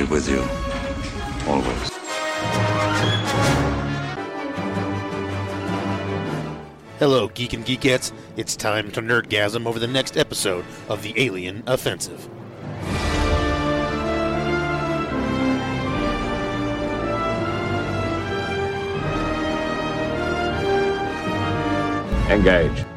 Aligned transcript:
Be 0.00 0.06
with 0.06 0.28
you 0.28 0.40
always. 1.50 1.90
Hello, 6.98 7.28
Geek 7.28 7.52
and 7.54 7.64
Geekettes. 7.64 8.12
It's 8.36 8.56
time 8.56 8.90
to 8.92 9.02
nerdgasm 9.02 9.66
over 9.66 9.78
the 9.78 9.86
next 9.86 10.16
episode 10.16 10.64
of 10.88 11.02
the 11.02 11.14
Alien 11.16 11.62
Offensive. 11.66 12.28
Engage. 22.30 22.89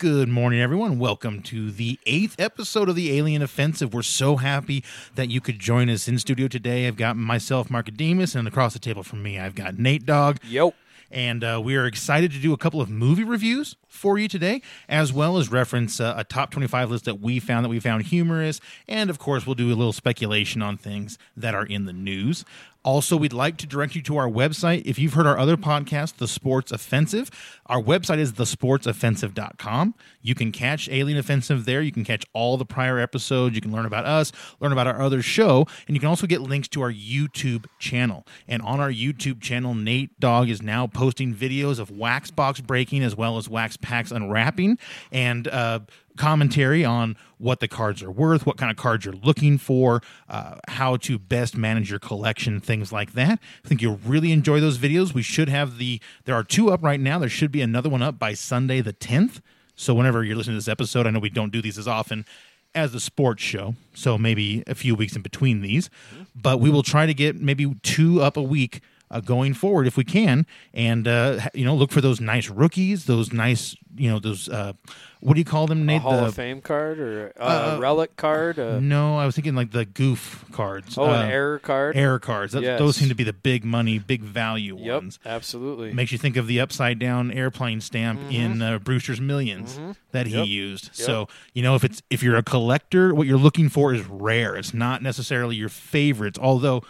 Good 0.00 0.30
morning, 0.30 0.62
everyone. 0.62 0.98
Welcome 0.98 1.42
to 1.42 1.70
the 1.70 1.98
eighth 2.06 2.34
episode 2.38 2.88
of 2.88 2.94
the 2.94 3.18
Alien 3.18 3.42
Offensive. 3.42 3.92
We're 3.92 4.00
so 4.00 4.36
happy 4.36 4.82
that 5.14 5.28
you 5.28 5.42
could 5.42 5.58
join 5.58 5.90
us 5.90 6.08
in 6.08 6.18
studio 6.18 6.48
today. 6.48 6.88
I've 6.88 6.96
got 6.96 7.18
myself, 7.18 7.68
Marcadimus, 7.68 8.34
and 8.34 8.48
across 8.48 8.72
the 8.72 8.78
table 8.78 9.02
from 9.02 9.22
me, 9.22 9.38
I've 9.38 9.54
got 9.54 9.78
Nate 9.78 10.06
Dog. 10.06 10.38
Yo. 10.42 10.72
And 11.10 11.44
uh, 11.44 11.60
we 11.62 11.76
are 11.76 11.84
excited 11.84 12.30
to 12.32 12.38
do 12.38 12.54
a 12.54 12.56
couple 12.56 12.80
of 12.80 12.88
movie 12.88 13.24
reviews 13.24 13.76
for 13.88 14.18
you 14.18 14.28
today, 14.28 14.62
as 14.88 15.12
well 15.12 15.36
as 15.36 15.50
reference 15.50 16.00
uh, 16.00 16.14
a 16.16 16.24
top 16.24 16.50
25 16.50 16.90
list 16.90 17.04
that 17.04 17.20
we 17.20 17.40
found 17.40 17.64
that 17.64 17.68
we 17.68 17.80
found 17.80 18.04
humorous. 18.04 18.60
And 18.88 19.10
of 19.10 19.18
course, 19.18 19.44
we'll 19.44 19.56
do 19.56 19.66
a 19.66 19.74
little 19.74 19.92
speculation 19.92 20.62
on 20.62 20.78
things 20.78 21.18
that 21.36 21.54
are 21.54 21.66
in 21.66 21.84
the 21.84 21.92
news. 21.92 22.44
Also, 22.82 23.16
we'd 23.16 23.34
like 23.34 23.58
to 23.58 23.66
direct 23.66 23.94
you 23.94 24.00
to 24.02 24.16
our 24.16 24.28
website. 24.28 24.82
If 24.86 24.98
you've 24.98 25.12
heard 25.12 25.26
our 25.26 25.38
other 25.38 25.58
podcast, 25.58 26.16
The 26.16 26.26
Sports 26.26 26.72
Offensive, 26.72 27.30
our 27.66 27.80
website 27.80 28.18
is 28.18 28.32
thesportsoffensive.com. 28.32 29.94
You 30.22 30.34
can 30.34 30.50
catch 30.50 30.88
Alien 30.88 31.18
Offensive 31.18 31.66
there. 31.66 31.82
You 31.82 31.92
can 31.92 32.04
catch 32.04 32.24
all 32.32 32.56
the 32.56 32.64
prior 32.64 32.98
episodes. 32.98 33.54
You 33.54 33.60
can 33.60 33.70
learn 33.70 33.84
about 33.84 34.06
us, 34.06 34.32
learn 34.60 34.72
about 34.72 34.86
our 34.86 35.00
other 35.00 35.20
show, 35.20 35.66
and 35.86 35.94
you 35.94 36.00
can 36.00 36.08
also 36.08 36.26
get 36.26 36.40
links 36.40 36.68
to 36.68 36.80
our 36.80 36.92
YouTube 36.92 37.66
channel. 37.78 38.26
And 38.48 38.62
on 38.62 38.80
our 38.80 38.90
YouTube 38.90 39.42
channel, 39.42 39.74
Nate 39.74 40.18
Dog 40.18 40.48
is 40.48 40.62
now 40.62 40.86
posting 40.86 41.34
videos 41.34 41.78
of 41.78 41.90
wax 41.90 42.30
box 42.30 42.60
breaking 42.60 43.02
as 43.02 43.14
well 43.14 43.36
as 43.36 43.48
wax 43.48 43.76
packs 43.76 44.10
unwrapping 44.10 44.78
and 45.12 45.46
uh, 45.48 45.80
commentary 46.20 46.84
on 46.84 47.16
what 47.38 47.60
the 47.60 47.66
cards 47.66 48.02
are 48.02 48.10
worth, 48.10 48.44
what 48.44 48.58
kind 48.58 48.70
of 48.70 48.76
cards 48.76 49.06
you're 49.06 49.14
looking 49.14 49.56
for, 49.56 50.02
uh, 50.28 50.56
how 50.68 50.98
to 50.98 51.18
best 51.18 51.56
manage 51.56 51.88
your 51.88 51.98
collection, 51.98 52.60
things 52.60 52.92
like 52.92 53.14
that. 53.14 53.38
I 53.64 53.68
think 53.68 53.80
you'll 53.80 54.00
really 54.04 54.30
enjoy 54.30 54.60
those 54.60 54.76
videos. 54.76 55.14
We 55.14 55.22
should 55.22 55.48
have 55.48 55.78
the, 55.78 55.98
there 56.26 56.34
are 56.34 56.44
two 56.44 56.70
up 56.70 56.82
right 56.82 57.00
now. 57.00 57.18
There 57.18 57.30
should 57.30 57.50
be 57.50 57.62
another 57.62 57.88
one 57.88 58.02
up 58.02 58.18
by 58.18 58.34
Sunday 58.34 58.82
the 58.82 58.92
10th. 58.92 59.40
So 59.76 59.94
whenever 59.94 60.22
you're 60.22 60.36
listening 60.36 60.56
to 60.56 60.58
this 60.58 60.68
episode, 60.68 61.06
I 61.06 61.10
know 61.10 61.20
we 61.20 61.30
don't 61.30 61.50
do 61.52 61.62
these 61.62 61.78
as 61.78 61.88
often 61.88 62.26
as 62.74 62.92
the 62.92 63.00
sports 63.00 63.42
show, 63.42 63.74
so 63.94 64.18
maybe 64.18 64.62
a 64.66 64.74
few 64.74 64.94
weeks 64.94 65.16
in 65.16 65.22
between 65.22 65.62
these, 65.62 65.88
but 66.36 66.60
we 66.60 66.68
will 66.68 66.82
try 66.82 67.06
to 67.06 67.14
get 67.14 67.40
maybe 67.40 67.74
two 67.82 68.20
up 68.20 68.36
a 68.36 68.42
week 68.42 68.82
uh, 69.10 69.20
going 69.20 69.54
forward 69.54 69.86
if 69.86 69.96
we 69.96 70.04
can, 70.04 70.46
and 70.72 71.06
uh, 71.08 71.40
you 71.54 71.64
know 71.64 71.74
look 71.74 71.90
for 71.90 72.00
those 72.00 72.20
nice 72.20 72.48
rookies, 72.48 73.06
those 73.06 73.32
nice 73.32 73.76
you 73.96 74.08
know 74.08 74.18
those 74.18 74.48
uh, 74.48 74.72
what 75.20 75.34
do 75.34 75.40
you 75.40 75.44
call 75.44 75.66
them, 75.66 75.88
A 75.90 75.98
Hall 75.98 76.12
The- 76.16 76.26
of 76.26 76.34
Fame 76.34 76.60
card 76.62 76.98
or 76.98 77.28
a 77.36 77.42
Uh, 77.74 77.78
relic 77.80 78.16
card? 78.16 78.58
Uh, 78.58 78.78
no, 78.80 79.18
I 79.18 79.26
was 79.26 79.34
thinking 79.34 79.54
like 79.54 79.72
the 79.72 79.84
goof 79.84 80.44
cards. 80.52 80.96
oh, 80.96 81.04
an 81.10 81.26
Uh, 81.26 81.28
error 81.28 81.58
card? 81.58 81.96
Error 81.96 82.18
cards. 82.18 82.54
Yes. 82.54 82.78
Those 82.78 82.96
seem 82.96 83.08
to 83.10 83.14
be 83.14 83.24
the 83.24 83.32
big 83.32 83.64
money, 83.64 83.98
big 83.98 84.22
value 84.22 84.78
Yep, 84.78 85.02
ones. 85.02 85.18
absolutely. 85.26 85.92
Makes 85.92 86.12
you 86.12 86.18
think 86.18 86.36
of 86.36 86.46
the 86.46 86.60
upside 86.60 86.98
down 86.98 87.30
airplane 87.32 87.80
stamp 87.80 88.20
in 88.30 88.62
uh, 88.62 88.78
Brewster's 88.78 89.20
1000000s 89.20 89.96
that 90.12 90.26
he 90.26 90.32
Mm-hmm. 90.34 90.38
Yep. 90.40 90.48
used. 90.48 90.90
So 90.94 91.28
you 91.52 91.62
know 91.62 91.74
if 91.74 91.84
it's 91.84 92.00
if 92.10 92.22
you're 92.22 92.36
a 92.36 92.42
collector, 92.42 93.12
what 93.14 93.26
you're 93.26 93.38
looking 93.38 93.68
for 93.68 93.92
is 93.92 94.06
rare. 94.06 94.56
It's 94.56 94.72
not 94.72 95.02
necessarily 95.02 95.56
your 95.56 95.68
favorites, 95.68 96.38
although 96.40 96.82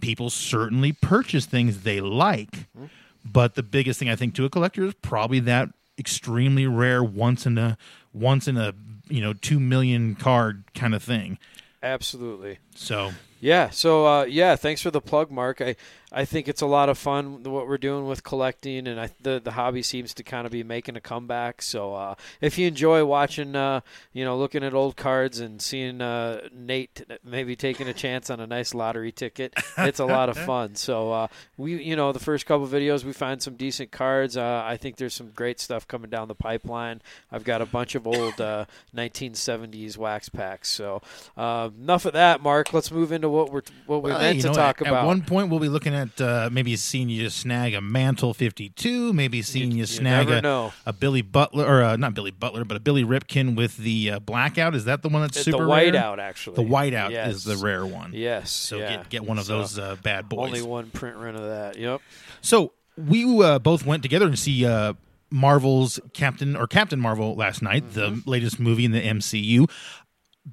people 0.00 0.30
certainly 0.30 0.92
purchase 0.92 1.46
things 1.46 1.82
they 1.82 2.00
like. 2.00 2.50
Mm-hmm. 2.50 2.86
But 3.24 3.54
the 3.54 3.62
biggest 3.62 3.98
thing 3.98 4.08
I 4.08 4.16
think 4.16 4.34
to 4.36 4.44
a 4.44 4.50
collector 4.50 4.84
is 4.84 4.94
probably 4.94 5.40
that 5.40 5.68
extremely 5.98 6.66
rare 6.66 7.02
once 7.02 7.44
in 7.44 7.58
a 7.58 7.76
once 8.12 8.48
in 8.48 8.56
a 8.56 8.74
you 9.08 9.20
know 9.20 9.32
two 9.32 9.60
million 9.60 10.14
card 10.14 10.64
kind 10.74 10.94
of 10.94 11.02
thing. 11.02 11.38
Absolutely. 11.82 12.58
So 12.74 13.12
Yeah. 13.40 13.70
So 13.70 14.06
uh, 14.06 14.24
yeah, 14.24 14.56
thanks 14.56 14.80
for 14.80 14.90
the 14.90 15.00
plug, 15.00 15.30
Mark. 15.30 15.60
I 15.60 15.76
I 16.10 16.24
think 16.24 16.48
it's 16.48 16.62
a 16.62 16.66
lot 16.66 16.88
of 16.88 16.96
fun 16.96 17.42
what 17.42 17.68
we're 17.68 17.78
doing 17.78 18.06
with 18.06 18.22
collecting, 18.22 18.86
and 18.86 18.98
I, 18.98 19.10
the 19.20 19.40
the 19.42 19.52
hobby 19.52 19.82
seems 19.82 20.14
to 20.14 20.22
kind 20.22 20.46
of 20.46 20.52
be 20.52 20.62
making 20.62 20.96
a 20.96 21.00
comeback. 21.00 21.60
So 21.60 21.94
uh, 21.94 22.14
if 22.40 22.58
you 22.58 22.66
enjoy 22.66 23.04
watching, 23.04 23.54
uh, 23.54 23.80
you 24.12 24.24
know, 24.24 24.36
looking 24.38 24.64
at 24.64 24.72
old 24.72 24.96
cards 24.96 25.40
and 25.40 25.60
seeing 25.60 26.00
uh, 26.00 26.48
Nate 26.52 27.04
maybe 27.24 27.56
taking 27.56 27.88
a 27.88 27.92
chance 27.92 28.30
on 28.30 28.40
a 28.40 28.46
nice 28.46 28.74
lottery 28.74 29.12
ticket, 29.12 29.54
it's 29.76 30.00
a 30.00 30.06
lot 30.06 30.28
of 30.28 30.38
fun. 30.46 30.76
So 30.76 31.12
uh, 31.12 31.28
we, 31.58 31.82
you 31.82 31.96
know, 31.96 32.12
the 32.12 32.20
first 32.20 32.46
couple 32.46 32.66
videos 32.66 33.04
we 33.04 33.12
find 33.12 33.42
some 33.42 33.56
decent 33.56 33.90
cards. 33.90 34.36
Uh, 34.36 34.62
I 34.64 34.76
think 34.78 34.96
there's 34.96 35.14
some 35.14 35.30
great 35.30 35.60
stuff 35.60 35.86
coming 35.86 36.08
down 36.08 36.28
the 36.28 36.34
pipeline. 36.34 37.02
I've 37.30 37.44
got 37.44 37.60
a 37.60 37.66
bunch 37.66 37.94
of 37.94 38.06
old 38.06 38.40
uh, 38.40 38.64
1970s 38.96 39.98
wax 39.98 40.28
packs. 40.30 40.70
So 40.70 41.02
uh, 41.36 41.68
enough 41.78 42.06
of 42.06 42.14
that, 42.14 42.40
Mark. 42.40 42.72
Let's 42.72 42.90
move 42.90 43.12
into 43.12 43.28
what 43.28 43.52
we're 43.52 43.62
what 43.86 44.02
we 44.02 44.10
meant 44.10 44.40
to 44.40 44.48
know, 44.48 44.54
talk 44.54 44.80
at, 44.80 44.88
about. 44.88 45.02
At 45.02 45.06
one 45.06 45.22
point, 45.22 45.50
we'll 45.50 45.60
be 45.60 45.68
looking 45.68 45.94
at 45.94 45.97
uh, 46.20 46.48
maybe 46.52 46.76
seeing 46.76 47.08
you 47.08 47.28
snag 47.30 47.74
a 47.74 47.80
Mantle 47.80 48.34
52, 48.34 49.12
maybe 49.12 49.42
seeing 49.42 49.70
you, 49.70 49.78
you 49.78 49.86
snag 49.86 50.28
never 50.28 50.46
a, 50.46 50.72
a 50.86 50.92
Billy 50.92 51.22
Butler, 51.22 51.64
or 51.66 51.82
uh, 51.82 51.96
not 51.96 52.14
Billy 52.14 52.30
Butler, 52.30 52.64
but 52.64 52.76
a 52.76 52.80
Billy 52.80 53.04
Ripken 53.04 53.56
with 53.56 53.76
the 53.76 54.12
uh, 54.12 54.18
blackout. 54.18 54.74
Is 54.74 54.84
that 54.86 55.02
the 55.02 55.08
one 55.08 55.22
that's 55.22 55.36
the 55.36 55.44
super 55.44 55.66
rare? 55.66 55.92
whiteout, 55.92 56.18
actually. 56.18 56.56
The 56.56 56.62
whiteout 56.70 57.10
Yes. 57.10 57.34
is 57.36 57.44
the 57.44 57.56
rare 57.56 57.84
one. 57.86 58.12
Yes. 58.12 58.50
So 58.50 58.78
yeah. 58.78 58.96
get, 58.96 59.08
get 59.08 59.24
one 59.24 59.38
of 59.38 59.44
So, 59.46 59.58
those 59.58 59.78
uh, 59.78 59.96
bad 60.02 60.28
boys. 60.28 60.46
Only 60.48 60.62
one 60.62 60.90
print 60.90 61.16
run 61.16 61.34
of 61.36 61.42
that. 61.42 61.76
Yep. 61.76 62.00
So 62.40 62.72
we 62.96 63.24
uh, 63.44 63.58
both 63.58 63.84
went 63.86 64.02
together 64.02 64.30
to 64.30 64.36
see 64.36 64.64
uh, 64.66 64.94
Marvel's 65.30 66.00
Captain 66.14 66.56
or 66.56 66.66
Captain 66.66 66.98
Marvel 67.00 67.34
last 67.34 67.62
night, 67.62 67.92
the 67.92 68.22
latest 68.26 68.58
movie 68.58 68.84
in 68.84 68.92
the 68.92 69.00
MCU. 69.00 69.70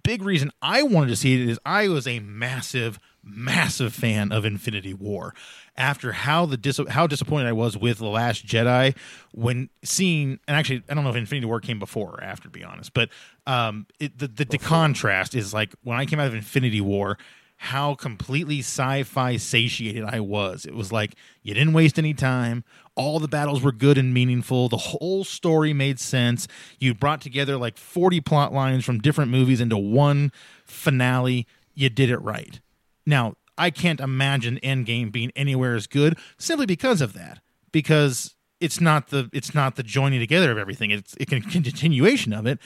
Big 0.04 0.22
reason 0.24 0.52
I 0.62 0.84
wanted 0.84 1.08
to 1.12 1.16
see 1.16 1.42
it 1.42 1.50
is 1.50 1.58
I 1.66 1.88
was 1.88 2.06
a 2.06 2.20
massive, 2.20 3.00
massive 3.26 3.94
fan 3.94 4.32
of 4.32 4.46
Infinity 4.46 4.94
War. 4.94 5.34
After 5.76 6.14
how 6.14 6.46
the 6.46 6.58
dis- 6.58 6.80
how 6.90 7.08
disappointed 7.08 7.48
I 7.48 7.54
was 7.54 7.78
with 7.78 7.98
the 7.98 8.06
Last 8.06 8.46
Jedi 8.46 8.96
when 9.34 9.70
seeing, 9.84 10.40
and 10.48 10.56
actually 10.56 10.84
I 10.90 10.94
don't 10.94 11.04
know 11.04 11.10
if 11.10 11.16
Infinity 11.16 11.48
War 11.48 11.60
came 11.60 11.80
before 11.80 12.12
or 12.12 12.24
after, 12.24 12.44
to 12.44 12.50
be 12.50 12.64
honest, 12.64 12.94
but 12.94 13.10
um, 13.46 13.88
it, 14.00 14.18
the 14.18 14.28
the, 14.28 14.46
the 14.46 14.58
contrast 14.58 15.36
is 15.36 15.54
like 15.54 15.74
when 15.84 15.98
I 15.98 16.06
came 16.06 16.20
out 16.20 16.28
of 16.28 16.36
Infinity 16.36 16.82
War 16.82 17.18
how 17.58 17.96
completely 17.96 18.60
sci-fi 18.60 19.38
satiated 19.38 20.04
I 20.04 20.20
was. 20.20 20.66
It 20.66 20.76
was 20.76 20.92
like 20.92 21.16
you 21.42 21.54
didn't 21.54 21.74
waste 21.74 21.98
any 21.98 22.14
time. 22.14 22.64
All 22.96 23.20
the 23.20 23.28
battles 23.28 23.62
were 23.62 23.72
good 23.72 23.98
and 23.98 24.14
meaningful. 24.14 24.70
The 24.70 24.78
whole 24.78 25.24
story 25.24 25.74
made 25.74 26.00
sense. 26.00 26.48
You 26.80 26.94
brought 26.94 27.22
together 27.22 27.58
like 27.58 27.78
40 27.78 28.22
plot 28.22 28.54
lines 28.54 28.86
from 28.86 29.00
different 29.00 29.32
movies 29.32 29.62
into 29.62 29.78
one 29.78 30.32
finale. 30.66 31.48
You 31.74 31.90
did 31.90 32.10
it 32.10 32.20
right. 32.20 32.60
Now, 33.06 33.36
I 33.58 33.70
can't 33.70 34.00
imagine 34.00 34.60
Endgame 34.64 35.12
being 35.12 35.32
anywhere 35.36 35.76
as 35.76 35.88
good 35.88 36.18
simply 36.38 36.66
because 36.66 37.02
of 37.02 37.14
that. 37.14 37.40
Because 37.72 38.36
it's 38.60 38.80
not 38.80 39.10
the 39.10 39.30
it's 39.34 39.54
not 39.54 39.76
the 39.76 39.84
joining 39.84 40.20
together 40.20 40.52
of 40.52 40.58
everything. 40.58 40.92
It's 40.92 41.16
it 41.20 41.28
can 41.28 41.42
continuation 41.42 42.34
of 42.34 42.46
it. 42.46 42.60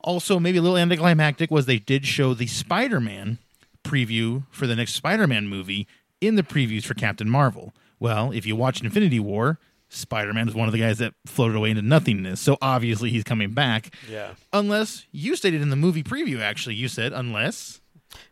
Also, 0.00 0.40
maybe 0.40 0.58
a 0.58 0.62
little 0.62 0.78
anticlimactic 0.78 1.50
was 1.50 1.66
they 1.66 1.78
did 1.78 2.06
show 2.06 2.34
the 2.34 2.46
Spider-Man 2.48 3.38
preview 3.84 4.44
for 4.50 4.66
the 4.66 4.74
next 4.74 4.94
Spider-Man 4.94 5.46
movie 5.46 5.86
in 6.20 6.34
the 6.34 6.42
previews 6.42 6.84
for 6.84 6.94
Captain 6.94 7.28
Marvel. 7.28 7.72
Well, 8.00 8.32
if 8.32 8.44
you 8.44 8.56
watch 8.56 8.82
Infinity 8.82 9.20
War, 9.20 9.60
Spider-Man 9.88 10.48
is 10.48 10.54
one 10.54 10.66
of 10.66 10.72
the 10.72 10.80
guys 10.80 10.98
that 10.98 11.14
floated 11.26 11.56
away 11.56 11.70
into 11.70 11.82
nothingness. 11.82 12.40
So 12.40 12.58
obviously 12.60 13.10
he's 13.10 13.22
coming 13.22 13.52
back. 13.52 13.94
Yeah. 14.10 14.34
Unless 14.52 15.06
you 15.12 15.36
stated 15.36 15.62
in 15.62 15.70
the 15.70 15.76
movie 15.76 16.02
preview, 16.02 16.40
actually, 16.40 16.74
you 16.74 16.88
said 16.88 17.12
unless. 17.12 17.80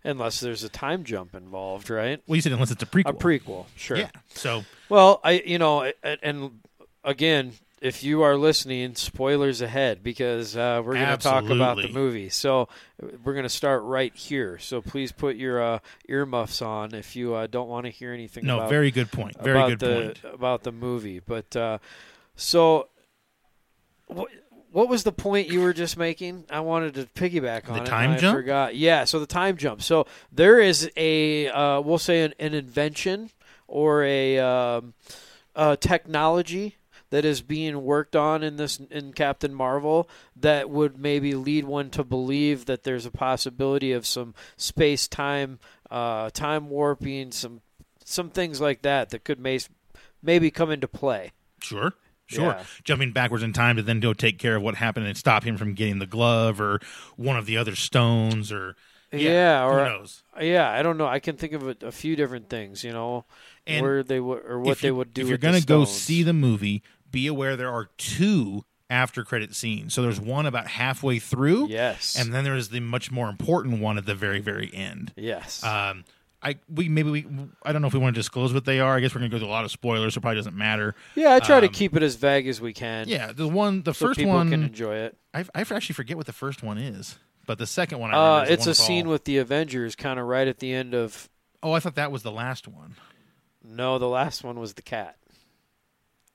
Unless 0.05 0.41
there's 0.41 0.65
a 0.65 0.69
time 0.69 1.05
jump 1.05 1.35
involved, 1.35 1.91
right? 1.91 2.23
Well, 2.27 2.37
you 2.37 2.43
said 2.43 2.53
unless 2.53 2.71
it's 2.71 2.83
a 2.83 2.87
prequel. 2.87 3.11
A 3.11 3.13
prequel, 3.13 3.67
sure. 3.77 3.99
Yeah. 3.99 4.11
So 4.29 4.65
Well, 4.89 5.21
I 5.23 5.43
you 5.45 5.59
know, 5.59 5.93
and, 6.03 6.61
again, 7.05 7.53
if 7.81 8.05
you 8.05 8.23
are 8.23 8.37
listening, 8.37 8.95
spoilers 8.95 9.63
ahead 9.63 10.03
because 10.03 10.57
uh, 10.57 10.83
we're 10.85 10.95
going 10.95 11.09
to 11.09 11.17
talk 11.17 11.49
about 11.49 11.79
the 11.79 11.89
movie. 11.89 12.29
So 12.29 12.69
we're 13.25 13.33
going 13.33 13.45
to 13.45 13.49
start 13.49 13.83
right 13.85 14.15
here. 14.15 14.59
So 14.59 14.83
please 14.83 15.13
put 15.13 15.37
your 15.37 15.63
uh, 15.63 15.79
earmuffs 16.09 16.61
on 16.61 16.95
if 16.95 17.17
you 17.17 17.35
uh, 17.35 17.47
don't 17.47 17.69
want 17.69 17.87
to 17.87 17.91
hear 17.91 18.13
anything. 18.13 18.45
no, 18.45 18.59
about, 18.59 18.69
very 18.69 18.91
good 18.91 19.11
point. 19.11 19.41
Very 19.43 19.67
good 19.71 19.79
the 19.79 20.15
point. 20.23 20.35
about 20.35 20.63
the 20.63 20.73
movie. 20.73 21.21
But 21.21 21.57
uh, 21.57 21.79
so, 22.37 22.89
what 24.73 24.89
was 24.89 25.03
the 25.05 25.13
point 25.13 25.49
you 25.49 25.61
were 25.63 25.73
just 25.73 25.97
making? 25.97 26.45
I 26.51 26.61
wanted 26.61 26.95
to 26.95 27.05
piggyback 27.07 27.69
on 27.69 27.77
The 27.77 27.83
it. 27.83 27.87
time 27.87 28.11
and 28.11 28.19
I 28.19 28.21
jump? 28.21 28.37
forgot. 28.39 28.77
Yeah. 28.77 29.05
So 29.05 29.19
the 29.21 29.27
time 29.27 29.57
jump. 29.57 29.83
So 29.83 30.07
there 30.33 30.61
is 30.61 30.91
a 30.97 31.49
uh, 31.49 31.81
we'll 31.81 31.99
say 31.99 32.23
an, 32.23 32.35
an 32.39 32.55
invention 32.55 33.31
or 33.67 34.03
a 34.05 34.39
um, 34.39 34.95
uh, 35.57 35.77
technology 35.77 36.77
that 37.11 37.25
is 37.25 37.41
being 37.43 37.83
worked 37.83 38.15
on 38.15 38.45
in 38.45 38.57
this 38.57 38.79
in 38.91 39.13
Captain 39.13 39.53
Marvel 39.53 40.09
that 40.37 40.71
would 40.71 40.97
maybe 40.99 41.35
lead 41.35 41.65
one 41.65 41.91
to 41.91 42.05
believe 42.05 42.67
that 42.67 42.85
there's 42.85 43.05
a 43.07 43.11
possibility 43.11 43.91
of 43.93 44.07
some 44.07 44.35
space 44.57 45.09
time 45.09 45.59
uh, 45.91 46.31
time 46.31 46.71
warping 46.71 47.33
some 47.33 47.61
some 48.05 48.31
things 48.31 48.61
like 48.61 48.83
that 48.83 49.11
that 49.11 49.25
could 49.25 49.41
may, 49.41 49.59
maybe 50.23 50.51
come 50.53 50.71
into 50.71 50.87
play. 50.89 51.33
Sure. 51.61 51.93
Sure. 52.31 52.53
Yeah. 52.53 52.65
Jumping 52.85 53.13
backwards 53.13 53.43
in 53.43 53.53
time 53.53 53.77
to 53.77 53.83
then 53.83 54.01
go 54.01 54.13
take 54.15 54.39
care 54.39 54.57
of 54.57 54.63
what 54.63 54.77
happened 54.77 55.07
and 55.07 55.17
stop 55.17 55.43
him 55.45 55.57
from 55.57 55.75
getting 55.75 55.99
the 55.99 56.07
glove 56.07 56.61
or 56.61 56.81
one 57.17 57.37
of 57.37 57.47
the 57.47 57.57
other 57.57 57.75
stones 57.75 58.51
or 58.53 58.77
Yeah, 59.13 59.65
who 59.67 59.73
or 59.75 59.85
knows. 59.85 60.23
yeah, 60.41 60.71
I 60.71 60.83
don't 60.83 60.97
know. 60.97 61.07
I 61.07 61.19
can 61.19 61.37
think 61.37 61.53
of 61.53 61.67
a, 61.67 61.77
a 61.83 61.93
few 61.93 62.15
different 62.17 62.49
things, 62.49 62.85
you 62.85 62.93
know, 62.93 63.25
And 63.67 63.83
where 63.85 64.03
they 64.03 64.21
would 64.21 64.45
or 64.47 64.61
what 64.61 64.79
they 64.79 64.91
would 64.93 65.13
do. 65.13 65.23
If 65.23 65.29
you're 65.29 65.39
gonna 65.39 65.61
go 65.61 65.85
see 65.85 66.23
the 66.23 66.33
movie, 66.33 66.83
be 67.11 67.27
aware 67.27 67.57
there 67.57 67.73
are 67.73 67.89
two 67.99 68.65
after 68.89 69.23
credit 69.25 69.55
scenes. 69.55 69.95
So 69.95 70.03
there's 70.03 70.21
one 70.21 70.47
about 70.47 70.67
halfway 70.67 71.19
through, 71.19 71.69
yes, 71.69 72.17
and 72.19 72.33
then 72.33 72.45
there's 72.45 72.69
the 72.71 72.81
much 72.81 73.11
more 73.11 73.29
important 73.29 73.81
one 73.81 73.99
at 73.99 74.07
the 74.07 74.15
very 74.15 74.41
very 74.41 74.71
end. 74.75 75.13
yes, 75.17 75.63
Um, 75.65 76.05
I 76.43 76.57
we 76.73 76.89
maybe 76.89 77.11
we 77.11 77.27
I 77.63 77.73
don't 77.73 77.83
know 77.83 77.89
if 77.89 77.95
we 77.95 78.01
want 78.01 78.15
to 78.15 78.19
disclose 78.21 78.53
what 78.55 78.65
they 78.65 78.81
are. 78.81 78.97
I 78.97 79.01
guess 79.01 79.15
we're 79.15 79.21
gonna 79.21 79.29
go 79.31 79.39
through 79.39 79.49
a 79.49 79.51
lot 79.51 79.65
of 79.65 79.71
spoilers, 79.71 80.15
so 80.15 80.19
it 80.19 80.23
probably 80.23 80.37
doesn't 80.37 80.57
matter. 80.57 80.95
yeah. 81.15 81.35
I 81.35 81.41
try 81.41 81.61
to 81.61 81.67
um, 81.67 81.73
keep 81.73 81.95
it 81.97 82.03
as 82.03 82.17
vague 82.17 82.49
as 82.49 82.61
we 82.61 82.73
can. 82.73 83.09
Yeah, 83.09 83.33
the 83.33 83.47
one 83.49 83.83
the 83.83 83.93
so 83.93 84.07
first 84.07 84.19
people 84.19 84.33
one 84.35 84.51
can 84.51 84.63
enjoy 84.63 84.97
it. 84.97 85.17
I 85.35 85.45
I 85.55 85.61
actually 85.61 85.93
forget 85.95 86.17
what 86.17 86.27
the 86.27 86.33
first 86.33 86.63
one 86.63 86.79
is, 86.79 87.19
but 87.47 87.59
the 87.59 87.67
second 87.67 87.99
one 87.99 88.13
I 88.15 88.39
Uh, 88.39 88.43
is 88.45 88.51
it's 88.51 88.67
a 88.67 88.75
scene 88.75 89.07
all- 89.07 89.13
with 89.13 89.25
the 89.25 89.37
Avengers, 89.39 89.95
kind 89.95 90.19
of 90.19 90.27
right 90.27 90.49
at 90.49 90.59
the 90.61 90.73
end 90.73 90.95
of. 90.95 91.29
Oh, 91.63 91.73
I 91.73 91.81
thought 91.81 91.95
that 91.97 92.11
was 92.11 92.23
the 92.23 92.33
last 92.33 92.67
one. 92.67 92.97
No, 93.63 93.99
the 93.99 94.09
last 94.09 94.43
one 94.43 94.59
was 94.59 94.73
the 94.75 94.83
cat. 94.83 95.17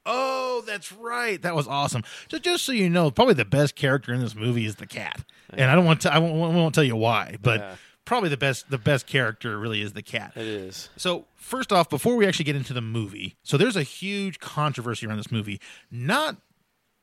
Oh, 0.05 0.63
that's 0.67 0.91
right. 0.91 1.41
That 1.41 1.55
was 1.55 1.67
awesome. 1.67 2.03
Just, 2.27 2.43
just 2.43 2.63
so 2.65 2.71
you 2.71 2.89
know, 2.91 3.09
probably 3.09 3.33
the 3.33 3.43
best 3.45 3.75
character 3.75 4.13
in 4.13 4.19
this 4.21 4.35
movie 4.35 4.65
is 4.65 4.75
the 4.75 4.85
cat, 4.85 5.19
and 5.49 5.71
I 5.71 5.73
don't 5.73 5.85
want 5.85 6.01
to. 6.01 6.13
I 6.13 6.19
won't, 6.19 6.53
won't 6.53 6.75
tell 6.75 6.83
you 6.83 6.95
why, 6.95 7.37
but 7.41 7.59
Yeah. 7.59 7.75
Probably 8.05 8.29
the 8.29 8.37
best. 8.37 8.69
The 8.69 8.77
best 8.77 9.07
character 9.07 9.59
really 9.59 9.81
is 9.81 9.93
the 9.93 10.01
cat. 10.01 10.33
It 10.35 10.47
is. 10.47 10.89
So 10.97 11.25
first 11.35 11.73
off, 11.73 11.89
before 11.89 12.15
we 12.15 12.25
actually 12.25 12.45
get 12.45 12.55
into 12.55 12.73
the 12.73 12.81
movie, 12.81 13.35
so 13.43 13.57
there's 13.57 13.75
a 13.75 13.83
huge 13.83 14.39
controversy 14.39 15.05
around 15.05 15.17
this 15.17 15.31
movie. 15.31 15.59
Not 15.91 16.37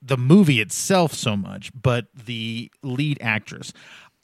the 0.01 0.17
movie 0.17 0.61
itself 0.61 1.13
so 1.13 1.37
much, 1.37 1.71
but 1.81 2.07
the 2.15 2.71
lead 2.83 3.19
actress. 3.21 3.73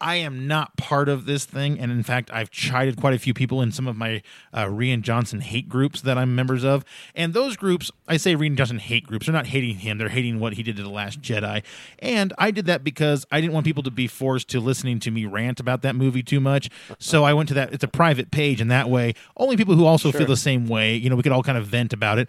I 0.00 0.16
am 0.16 0.46
not 0.46 0.76
part 0.76 1.08
of 1.08 1.26
this 1.26 1.44
thing, 1.44 1.78
and 1.78 1.90
in 1.90 2.02
fact, 2.02 2.30
I've 2.32 2.50
chided 2.50 3.00
quite 3.00 3.14
a 3.14 3.18
few 3.18 3.34
people 3.34 3.60
in 3.60 3.72
some 3.72 3.88
of 3.88 3.96
my 3.96 4.22
uh, 4.52 4.66
Rian 4.66 5.02
Johnson 5.02 5.40
hate 5.40 5.68
groups 5.68 6.00
that 6.02 6.16
I'm 6.16 6.36
members 6.36 6.64
of. 6.64 6.84
And 7.16 7.34
those 7.34 7.56
groups, 7.56 7.90
I 8.06 8.16
say 8.16 8.36
Rian 8.36 8.56
Johnson 8.56 8.78
hate 8.78 9.06
groups, 9.06 9.26
they're 9.26 9.32
not 9.32 9.48
hating 9.48 9.76
him; 9.76 9.98
they're 9.98 10.08
hating 10.08 10.38
what 10.38 10.52
he 10.52 10.62
did 10.62 10.76
to 10.76 10.82
the 10.82 10.90
Last 10.90 11.20
Jedi. 11.20 11.64
And 11.98 12.32
I 12.38 12.50
did 12.52 12.66
that 12.66 12.84
because 12.84 13.26
I 13.32 13.40
didn't 13.40 13.54
want 13.54 13.66
people 13.66 13.82
to 13.82 13.90
be 13.90 14.06
forced 14.06 14.48
to 14.50 14.60
listening 14.60 15.00
to 15.00 15.10
me 15.10 15.26
rant 15.26 15.58
about 15.58 15.82
that 15.82 15.96
movie 15.96 16.22
too 16.22 16.40
much. 16.40 16.70
So 16.98 17.24
I 17.24 17.34
went 17.34 17.48
to 17.48 17.54
that; 17.54 17.72
it's 17.72 17.84
a 17.84 17.88
private 17.88 18.30
page, 18.30 18.60
and 18.60 18.70
that 18.70 18.88
way, 18.88 19.14
only 19.36 19.56
people 19.56 19.74
who 19.74 19.84
also 19.84 20.12
feel 20.12 20.26
the 20.26 20.36
same 20.36 20.68
way, 20.68 20.94
you 20.94 21.10
know, 21.10 21.16
we 21.16 21.22
could 21.22 21.32
all 21.32 21.42
kind 21.42 21.58
of 21.58 21.66
vent 21.66 21.92
about 21.92 22.18
it. 22.18 22.28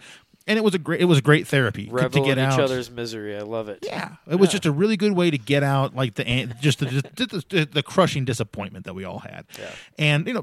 And 0.50 0.58
it 0.58 0.62
was 0.62 0.74
a 0.74 0.78
great, 0.78 1.00
it 1.00 1.04
was 1.04 1.20
great 1.20 1.46
therapy 1.46 1.86
to- 1.86 1.92
Revel 1.92 2.22
to 2.22 2.28
get 2.28 2.36
in 2.36 2.44
out. 2.44 2.54
each 2.54 2.58
other's 2.58 2.90
misery. 2.90 3.36
I 3.36 3.42
love 3.42 3.68
it. 3.68 3.78
Yeah, 3.86 4.16
it 4.28 4.34
was 4.34 4.50
just 4.50 4.66
a 4.66 4.72
really 4.72 4.96
good 4.96 5.12
way 5.12 5.30
to 5.30 5.38
get 5.38 5.62
out 5.62 5.94
like 5.94 6.16
the 6.16 6.26
an- 6.26 6.56
just 6.60 6.80
the 6.80 6.86
the, 6.86 7.44
the, 7.48 7.64
the 7.72 7.82
crushing 7.84 8.24
disappointment 8.24 8.84
that 8.84 8.94
we 8.94 9.04
all 9.04 9.20
had, 9.20 9.46
and 9.96 10.26
you 10.26 10.34
know 10.34 10.42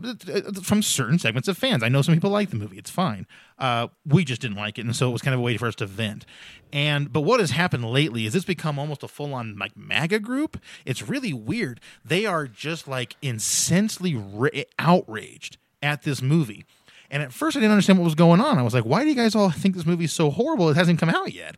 from 0.63 0.81
certain 0.81 1.19
segments 1.19 1.49
of 1.49 1.57
fans. 1.57 1.83
I 1.83 1.89
know 1.89 2.01
some 2.01 2.13
people 2.13 2.29
like 2.29 2.51
the 2.51 2.55
movie; 2.55 2.77
it's 2.77 2.89
fine. 2.89 3.27
Uh, 3.59 3.87
we 4.05 4.23
just 4.23 4.39
didn't 4.39 4.55
like 4.57 4.77
it, 4.79 4.85
and 4.85 4.95
so 4.95 5.09
it 5.09 5.11
was 5.11 5.21
kind 5.21 5.33
of 5.33 5.39
a 5.41 5.43
way 5.43 5.57
for 5.57 5.67
us 5.67 5.75
to 5.75 5.85
vent. 5.85 6.25
And 6.71 7.11
but 7.11 7.21
what 7.21 7.39
has 7.41 7.51
happened 7.51 7.83
lately 7.83 8.25
is 8.25 8.33
it's 8.33 8.45
become 8.45 8.79
almost 8.79 9.03
a 9.03 9.07
full 9.09 9.33
on 9.33 9.57
like 9.57 9.75
MAGA 9.75 10.19
group. 10.19 10.57
It's 10.85 11.07
really 11.09 11.33
weird. 11.33 11.81
They 12.05 12.25
are 12.25 12.47
just 12.47 12.87
like 12.87 13.17
insensely 13.21 14.15
ra- 14.15 14.49
outraged 14.79 15.57
at 15.81 16.03
this 16.03 16.21
movie. 16.21 16.65
And 17.09 17.23
at 17.23 17.31
first, 17.31 17.55
I 17.55 17.59
didn't 17.59 17.71
understand 17.71 17.99
what 17.99 18.05
was 18.05 18.15
going 18.15 18.41
on. 18.41 18.57
I 18.57 18.61
was 18.61 18.73
like, 18.73 18.83
why 18.83 19.03
do 19.03 19.09
you 19.09 19.15
guys 19.15 19.35
all 19.35 19.49
think 19.49 19.75
this 19.75 19.85
movie's 19.85 20.11
so 20.11 20.29
horrible? 20.29 20.69
It 20.69 20.75
hasn't 20.75 20.99
come 20.99 21.09
out 21.09 21.33
yet. 21.33 21.55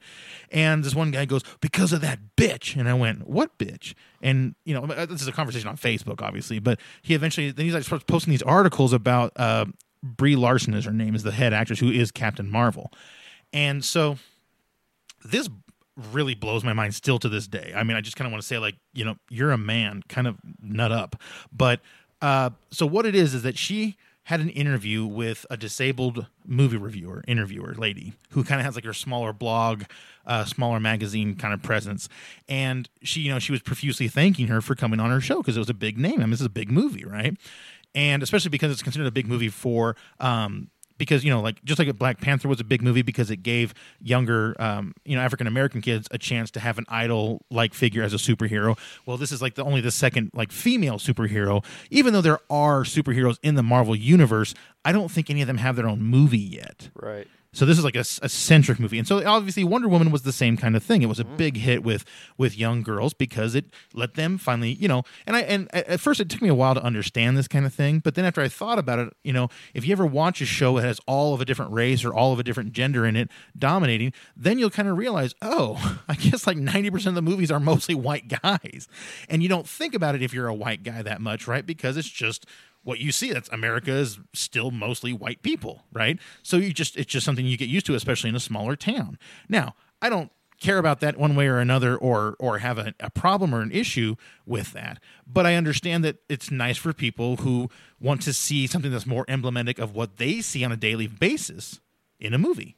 And 0.52 0.84
this 0.84 0.96
one 0.96 1.12
guy 1.12 1.26
goes, 1.26 1.44
because 1.62 1.94
of 1.94 2.02
that 2.02 2.20
bitch. 2.38 2.76
And 2.76 2.88
I 2.88 2.94
went, 2.94 3.28
what 3.28 3.58
bitch? 3.58 3.94
And, 4.22 4.56
you 4.66 4.74
know, 4.74 4.86
this 5.06 5.22
is 5.22 5.28
a 5.28 5.32
conversation 5.32 5.68
on 5.68 5.78
Facebook, 5.78 6.22
obviously. 6.22 6.60
But 6.60 6.80
he 7.02 7.14
eventually, 7.14 7.52
then 7.52 7.66
he's 7.66 7.74
like 7.74 7.84
starts 7.84 8.06
posting 8.06 8.32
these 8.32 8.44
articles 8.44 8.94
about 8.94 9.32
uh, 9.36 9.66
Brie 10.04 10.36
Larson, 10.36 10.74
is 10.74 10.86
her 10.86 10.92
name, 10.92 11.16
is 11.16 11.24
the 11.24 11.32
head 11.32 11.54
actress 11.54 11.80
who 11.80 11.92
is 11.92 12.12
Captain 12.12 12.50
Marvel. 12.50 12.92
And 13.52 13.84
so 13.84 14.18
this 15.26 15.50
really 16.14 16.36
blows 16.36 16.64
my 16.64 16.74
mind 16.74 16.96
still 16.96 17.20
to 17.20 17.30
this 17.30 17.48
day. 17.48 17.74
I 17.76 17.84
mean, 17.84 17.98
I 17.98 18.02
just 18.02 18.16
kind 18.16 18.26
of 18.26 18.32
want 18.32 18.42
to 18.42 18.48
say, 18.48 18.58
like, 18.58 18.76
you 18.94 19.04
know, 19.04 19.16
you're 19.30 19.52
a 19.52 19.58
man, 19.58 20.04
kind 20.08 20.28
of 20.28 20.38
nut 20.62 20.92
up. 20.92 21.16
But 21.52 21.82
uh, 22.22 22.52
so 22.72 22.86
what 22.86 23.06
it 23.06 23.16
is 23.16 23.34
is 23.34 23.44
that 23.44 23.58
she 23.58 23.98
had 24.30 24.42
an 24.42 24.50
interview 24.50 25.08
with 25.08 25.44
a 25.50 25.58
disabled 25.58 26.28
movie 26.46 26.78
reviewer, 26.78 27.24
interviewer 27.28 27.74
lady 27.74 28.14
who 28.30 28.44
kind 28.44 28.62
of 28.62 28.66
has 28.66 28.76
like 28.76 28.86
her 28.86 28.94
smaller 28.94 29.34
blog, 29.34 29.86
uh, 30.24 30.46
smaller 30.46 30.80
magazine 30.80 31.36
kind 31.36 31.52
of 31.52 31.64
presence, 31.64 32.08
and 32.48 32.88
she, 33.02 33.22
you 33.22 33.32
know, 33.32 33.40
she 33.40 33.52
was 33.52 33.60
profusely 33.64 34.08
thanking 34.08 34.46
her 34.46 34.62
for 34.62 34.76
coming 34.76 35.00
on 35.00 35.10
her 35.10 35.20
show 35.20 35.38
because 35.38 35.56
it 35.56 35.60
was 35.60 35.70
a 35.72 35.74
big 35.74 35.98
name. 35.98 36.18
I 36.18 36.26
mean, 36.26 36.30
this 36.30 36.42
is 36.42 36.46
a 36.46 36.50
big 36.50 36.70
movie, 36.70 37.04
right? 37.04 37.36
And 37.96 38.22
especially 38.22 38.50
because 38.50 38.72
it's 38.72 38.84
considered 38.84 39.08
a 39.08 39.12
big 39.12 39.28
movie 39.28 39.50
for 39.50 39.96
um, 40.20 40.70
because 41.00 41.24
you 41.24 41.32
know 41.32 41.42
like 41.42 41.64
just 41.64 41.80
like 41.80 41.98
black 41.98 42.22
panther 42.22 42.48
was 42.48 42.60
a 42.60 42.64
big 42.64 42.84
movie 42.84 43.02
because 43.02 43.32
it 43.32 43.38
gave 43.38 43.74
younger 44.00 44.56
um, 44.60 44.94
you 45.06 45.16
know 45.16 45.22
african 45.24 45.48
american 45.48 45.82
kids 45.82 46.08
a 46.12 46.20
chance 46.20 46.52
to 46.52 46.60
have 46.60 46.78
an 46.78 46.86
idol 46.90 47.44
like 47.50 47.74
figure 47.74 48.04
as 48.04 48.14
a 48.14 48.18
superhero. 48.18 48.78
Well 49.08 49.18
this 49.18 49.32
is 49.32 49.42
like 49.42 49.56
the 49.56 49.64
only 49.64 49.82
the 49.82 49.90
second 49.90 50.30
like 50.36 50.52
female 50.52 51.00
superhero. 51.00 51.66
Even 51.90 52.14
though 52.14 52.22
there 52.22 52.40
are 52.52 52.84
superheroes 52.84 53.40
in 53.42 53.56
the 53.56 53.64
marvel 53.64 53.96
universe 53.96 54.54
i 54.86 54.92
don't 54.92 55.10
think 55.10 55.30
any 55.30 55.42
of 55.42 55.48
them 55.48 55.58
have 55.58 55.76
their 55.76 55.88
own 55.88 56.04
movie 56.04 56.38
yet. 56.38 56.90
Right. 56.94 57.28
So 57.52 57.66
this 57.66 57.80
is 57.80 57.84
like 57.84 57.96
a, 57.96 58.06
a 58.22 58.30
centric 58.30 58.80
movie, 58.80 59.00
and 59.00 59.08
so 59.08 59.26
obviously 59.26 59.64
Wonder 59.64 59.88
Woman 59.88 60.12
was 60.12 60.22
the 60.22 60.32
same 60.32 60.56
kind 60.56 60.76
of 60.76 60.84
thing. 60.84 61.02
It 61.02 61.08
was 61.08 61.20
a 61.20 61.24
mm-hmm. 61.24 61.38
big 61.38 61.58
hit 61.58 61.84
with 61.84 62.06
with 62.38 62.56
young 62.58 62.84
girls 62.84 63.14
because 63.14 63.56
it 63.56 63.66
let 63.94 64.14
them 64.14 64.38
finally, 64.38 64.74
you 64.74 64.88
know. 64.88 65.04
And 65.26 65.36
I 65.36 65.42
and 65.42 65.68
at 65.74 65.88
at 65.88 66.00
first 66.00 66.20
it 66.20 66.30
took 66.30 66.44
me 66.44 66.50
a 66.50 66.54
while 66.54 66.76
to 66.76 66.84
understand 66.84 67.38
this 67.38 67.48
kind 67.48 67.66
of 67.66 67.74
thing, 67.74 68.00
but 68.00 68.14
then 68.14 68.24
after 68.24 68.42
I 68.42 68.50
thought 68.50 68.78
about 68.78 69.00
it, 69.00 69.14
you 69.24 69.34
know, 69.34 69.50
if 69.74 69.84
you 69.84 69.92
ever 69.92 70.06
watch 70.06 70.42
a 70.42 70.46
show 70.46 70.76
that 70.76 70.86
has 70.86 71.00
all 71.08 71.34
of 71.34 71.42
a 71.42 71.46
different 71.46 71.72
race 71.72 72.06
or 72.06 72.14
all 72.14 72.34
of 72.34 72.40
a 72.40 72.44
different 72.44 72.72
gender 72.72 73.04
in 73.04 73.16
it 73.16 73.32
dominating, 73.58 74.14
then 74.36 74.60
you'll 74.60 74.70
kind 74.70 74.88
of 74.88 74.98
realize, 74.98 75.34
oh, 75.42 76.00
I 76.08 76.14
guess 76.16 76.46
like 76.46 76.58
ninety 76.58 76.92
percent 76.92 77.18
of 77.18 77.24
the 77.24 77.30
movies 77.30 77.52
are 77.52 77.60
mostly 77.60 77.96
white 77.96 78.28
guys, 78.28 78.88
and 79.28 79.42
you 79.42 79.50
don't 79.50 79.68
think 79.68 79.96
about 79.96 80.14
it 80.14 80.22
if 80.22 80.34
you're 80.36 80.48
a 80.48 80.54
white 80.54 80.84
guy 80.84 81.02
that 81.02 81.20
much, 81.20 81.48
right? 81.48 81.66
Because 81.66 81.98
it's 81.98 82.10
just 82.10 82.46
what 82.90 83.00
you 83.00 83.12
see 83.12 83.32
that's 83.32 83.50
america 83.50 83.92
is 83.92 84.20
still 84.34 84.72
mostly 84.72 85.14
white 85.14 85.42
people 85.44 85.84
right 85.94 86.20
so 86.44 86.58
you 86.58 86.74
just 86.74 86.98
it's 86.98 87.12
just 87.12 87.26
something 87.26 87.46
you 87.46 87.56
get 87.58 87.70
used 87.70 87.86
to 87.86 87.96
especially 87.96 88.30
in 88.30 88.36
a 88.36 88.40
smaller 88.40 88.76
town 88.76 89.18
now 89.48 89.76
i 90.02 90.10
don't 90.10 90.32
care 90.60 90.78
about 90.78 91.00
that 91.00 91.16
one 91.18 91.36
way 91.38 91.48
or 91.48 91.60
another 91.60 91.96
or 91.96 92.36
or 92.40 92.58
have 92.58 92.78
a, 92.78 92.94
a 93.00 93.10
problem 93.10 93.56
or 93.56 93.62
an 93.62 93.72
issue 93.72 94.16
with 94.46 94.74
that 94.74 95.00
but 95.26 95.46
i 95.46 95.56
understand 95.56 96.04
that 96.04 96.18
it's 96.28 96.52
nice 96.52 96.76
for 96.78 96.92
people 96.92 97.38
who 97.38 97.70
want 98.02 98.22
to 98.22 98.34
see 98.34 98.68
something 98.68 98.92
that's 98.92 99.06
more 99.06 99.24
emblematic 99.30 99.80
of 99.80 99.96
what 99.96 100.18
they 100.18 100.42
see 100.42 100.66
on 100.66 100.72
a 100.72 100.78
daily 100.78 101.08
basis 101.08 101.80
in 102.20 102.34
a 102.34 102.38
movie 102.38 102.76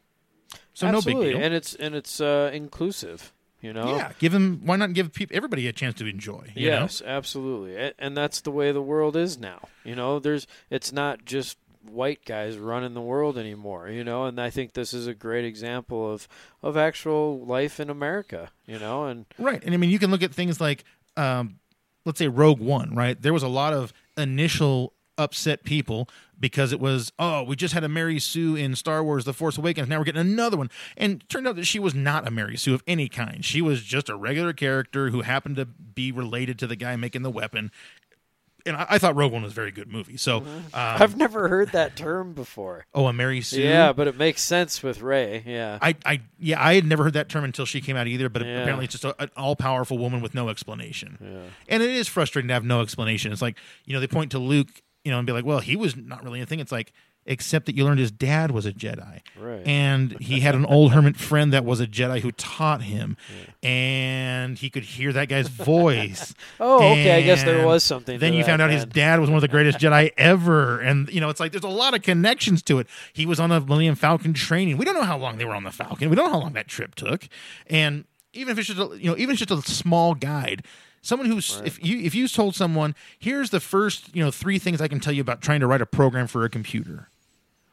So 0.74 0.86
Absolutely. 0.88 1.14
no 1.14 1.22
big 1.22 1.34
deal. 1.34 1.44
and 1.46 1.54
it's 1.56 1.74
and 1.76 1.96
it's 1.96 2.22
uh, 2.22 2.52
inclusive. 2.54 3.34
You 3.62 3.74
know, 3.74 3.96
Yeah, 3.96 4.12
give 4.18 4.32
them. 4.32 4.62
Why 4.66 4.76
not 4.76 4.94
give 4.94 5.14
people 5.14 5.36
everybody 5.36 5.68
a 5.68 5.74
chance 5.74 5.96
to 5.96 6.08
enjoy? 6.08 6.52
You 6.56 6.72
know? 6.72 6.82
yes, 6.82 7.02
absolutely, 7.06 7.94
and 8.00 8.18
that's 8.18 8.42
the 8.42 8.52
way 8.52 8.72
the 8.72 8.82
world 8.82 9.16
is 9.16 9.38
now. 9.38 9.68
You 9.84 9.96
know, 9.96 10.20
there's 10.20 10.48
it's 10.70 10.92
not 10.92 11.26
just 11.26 11.58
white 11.84 12.26
guys 12.26 12.58
running 12.58 12.94
the 12.94 13.02
world 13.02 13.38
anymore. 13.38 13.90
You 13.90 14.04
know, 14.04 14.26
and 14.26 14.40
I 14.42 14.50
think 14.50 14.74
this 14.74 14.94
is 14.94 15.06
a 15.08 15.14
great 15.14 15.46
example 15.46 16.12
of 16.12 16.28
of 16.64 16.76
actual 16.76 17.40
life 17.46 17.80
in 17.80 17.90
America. 17.90 18.50
You 18.66 18.80
know, 18.80 19.06
and 19.06 19.26
Right. 19.38 19.64
And 19.64 19.74
I 19.74 19.78
mean, 19.78 19.92
you 19.92 20.00
can 20.00 20.12
look 20.12 20.24
at 20.24 20.34
things 20.34 20.60
like, 20.60 20.84
um, 21.16 21.60
let's 22.04 22.18
say 22.18 22.28
Rogue 22.28 22.60
One, 22.60 22.96
right? 22.96 23.22
There 23.22 23.34
was 23.34 23.44
a 23.44 23.48
lot 23.48 23.74
of 23.74 23.94
initial 24.18 24.94
upset 25.18 25.64
people 25.64 26.08
because 26.40 26.72
it 26.72 26.80
was, 26.80 27.12
oh, 27.20 27.44
we 27.44 27.56
just 27.56 27.74
had 27.74 27.84
a 27.84 27.90
Mary 27.90 28.20
Sue 28.20 28.56
in 28.56 28.76
Star 28.76 29.04
Wars 29.04 29.26
The 29.26 29.34
Force 29.34 29.58
Awakens. 29.58 29.88
Now 29.88 30.00
we're 30.00 30.06
getting 30.06 30.22
another 30.22 30.58
one. 30.58 30.70
And 30.98 31.22
it 31.22 31.30
turned 31.30 31.48
out 31.48 31.56
that 31.58 31.66
she 31.66 31.80
was 31.80 31.94
not 31.94 32.28
a 32.28 32.32
Mary 32.32 32.58
Sue 32.58 32.74
of 32.74 32.84
any 32.88 33.08
kind. 33.08 33.46
She 33.46 33.62
was 33.62 33.84
just 33.84 34.10
a 34.10 34.16
regular 34.16 34.54
character 34.54 35.10
who 35.12 35.22
happened 35.22 35.58
to 35.58 35.66
be 35.66 36.12
related 36.12 36.58
to 36.60 36.68
the 36.68 36.76
guy 36.76 36.96
making 36.96 37.22
the 37.22 37.30
weapon. 37.30 37.72
And 38.66 38.76
I, 38.76 38.86
I 38.92 38.98
thought 39.00 39.16
Rogue 39.16 39.34
One 39.34 39.42
was 39.42 39.52
a 39.54 39.56
very 39.56 39.72
good 39.72 39.92
movie. 39.92 40.18
So, 40.18 40.38
um, 40.38 40.64
I've 40.74 41.18
never 41.18 41.48
heard 41.48 41.72
that 41.72 41.96
term 41.96 42.34
before. 42.34 42.86
oh, 42.94 43.08
a 43.08 43.14
Mary 43.14 43.42
Sue? 43.42 43.60
Yeah, 43.62 43.92
but 43.92 44.08
it 44.08 44.18
makes 44.18 44.42
sense 44.44 44.84
with 44.84 45.02
Rey. 45.02 45.44
Yeah, 45.48 45.80
I, 45.82 45.96
I, 46.06 46.22
yeah, 46.40 46.64
I 46.64 46.76
had 46.76 46.86
never 46.86 47.04
heard 47.04 47.14
that 47.14 47.28
term 47.28 47.44
until 47.44 47.66
she 47.66 47.82
came 47.82 47.96
out 47.98 48.06
either. 48.08 48.30
But 48.30 48.44
Yeah. 48.44 48.60
apparently, 48.62 48.86
it's 48.86 48.94
just 48.94 49.04
a, 49.04 49.16
an 49.22 49.32
all-powerful 49.36 49.98
woman 49.98 50.22
with 50.22 50.36
no 50.36 50.50
explanation. 50.50 51.50
And 51.68 51.82
it 51.82 51.90
is 51.90 52.08
frustrating 52.08 52.50
to 52.50 52.54
have 52.54 52.64
no 52.64 52.82
explanation. 52.82 53.32
It's 53.32 53.42
like 53.42 53.58
you 53.86 53.94
know 53.96 54.00
they 54.00 54.06
point 54.08 54.30
to 54.32 54.40
Luke, 54.40 54.70
you 55.04 55.12
know, 55.12 55.18
and 55.18 55.26
be 55.28 55.34
like, 55.34 55.46
"Well, 55.46 55.60
he 55.60 55.76
was 55.76 55.96
not 55.96 56.24
really 56.24 56.40
anything." 56.40 56.60
It's 56.60 56.72
like, 56.72 56.94
except 57.26 57.68
that 57.68 57.76
you 57.76 57.86
learned 57.86 58.00
his 58.00 58.12
dad 58.12 58.50
was 58.52 58.66
a 58.66 58.74
Jedi, 58.74 59.22
Right. 59.40 59.62
And 59.66 60.20
he 60.20 60.40
had 60.40 60.56
an 60.56 60.66
old 60.66 60.92
hermit 60.92 61.16
friend 61.18 61.54
that 61.54 61.64
was 61.64 61.80
a 61.80 61.86
Jedi 61.86 62.20
who 62.22 62.32
taught 62.32 62.82
him, 62.82 63.16
and 63.62 64.58
he 64.58 64.70
could 64.70 64.84
hear 64.84 65.14
that 65.14 65.30
guy's 65.30 65.48
voice. 65.48 66.34
Oh, 66.60 66.92
okay, 66.92 67.16
I 67.16 67.22
guess 67.22 67.44
there 67.44 67.66
was 67.66 67.84
something 67.84 68.20
Then 68.20 68.34
you 68.34 68.44
found 68.44 68.62
out 68.62 68.70
his 68.70 68.86
dad 68.86 69.20
was 69.20 69.30
one 69.30 69.38
of 69.38 69.42
the 69.42 69.48
greatest 69.48 69.80
Jedi 69.84 70.12
ever, 70.18 70.80
and 70.80 71.10
you 71.10 71.20
know 71.22 71.30
it's 71.30 71.40
like 71.40 71.52
there's 71.52 71.64
a 71.64 71.68
lot 71.68 71.94
of 71.96 72.02
connections 72.02 72.62
to 72.64 72.80
it. 72.80 72.88
He 73.14 73.26
was 73.26 73.40
on 73.40 73.52
a 73.52 73.60
Millennium 73.60 73.96
Falcon 73.96 74.34
training. 74.34 74.78
We 74.78 74.86
don't 74.86 74.96
know 74.96 75.04
how 75.04 75.18
long 75.18 75.38
they 75.38 75.46
were 75.46 75.56
on 75.56 75.64
the 75.64 75.72
Falcon. 75.72 76.10
We 76.10 76.16
don't 76.16 76.26
know 76.26 76.34
how 76.34 76.40
long 76.40 76.54
that 76.54 76.68
trip 76.68 76.96
took, 76.96 77.28
and 77.68 78.06
even 78.34 78.52
if 78.52 78.60
it's 78.60 78.68
just 78.68 78.80
a, 78.80 78.98
you 78.98 79.10
know 79.10 79.18
even 79.18 79.34
if 79.34 79.42
it's 79.42 79.50
just 79.52 79.68
a 79.68 79.72
small 79.72 80.14
guide. 80.16 80.66
Someone 81.02 81.28
who's 81.28 81.62
if 81.66 81.84
you 81.84 82.00
if 82.00 82.14
you 82.14 82.28
told 82.28 82.56
someone 82.56 82.96
here's 83.18 83.50
the 83.50 83.60
first 83.60 84.16
you 84.16 84.24
know 84.24 84.32
three 84.32 84.60
things 84.60 84.82
I 84.82 84.88
can 84.88 85.00
tell 85.00 85.14
you 85.14 85.22
about 85.22 85.42
trying 85.42 85.60
to 85.62 85.68
write 85.68 85.82
a 85.82 85.86
program 85.86 86.28
for 86.28 86.46
a 86.46 86.50
computer, 86.50 87.10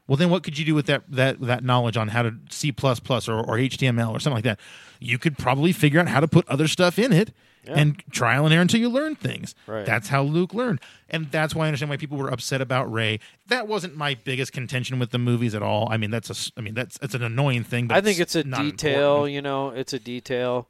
well, 0.06 0.16
then 0.16 0.30
what 0.30 0.42
could 0.42 0.58
you 0.58 0.64
do 0.64 0.74
with 0.74 0.86
that 0.86 1.02
that 1.08 1.40
that 1.40 1.62
knowledge 1.62 1.96
on 1.96 2.08
how 2.08 2.22
to 2.22 2.34
C 2.50 2.70
or, 2.70 3.38
or 3.40 3.56
HTML 3.58 4.10
or 4.10 4.18
something 4.18 4.36
like 4.36 4.44
that? 4.44 4.58
You 4.98 5.18
could 5.18 5.36
probably 5.36 5.72
figure 5.72 6.00
out 6.00 6.08
how 6.08 6.20
to 6.20 6.28
put 6.28 6.48
other 6.48 6.66
stuff 6.66 6.98
in 6.98 7.12
it 7.12 7.32
and 7.66 8.02
trial 8.10 8.44
and 8.44 8.52
error 8.54 8.62
until 8.62 8.80
you 8.80 8.88
learn 8.88 9.14
things. 9.16 9.54
Right. 9.66 9.84
That's 9.84 10.08
how 10.08 10.22
Luke 10.22 10.54
learned, 10.54 10.80
and 11.10 11.30
that's 11.30 11.54
why 11.54 11.64
I 11.64 11.68
understand 11.68 11.90
why 11.90 11.96
people 11.96 12.16
were 12.18 12.28
upset 12.28 12.60
about 12.60 12.90
Rey. 12.92 13.20
That 13.48 13.66
wasn't 13.68 13.96
my 13.96 14.14
biggest 14.14 14.52
contention 14.52 14.98
with 14.98 15.10
the 15.10 15.18
movies 15.18 15.54
at 15.54 15.62
all. 15.62 15.88
I 15.90 15.96
mean, 15.96 16.10
that's 16.10 16.30
a 16.30 16.52
I 16.58 16.62
mean 16.62 16.74
that's 16.74 16.98
it's 17.02 17.14
an 17.14 17.22
annoying 17.22 17.64
thing. 17.64 17.88
But 17.88 17.96
I 17.96 18.00
think 18.00 18.20
it's 18.20 18.34
a 18.34 18.44
detail. 18.44 19.10
important. 19.16 19.34
You 19.34 19.42
know, 19.42 19.70
it's 19.70 19.92
a 19.92 19.98
detail, 19.98 20.68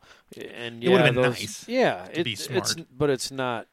and 0.54 0.82
yeah, 0.82 1.02
been 1.02 1.14
those, 1.14 1.38
nice 1.40 1.68
Yeah, 1.68 2.06
to 2.06 2.20
it, 2.20 2.24
be 2.24 2.32
it's 2.32 2.74
but 2.96 3.10
it's 3.10 3.30
not. 3.30 3.66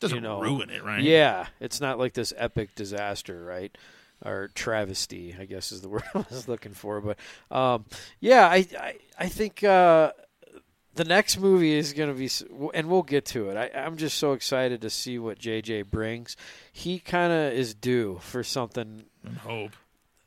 Doesn't 0.00 0.16
you 0.16 0.22
know, 0.22 0.40
ruin 0.40 0.70
it, 0.70 0.84
right? 0.84 1.02
Yeah, 1.02 1.46
it's 1.58 1.80
not 1.80 1.98
like 1.98 2.12
this 2.14 2.32
epic 2.36 2.76
disaster, 2.76 3.44
right? 3.44 3.76
Or 4.24 4.48
travesty, 4.54 5.34
I 5.38 5.44
guess 5.44 5.72
is 5.72 5.80
the 5.80 5.88
word 5.94 6.04
I 6.14 6.24
was 6.30 6.46
looking 6.46 6.72
for. 6.72 7.00
But 7.00 7.18
um, 7.56 7.84
yeah, 8.20 8.46
I 8.46 8.66
I, 8.78 8.94
I 9.18 9.26
think 9.28 9.64
uh, 9.64 10.12
the 10.98 11.04
next 11.04 11.38
movie 11.38 11.74
is 11.74 11.92
going 11.92 12.08
to 12.08 12.14
be, 12.14 12.28
and 12.74 12.88
we'll 12.88 13.04
get 13.04 13.24
to 13.26 13.50
it. 13.50 13.56
I, 13.56 13.70
I'm 13.78 13.96
just 13.96 14.18
so 14.18 14.32
excited 14.32 14.80
to 14.82 14.90
see 14.90 15.16
what 15.16 15.38
JJ 15.38 15.88
brings. 15.90 16.36
He 16.72 16.98
kind 16.98 17.32
of 17.32 17.52
is 17.52 17.72
due 17.72 18.18
for 18.20 18.42
something 18.42 19.04
And 19.24 19.36
hope. 19.38 19.76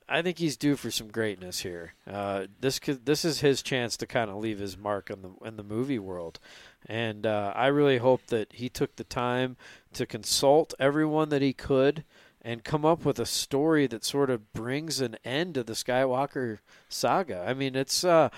I 0.07 0.21
think 0.21 0.37
he's 0.37 0.55
due 0.55 0.77
for 0.77 0.89
some 0.89 1.09
greatness 1.09 1.59
here. 1.59 1.93
Uh, 2.09 2.47
this 2.61 2.79
could, 2.79 3.05
this 3.05 3.25
is 3.25 3.41
his 3.41 3.61
chance 3.61 3.97
to 3.97 4.07
kind 4.07 4.31
of 4.31 4.37
leave 4.37 4.59
his 4.59 4.77
mark 4.77 5.11
on 5.11 5.21
the 5.21 5.45
in 5.45 5.57
the 5.57 5.63
movie 5.63 5.99
world, 5.99 6.39
and 6.85 7.25
uh, 7.25 7.51
I 7.53 7.67
really 7.67 7.97
hope 7.97 8.27
that 8.27 8.53
he 8.53 8.69
took 8.69 8.95
the 8.95 9.03
time 9.03 9.57
to 9.93 10.05
consult 10.05 10.73
everyone 10.79 11.29
that 11.29 11.41
he 11.41 11.51
could 11.51 12.05
and 12.41 12.63
come 12.63 12.85
up 12.85 13.03
with 13.03 13.19
a 13.19 13.25
story 13.25 13.87
that 13.87 14.05
sort 14.05 14.29
of 14.29 14.53
brings 14.53 15.01
an 15.01 15.17
end 15.25 15.55
to 15.55 15.63
the 15.63 15.73
Skywalker 15.73 16.59
saga. 16.89 17.45
I 17.45 17.53
mean, 17.53 17.75
it's 17.75 18.03
uh, 18.03 18.29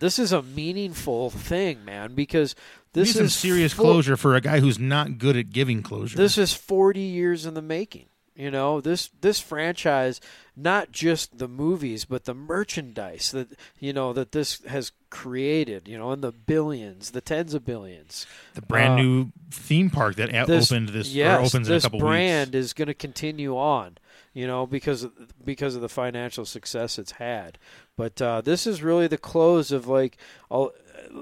this 0.00 0.18
is 0.18 0.32
a 0.32 0.42
meaningful 0.42 1.30
thing, 1.30 1.84
man, 1.84 2.14
because 2.14 2.54
this 2.92 3.16
is 3.16 3.34
serious 3.34 3.72
full- 3.72 3.84
closure 3.86 4.16
for 4.16 4.34
a 4.34 4.40
guy 4.40 4.60
who's 4.60 4.78
not 4.78 5.18
good 5.18 5.36
at 5.36 5.50
giving 5.50 5.82
closure. 5.82 6.16
this 6.16 6.38
is 6.38 6.52
40 6.54 7.00
years 7.00 7.46
in 7.46 7.54
the 7.54 7.62
making. 7.62 8.06
You 8.34 8.52
know, 8.52 8.80
this 8.80 9.10
this 9.20 9.40
franchise, 9.40 10.20
not 10.56 10.92
just 10.92 11.38
the 11.38 11.48
movies, 11.48 12.04
but 12.04 12.24
the 12.24 12.34
merchandise 12.34 13.32
that 13.32 13.48
you 13.80 13.92
know 13.92 14.12
that 14.12 14.30
this 14.30 14.62
has 14.66 14.92
created. 15.10 15.88
You 15.88 15.98
know, 15.98 16.12
in 16.12 16.20
the 16.20 16.30
billions, 16.30 17.10
the 17.10 17.20
tens 17.20 17.52
of 17.52 17.64
billions. 17.64 18.28
the 18.54 18.62
brand 18.62 18.92
uh, 18.92 18.96
new 19.02 19.32
theme 19.50 19.90
park 19.90 20.14
that 20.16 20.30
This, 20.46 20.70
opened 20.70 20.90
this 20.90 21.12
yes, 21.12 21.36
or 21.40 21.46
opens 21.46 21.66
this 21.66 21.82
in 21.82 21.88
a 21.88 21.90
couple 21.90 21.98
brand 21.98 22.50
weeks. 22.54 22.66
is 22.66 22.72
going 22.74 22.86
to 22.86 22.94
continue 22.94 23.56
on. 23.56 23.98
You 24.34 24.46
know, 24.46 24.66
because 24.66 25.04
of, 25.04 25.12
because 25.44 25.74
of 25.74 25.80
the 25.80 25.88
financial 25.88 26.44
success 26.44 26.98
it's 26.98 27.12
had. 27.12 27.58
But 27.96 28.20
uh, 28.22 28.40
this 28.40 28.66
is 28.66 28.82
really 28.82 29.08
the 29.08 29.18
close 29.18 29.72
of 29.72 29.88
like, 29.88 30.16
all, 30.48 30.72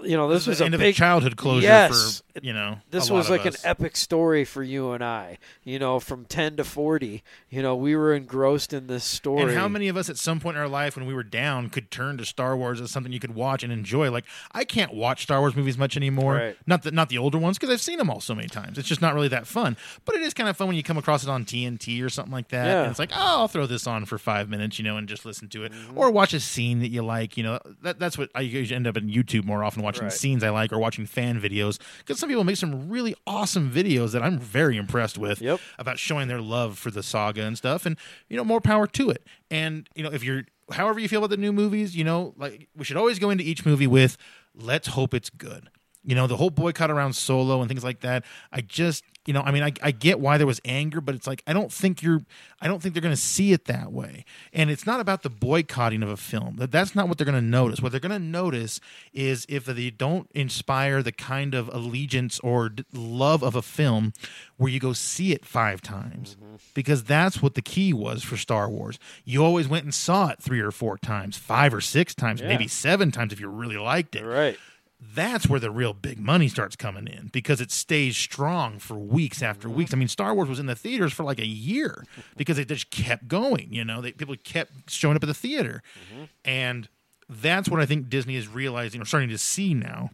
you 0.02 0.16
know, 0.16 0.28
this, 0.28 0.40
This 0.44 0.48
was 0.48 0.54
is 0.54 0.58
the 0.58 0.64
a 0.64 0.66
end 0.66 0.74
of 0.74 0.80
big 0.80 0.94
a 0.94 0.98
childhood 0.98 1.36
closure 1.36 1.66
Yes. 1.66 2.22
You 2.42 2.52
know. 2.52 2.78
this 2.90 3.10
was 3.10 3.28
like 3.30 3.46
us. 3.46 3.62
an 3.64 3.70
epic 3.70 3.96
story 3.96 4.44
for 4.44 4.62
you 4.62 4.92
and 4.92 5.02
I. 5.04 5.38
You 5.64 5.78
know, 5.78 6.00
from 6.00 6.24
ten 6.24 6.56
to 6.56 6.64
forty, 6.64 7.22
you 7.50 7.62
know, 7.62 7.74
we 7.76 7.96
were 7.96 8.14
engrossed 8.14 8.72
in 8.72 8.86
this 8.86 9.04
story. 9.04 9.42
And 9.42 9.52
how 9.52 9.68
many 9.68 9.88
of 9.88 9.96
us 9.96 10.08
at 10.10 10.16
some 10.18 10.40
point 10.40 10.56
in 10.56 10.62
our 10.62 10.68
life 10.68 10.96
when 10.96 11.06
we 11.06 11.14
were 11.14 11.22
down 11.22 11.68
could 11.70 11.90
turn 11.90 12.18
to 12.18 12.24
Star 12.24 12.56
Wars 12.56 12.80
as 12.80 12.90
something 12.90 13.12
you 13.12 13.20
could 13.20 13.34
watch 13.34 13.62
and 13.62 13.72
enjoy? 13.72 14.10
Like 14.10 14.24
I 14.52 14.64
can't 14.64 14.94
watch 14.94 15.22
Star 15.22 15.40
Wars 15.40 15.56
movies 15.56 15.76
much 15.78 15.96
anymore. 15.96 16.34
Right. 16.34 16.56
Not 16.66 16.82
the 16.82 16.90
not 16.90 17.08
the 17.08 17.18
older 17.18 17.38
ones 17.38 17.58
because 17.58 17.72
I've 17.72 17.80
seen 17.80 17.98
them 17.98 18.10
all 18.10 18.20
so 18.20 18.34
many 18.34 18.48
times. 18.48 18.78
It's 18.78 18.88
just 18.88 19.00
not 19.02 19.14
really 19.14 19.28
that 19.28 19.46
fun. 19.46 19.76
But 20.04 20.14
it 20.16 20.22
is 20.22 20.34
kind 20.34 20.48
of 20.48 20.56
fun 20.56 20.68
when 20.68 20.76
you 20.76 20.82
come 20.82 20.98
across 20.98 21.22
it 21.22 21.28
on 21.30 21.44
TNT 21.44 22.02
or 22.04 22.08
something 22.08 22.32
like 22.32 22.48
that. 22.48 22.66
Yeah. 22.66 22.82
And 22.82 22.90
it's 22.90 22.98
like, 22.98 23.12
oh, 23.12 23.16
I'll 23.40 23.48
throw 23.48 23.66
this 23.66 23.86
on 23.86 24.04
for 24.04 24.18
five 24.18 24.48
minutes, 24.48 24.78
you 24.78 24.84
know, 24.84 24.96
and 24.96 25.08
just 25.08 25.24
listen 25.24 25.48
to 25.48 25.64
it, 25.64 25.72
Mm-hmm. 25.72 25.98
or 25.98 26.10
watch 26.10 26.32
a 26.32 26.40
scene 26.40 26.78
that 26.80 26.88
you 26.88 27.02
like. 27.02 27.36
You 27.36 27.42
know, 27.42 27.58
that 27.82 27.98
that's 27.98 28.16
what 28.16 28.30
I 28.34 28.40
usually 28.42 28.74
end 28.76 28.86
up 28.86 28.96
in 28.96 29.08
YouTube 29.08 29.44
more 29.44 29.64
often 29.64 29.82
watching 29.82 30.04
Right. 30.04 30.12
scenes 30.12 30.44
I 30.44 30.50
like 30.50 30.72
or 30.72 30.78
watching 30.78 31.06
fan 31.06 31.40
videos 31.40 31.78
because 31.98 32.18
some 32.26 32.30
people 32.30 32.44
make 32.44 32.56
some 32.56 32.88
really 32.88 33.14
awesome 33.24 33.70
videos 33.70 34.10
that 34.12 34.20
I'm 34.22 34.36
very 34.38 34.76
impressed 34.76 35.16
with 35.16 35.40
Yep. 35.40 35.60
about 35.78 35.98
showing 36.00 36.26
their 36.26 36.40
love 36.40 36.76
for 36.76 36.90
the 36.90 37.02
saga 37.02 37.42
and 37.42 37.56
stuff 37.56 37.86
and 37.86 37.96
you 38.28 38.36
know 38.36 38.42
more 38.44 38.60
power 38.60 38.88
to 38.88 39.10
it 39.10 39.24
and 39.48 39.88
you 39.94 40.02
know 40.02 40.10
if 40.12 40.24
you're 40.24 40.42
however 40.72 40.98
you 40.98 41.06
feel 41.08 41.20
about 41.20 41.30
the 41.30 41.36
new 41.36 41.52
movies 41.52 41.94
you 41.94 42.02
know 42.02 42.34
like 42.36 42.66
we 42.76 42.84
should 42.84 42.96
always 42.96 43.20
go 43.20 43.30
into 43.30 43.44
each 43.44 43.64
movie 43.64 43.86
with 43.86 44.16
let's 44.56 44.88
hope 44.88 45.14
it's 45.14 45.30
good 45.30 45.68
you 46.06 46.14
know 46.14 46.26
the 46.26 46.36
whole 46.36 46.50
boycott 46.50 46.90
around 46.90 47.12
solo 47.14 47.60
and 47.60 47.68
things 47.68 47.84
like 47.84 48.00
that. 48.00 48.24
I 48.52 48.60
just 48.62 49.04
you 49.26 49.32
know 49.32 49.40
i 49.42 49.50
mean 49.50 49.64
i, 49.64 49.72
I 49.82 49.90
get 49.90 50.20
why 50.20 50.38
there 50.38 50.46
was 50.46 50.60
anger 50.64 51.00
but 51.00 51.16
it's 51.16 51.26
like 51.26 51.42
i 51.48 51.52
don't 51.52 51.72
think 51.72 52.00
you're 52.00 52.22
i 52.60 52.68
don't 52.68 52.80
think 52.80 52.94
they're 52.94 53.02
going 53.02 53.12
to 53.12 53.20
see 53.20 53.52
it 53.52 53.64
that 53.64 53.90
way. 53.92 54.24
And 54.52 54.70
it's 54.70 54.86
not 54.86 55.00
about 55.00 55.24
the 55.24 55.30
boycotting 55.30 56.04
of 56.04 56.08
a 56.08 56.16
film. 56.16 56.58
That 56.58 56.70
that's 56.70 56.94
not 56.94 57.08
what 57.08 57.18
they're 57.18 57.24
going 57.24 57.34
to 57.34 57.40
notice. 57.44 57.80
What 57.80 57.90
they're 57.90 58.00
going 58.00 58.12
to 58.12 58.20
notice 58.20 58.78
is 59.12 59.44
if 59.48 59.64
they 59.64 59.90
don't 59.90 60.30
inspire 60.32 61.02
the 61.02 61.10
kind 61.10 61.56
of 61.56 61.68
allegiance 61.74 62.38
or 62.40 62.68
d- 62.68 62.84
love 62.92 63.42
of 63.42 63.56
a 63.56 63.62
film 63.62 64.12
where 64.58 64.70
you 64.70 64.78
go 64.78 64.92
see 64.92 65.32
it 65.32 65.44
five 65.44 65.82
times. 65.82 66.36
Mm-hmm. 66.36 66.56
Because 66.74 67.02
that's 67.02 67.42
what 67.42 67.54
the 67.54 67.62
key 67.62 67.92
was 67.92 68.22
for 68.22 68.36
Star 68.36 68.70
Wars. 68.70 68.96
You 69.24 69.44
always 69.44 69.66
went 69.66 69.82
and 69.84 69.92
saw 69.92 70.28
it 70.28 70.40
three 70.40 70.60
or 70.60 70.70
four 70.70 70.98
times, 70.98 71.36
five 71.36 71.74
or 71.74 71.80
six 71.80 72.14
times, 72.14 72.40
Yeah. 72.40 72.46
maybe 72.48 72.68
seven 72.68 73.10
times 73.10 73.32
if 73.32 73.40
you 73.40 73.48
really 73.48 73.76
liked 73.76 74.14
it. 74.14 74.24
Right? 74.24 74.56
That's 74.98 75.46
where 75.48 75.60
the 75.60 75.70
real 75.70 75.92
big 75.92 76.18
money 76.18 76.48
starts 76.48 76.74
coming 76.76 77.06
in 77.06 77.28
because 77.32 77.60
it 77.60 77.70
stays 77.70 78.16
strong 78.16 78.78
for 78.78 78.94
weeks 78.94 79.42
after 79.42 79.68
weeks. 79.68 79.92
I 79.92 79.96
mean, 79.96 80.08
Star 80.08 80.34
Wars 80.34 80.48
was 80.48 80.58
in 80.58 80.66
the 80.66 80.74
theaters 80.74 81.12
for 81.12 81.22
like 81.22 81.38
a 81.38 81.46
year 81.46 82.04
because 82.36 82.58
it 82.58 82.68
just 82.68 82.90
kept 82.90 83.28
going. 83.28 83.68
You 83.72 83.84
know, 83.84 84.00
they, 84.00 84.12
people 84.12 84.34
kept 84.42 84.90
showing 84.90 85.16
up 85.16 85.22
at 85.22 85.26
the 85.26 85.34
theater, 85.34 85.82
Mm-hmm. 86.12 86.24
and 86.44 86.88
that's 87.28 87.68
what 87.68 87.80
I 87.80 87.86
think 87.86 88.08
Disney 88.08 88.36
is 88.36 88.46
realizing 88.48 89.02
or 89.02 89.04
starting 89.04 89.28
to 89.30 89.38
see 89.38 89.74
now. 89.74 90.10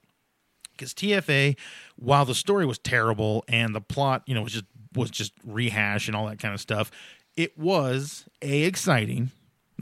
Because 0.72 0.94
TFA, 0.94 1.56
while 1.96 2.24
the 2.24 2.34
story 2.34 2.64
was 2.64 2.78
terrible 2.78 3.44
and 3.46 3.74
the 3.74 3.80
plot, 3.82 4.22
you 4.26 4.34
know, 4.34 4.42
was 4.42 4.52
just 4.54 4.64
was 4.94 5.10
just 5.10 5.32
rehash 5.46 6.08
and 6.08 6.16
all 6.16 6.26
that 6.26 6.38
kind 6.38 6.54
of 6.54 6.60
stuff, 6.60 6.90
it 7.36 7.56
was 7.56 8.24
a 8.40 8.62
exciting. 8.64 9.30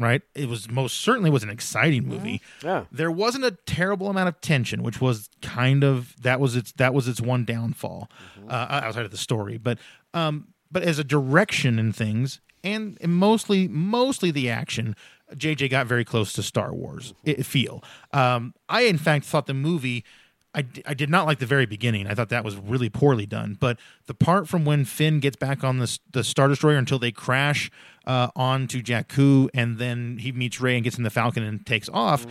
Right, 0.00 0.23
it 0.35 0.49
was 0.49 0.71
most 0.71 0.99
certainly 1.02 1.28
was 1.28 1.42
an 1.42 1.50
exciting 1.50 2.09
movie 2.09 2.40
Yeah. 2.64 2.85
there 2.90 3.11
wasn't 3.11 3.45
a 3.45 3.50
terrible 3.66 4.09
amount 4.09 4.28
of 4.30 4.40
tension, 4.40 4.83
which 4.83 4.99
was 4.99 5.28
kind 5.42 5.85
of 5.85 6.14
that 6.23 6.40
was 6.40 6.57
its 6.57 6.73
that 6.73 6.95
was 6.95 7.07
its 7.07 7.21
one 7.21 7.45
downfall 7.45 8.09
uh, 8.49 8.80
outside 8.85 9.04
of 9.04 9.11
the 9.11 9.19
story. 9.19 9.59
But 9.59 9.78
um, 10.14 10.49
but 10.73 10.83
as 10.83 10.99
a 10.99 11.04
direction 11.04 11.78
in 11.78 11.92
things, 11.92 12.40
and, 12.64 12.97
and 13.02 13.14
mostly 13.14 13.69
mostly 13.69 14.30
the 14.30 14.49
action, 14.49 14.97
JJ 15.35 15.69
got 15.71 15.87
very 15.87 16.04
close 16.07 16.33
to 16.33 16.42
Star 16.42 16.73
Wars 16.73 17.12
i 17.26 17.35
feel. 17.42 17.85
Um, 18.12 18.54
I 18.71 18.83
in 18.83 18.97
fact 18.97 19.26
thought 19.26 19.47
the 19.47 19.54
movie. 19.54 20.04
I, 20.52 20.64
I 20.85 20.95
did 20.95 21.09
not 21.11 21.26
like 21.26 21.38
the 21.38 21.47
very 21.47 21.66
beginning. 21.66 22.09
I 22.09 22.14
thought 22.14 22.28
that 22.30 22.45
was 22.45 22.57
really 22.57 22.88
poorly 22.88 23.25
done. 23.25 23.57
But 23.61 23.78
the 24.07 24.14
part 24.14 24.49
from 24.49 24.64
when 24.64 24.85
Finn 24.85 25.21
gets 25.21 25.37
back 25.37 25.62
on 25.62 25.78
the 25.78 25.99
the 26.12 26.25
Star 26.25 26.49
Destroyer 26.49 26.76
until 26.76 26.99
they 26.99 27.12
crash 27.12 27.71
uh, 28.07 28.28
onto 28.35 28.83
Jakku, 28.83 29.49
and 29.54 29.78
then 29.78 30.19
he 30.19 30.33
meets 30.33 30.61
Rey 30.61 30.75
and 30.75 30.83
gets 30.83 30.99
in 30.99 31.04
the 31.04 31.11
Falcon 31.11 31.42
and 31.45 31.64
takes 31.64 31.88
off. 31.90 32.26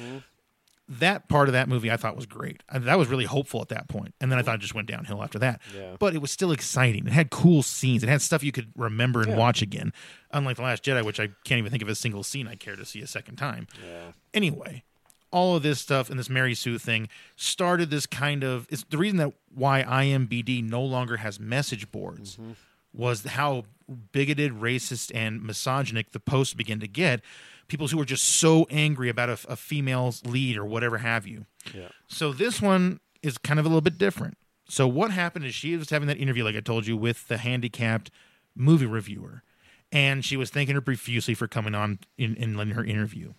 That 0.92 1.30
part 1.30 1.48
of 1.48 1.54
that 1.54 1.70
movie 1.70 1.92
I 1.92 1.98
thought 1.98 2.16
was 2.16 2.26
great. 2.26 2.64
I, 2.68 2.80
that 2.80 2.98
was 2.98 3.10
really 3.10 3.26
hopeful 3.26 3.62
at 3.62 3.70
that 3.70 3.88
point. 3.88 4.06
point, 4.06 4.16
and 4.20 4.32
then 4.32 4.40
I 4.40 4.42
thought 4.42 4.56
it 4.56 4.62
just 4.62 4.74
went 4.74 4.88
downhill 4.88 5.22
after 5.24 5.38
that. 5.40 5.62
Yeah. 5.76 5.96
But 6.00 6.16
it 6.16 6.22
was 6.22 6.32
still 6.32 6.52
exciting. 6.52 7.06
It 7.08 7.14
had 7.14 7.30
cool 7.30 7.62
scenes. 7.64 8.02
It 8.04 8.10
had 8.10 8.22
stuff 8.24 8.44
you 8.44 8.52
could 8.52 8.72
remember 8.76 9.22
and 9.22 9.30
Yeah. 9.32 9.38
watch 9.38 9.62
again. 9.62 9.94
Unlike 10.32 10.58
the 10.58 10.64
Last 10.64 10.84
Jedi, 10.84 11.06
which 11.06 11.20
I 11.20 11.30
can't 11.46 11.60
even 11.60 11.70
think 11.72 11.84
of 11.84 11.90
a 11.90 11.96
single 11.96 12.24
scene 12.24 12.48
I 12.48 12.56
care 12.56 12.76
to 12.76 12.86
see 12.86 13.02
a 13.02 13.08
second 13.08 13.36
time 13.38 13.68
Yeah. 13.88 14.12
anyway, 14.34 14.84
all 15.32 15.56
of 15.56 15.64
this 15.64 15.80
stuff 15.80 16.10
and 16.10 16.20
this 16.20 16.30
Mary 16.30 16.56
Sue 16.56 16.78
thing 16.78 17.08
started 17.36 17.90
this 17.90 18.06
kind 18.06 18.44
of 18.44 18.68
it's 18.70 18.84
the 18.90 18.98
reason 18.98 19.18
that 19.18 19.34
why 19.54 19.84
IMBD 19.84 20.68
no 20.68 20.82
longer 20.82 21.18
has 21.18 21.40
message 21.40 21.92
boards 21.92 22.36
mm-hmm. 22.36 22.52
was 22.94 23.24
how 23.24 23.66
bigoted, 24.12 24.54
racist, 24.54 25.12
and 25.14 25.44
misogynic 25.44 26.12
the 26.12 26.20
posts 26.20 26.54
began 26.54 26.80
to 26.80 26.88
get. 26.88 27.22
People 27.68 27.88
who 27.88 27.98
were 27.98 28.06
just 28.06 28.26
so 28.26 28.66
angry 28.70 29.10
about 29.10 29.30
a, 29.30 29.38
a 29.48 29.56
female's 29.56 30.26
lead 30.26 30.58
or 30.58 30.66
whatever 30.66 31.00
have 31.00 31.28
you. 31.28 31.46
Yeah. 31.74 31.90
So 32.08 32.32
this 32.32 32.62
one 32.62 33.00
is 33.22 33.38
kind 33.38 33.60
of 33.60 33.66
a 33.66 33.70
little 33.70 33.82
bit 33.82 33.98
different. 33.98 34.38
So 34.68 34.88
what 34.88 35.12
happened 35.12 35.46
is 35.46 35.56
she 35.56 35.76
was 35.76 35.90
having 35.90 36.08
that 36.08 36.18
interview, 36.18 36.44
like 36.44 36.56
I 36.56 36.62
told 36.62 36.88
you, 36.88 36.96
with 36.96 37.28
the 37.28 37.38
handicapped 37.38 38.12
movie 38.56 38.86
reviewer, 38.86 39.44
and 39.92 40.24
she 40.24 40.38
was 40.38 40.50
thanking 40.52 40.76
her 40.76 40.82
profusely 40.82 41.34
for 41.34 41.48
coming 41.48 41.74
on 41.74 42.00
in, 42.18 42.36
in 42.36 42.56
letting 42.56 42.76
her 42.76 42.84
interview. 42.84 43.34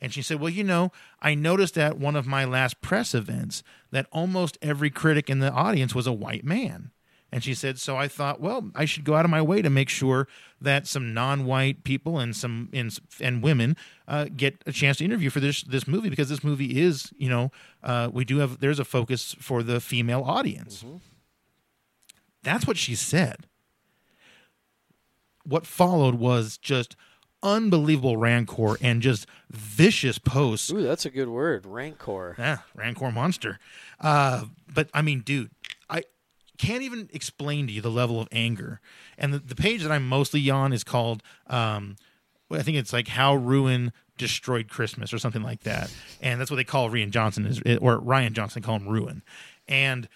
And 0.00 0.12
she 0.12 0.22
said, 0.22 0.40
"Well, 0.40 0.50
you 0.50 0.64
know, 0.64 0.92
I 1.20 1.34
noticed 1.34 1.76
at 1.76 1.98
one 1.98 2.16
of 2.16 2.26
my 2.26 2.44
last 2.44 2.80
press 2.80 3.14
events 3.14 3.62
that 3.90 4.06
almost 4.12 4.56
every 4.62 4.90
critic 4.90 5.28
in 5.28 5.40
the 5.40 5.50
audience 5.52 5.94
was 5.94 6.06
a 6.06 6.12
white 6.12 6.44
man." 6.44 6.90
And 7.32 7.44
she 7.44 7.54
said, 7.54 7.78
"So 7.78 7.96
I 7.96 8.08
thought, 8.08 8.40
well, 8.40 8.70
I 8.74 8.86
should 8.86 9.04
go 9.04 9.14
out 9.14 9.24
of 9.24 9.30
my 9.30 9.42
way 9.42 9.62
to 9.62 9.70
make 9.70 9.88
sure 9.88 10.26
that 10.60 10.86
some 10.86 11.14
non-white 11.14 11.84
people 11.84 12.18
and 12.18 12.34
some 12.34 12.70
and, 12.72 12.96
and 13.20 13.42
women 13.42 13.76
uh, 14.08 14.26
get 14.34 14.62
a 14.66 14.72
chance 14.72 14.96
to 14.98 15.04
interview 15.04 15.30
for 15.30 15.40
this 15.40 15.62
this 15.62 15.86
movie 15.86 16.08
because 16.08 16.28
this 16.28 16.42
movie 16.42 16.80
is, 16.80 17.12
you 17.16 17.28
know, 17.28 17.52
uh, 17.82 18.08
we 18.12 18.24
do 18.24 18.38
have 18.38 18.58
there's 18.60 18.80
a 18.80 18.84
focus 18.84 19.36
for 19.38 19.62
the 19.62 19.80
female 19.80 20.22
audience." 20.22 20.84
That's 22.42 22.66
what 22.66 22.78
she 22.78 22.94
said. 22.94 23.46
What 25.44 25.66
followed 25.66 26.14
was 26.16 26.56
just 26.58 26.96
unbelievable 27.42 28.16
rancor 28.16 28.76
and 28.80 29.00
just 29.00 29.26
vicious 29.50 30.18
posts 30.18 30.70
Ooh, 30.70 30.82
that's 30.82 31.06
a 31.06 31.10
good 31.10 31.28
word. 31.28 31.64
Rancor. 31.66 32.34
yeah, 32.38 32.58
Rancor 32.74 33.10
monster. 33.10 33.58
Uh, 34.00 34.44
but 34.72 34.88
I 34.92 35.02
mean, 35.02 35.20
dude, 35.20 35.50
I 35.88 36.02
can't 36.58 36.82
even 36.82 37.08
explain 37.12 37.66
to 37.66 37.72
you 37.72 37.80
the 37.80 37.90
level 37.90 38.20
of 38.20 38.28
anger. 38.30 38.80
And 39.16 39.32
the, 39.32 39.38
the 39.38 39.54
page 39.54 39.82
that 39.82 39.90
I'm 39.90 40.06
mostly 40.06 40.48
on 40.50 40.72
is 40.72 40.84
called, 40.84 41.22
um, 41.46 41.96
I 42.50 42.62
think 42.62 42.76
it's 42.76 42.92
like 42.92 43.08
how 43.08 43.34
Ruin 43.34 43.92
destroyed 44.18 44.68
Christmas 44.68 45.14
or 45.14 45.18
something 45.18 45.42
like 45.42 45.62
that. 45.62 45.90
And 46.20 46.38
that's 46.40 46.50
what 46.50 46.56
they 46.58 46.64
call 46.64 46.90
Rian 46.90 47.10
Johnson 47.10 47.46
is, 47.46 47.58
or 47.78 47.98
Rian 47.98 48.32
Johnson 48.32 48.60
call 48.60 48.76
him 48.76 48.86
Ruin. 48.88 49.22
And 49.66 50.08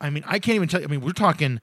I 0.00 0.08
mean, 0.08 0.24
I 0.26 0.38
can't 0.38 0.56
even 0.56 0.68
tell 0.68 0.80
you. 0.80 0.86
I 0.86 0.90
mean, 0.90 1.02
we're 1.02 1.12
talking 1.12 1.60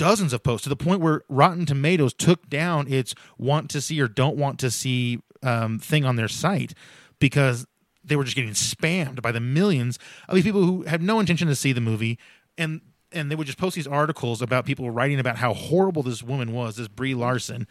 dozens 0.00 0.32
of 0.32 0.42
posts 0.42 0.62
to 0.62 0.70
the 0.70 0.76
point 0.76 1.02
where 1.02 1.24
Rotten 1.28 1.66
Tomatoes 1.66 2.14
took 2.14 2.48
down 2.48 2.90
its 2.90 3.14
want 3.36 3.68
to 3.68 3.82
see 3.82 4.00
or 4.00 4.08
don't 4.08 4.38
want 4.38 4.58
to 4.60 4.70
see 4.70 5.20
um, 5.42 5.78
thing 5.78 6.06
on 6.06 6.16
their 6.16 6.26
site 6.26 6.72
because 7.18 7.66
they 8.02 8.16
were 8.16 8.24
just 8.24 8.34
getting 8.34 8.52
spammed 8.52 9.20
by 9.20 9.30
the 9.30 9.40
millions 9.40 9.98
of 10.26 10.34
these 10.34 10.44
people 10.44 10.64
who 10.64 10.84
had 10.84 11.02
no 11.02 11.20
intention 11.20 11.48
to 11.48 11.54
see 11.54 11.74
the 11.74 11.82
movie 11.82 12.18
and 12.56 12.80
and 13.12 13.30
they 13.30 13.34
would 13.34 13.46
just 13.46 13.58
post 13.58 13.76
these 13.76 13.86
articles 13.86 14.40
about 14.40 14.64
people 14.64 14.90
writing 14.90 15.20
about 15.20 15.36
how 15.36 15.52
horrible 15.52 16.02
this 16.02 16.22
woman 16.22 16.52
was, 16.52 16.76
this 16.76 16.88
Brie 16.88 17.14
Larson, 17.14 17.66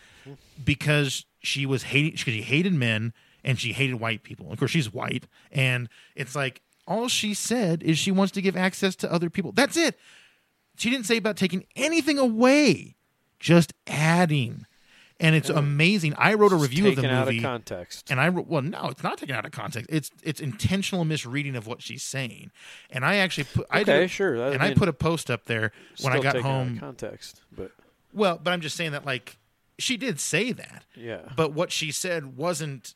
because 0.63 1.26
she 1.39 1.65
was 1.65 1.84
hating 1.84 2.12
because 2.12 2.34
she 2.34 2.42
hated 2.42 2.74
men 2.74 3.12
and 3.44 3.58
she 3.58 3.72
hated 3.74 3.96
white 3.96 4.22
people. 4.22 4.52
Of 4.52 4.60
course, 4.60 4.70
she's 4.70 4.94
white, 4.94 5.28
and 5.52 5.89
it's 6.13 6.36
like 6.36 6.62
all 6.86 7.08
she 7.08 7.34
said 7.34 7.82
is 7.82 7.98
she 7.98 8.12
wants 8.12 8.34
to 8.34 8.42
give 8.42 8.56
access 8.56 8.96
to 8.98 9.12
other 9.12 9.30
people. 9.30 9.52
That's 9.52 9.78
it. 9.78 9.98
She 10.80 10.89
didn't 10.89 11.06
say 11.06 11.18
about 11.18 11.38
taking 11.38 11.65
anything 11.76 12.18
away, 12.18 12.96
just 13.39 13.74
adding. 13.88 14.65
And 15.22 15.36
it's 15.36 15.50
amazing. 15.50 16.13
I 16.18 16.36
wrote 16.36 16.54
a 16.54 16.56
review 16.56 16.88
of 16.88 16.96
the 16.96 17.02
Taken 17.02 17.13
out 17.18 17.26
movie 17.26 17.39
of 17.39 17.44
context. 17.44 18.10
and 18.10 18.22
I 18.22 18.30
wrote, 18.30 18.48
well, 18.48 18.62
no, 18.62 18.88
it's 18.88 19.04
not 19.04 19.18
taken 19.18 19.36
out 19.36 19.46
of 19.46 19.52
context. 19.52 19.89
It's 19.92 20.10
it's 20.24 20.39
intentional 20.39 21.04
misreading 21.04 21.58
of 21.58 21.68
what 21.68 21.82
she's 21.82 22.04
saying. 22.04 22.52
And 22.89 23.04
I 23.04 23.18
actually 23.18 23.44
put, 23.44 23.68
I 23.70 23.82
Okay, 23.82 24.00
did, 24.02 24.12
sure. 24.12 24.42
I 24.42 24.52
and 24.52 24.63
I 24.63 24.70
mean, 24.70 24.78
put 24.78 24.88
a 24.88 24.94
post 24.94 25.30
up 25.30 25.44
there 25.44 25.74
when 26.00 26.13
I 26.13 26.20
Still 26.20 26.24
got 26.24 26.32
taken 26.36 26.48
out 26.50 26.62
of 26.62 26.68
home. 26.68 26.80
context, 26.80 27.42
but 27.52 27.72
Well, 28.13 28.39
but 28.42 28.52
I'm 28.54 28.62
just 28.62 28.78
saying 28.78 28.94
that 28.94 29.06
like 29.06 29.38
she 29.78 29.98
did 29.98 30.22
say 30.22 30.54
that, 30.54 30.86
yeah. 30.96 31.20
but 31.36 31.52
what 31.52 31.74
she 31.74 31.92
said 31.92 32.38
wasn't. 32.38 32.96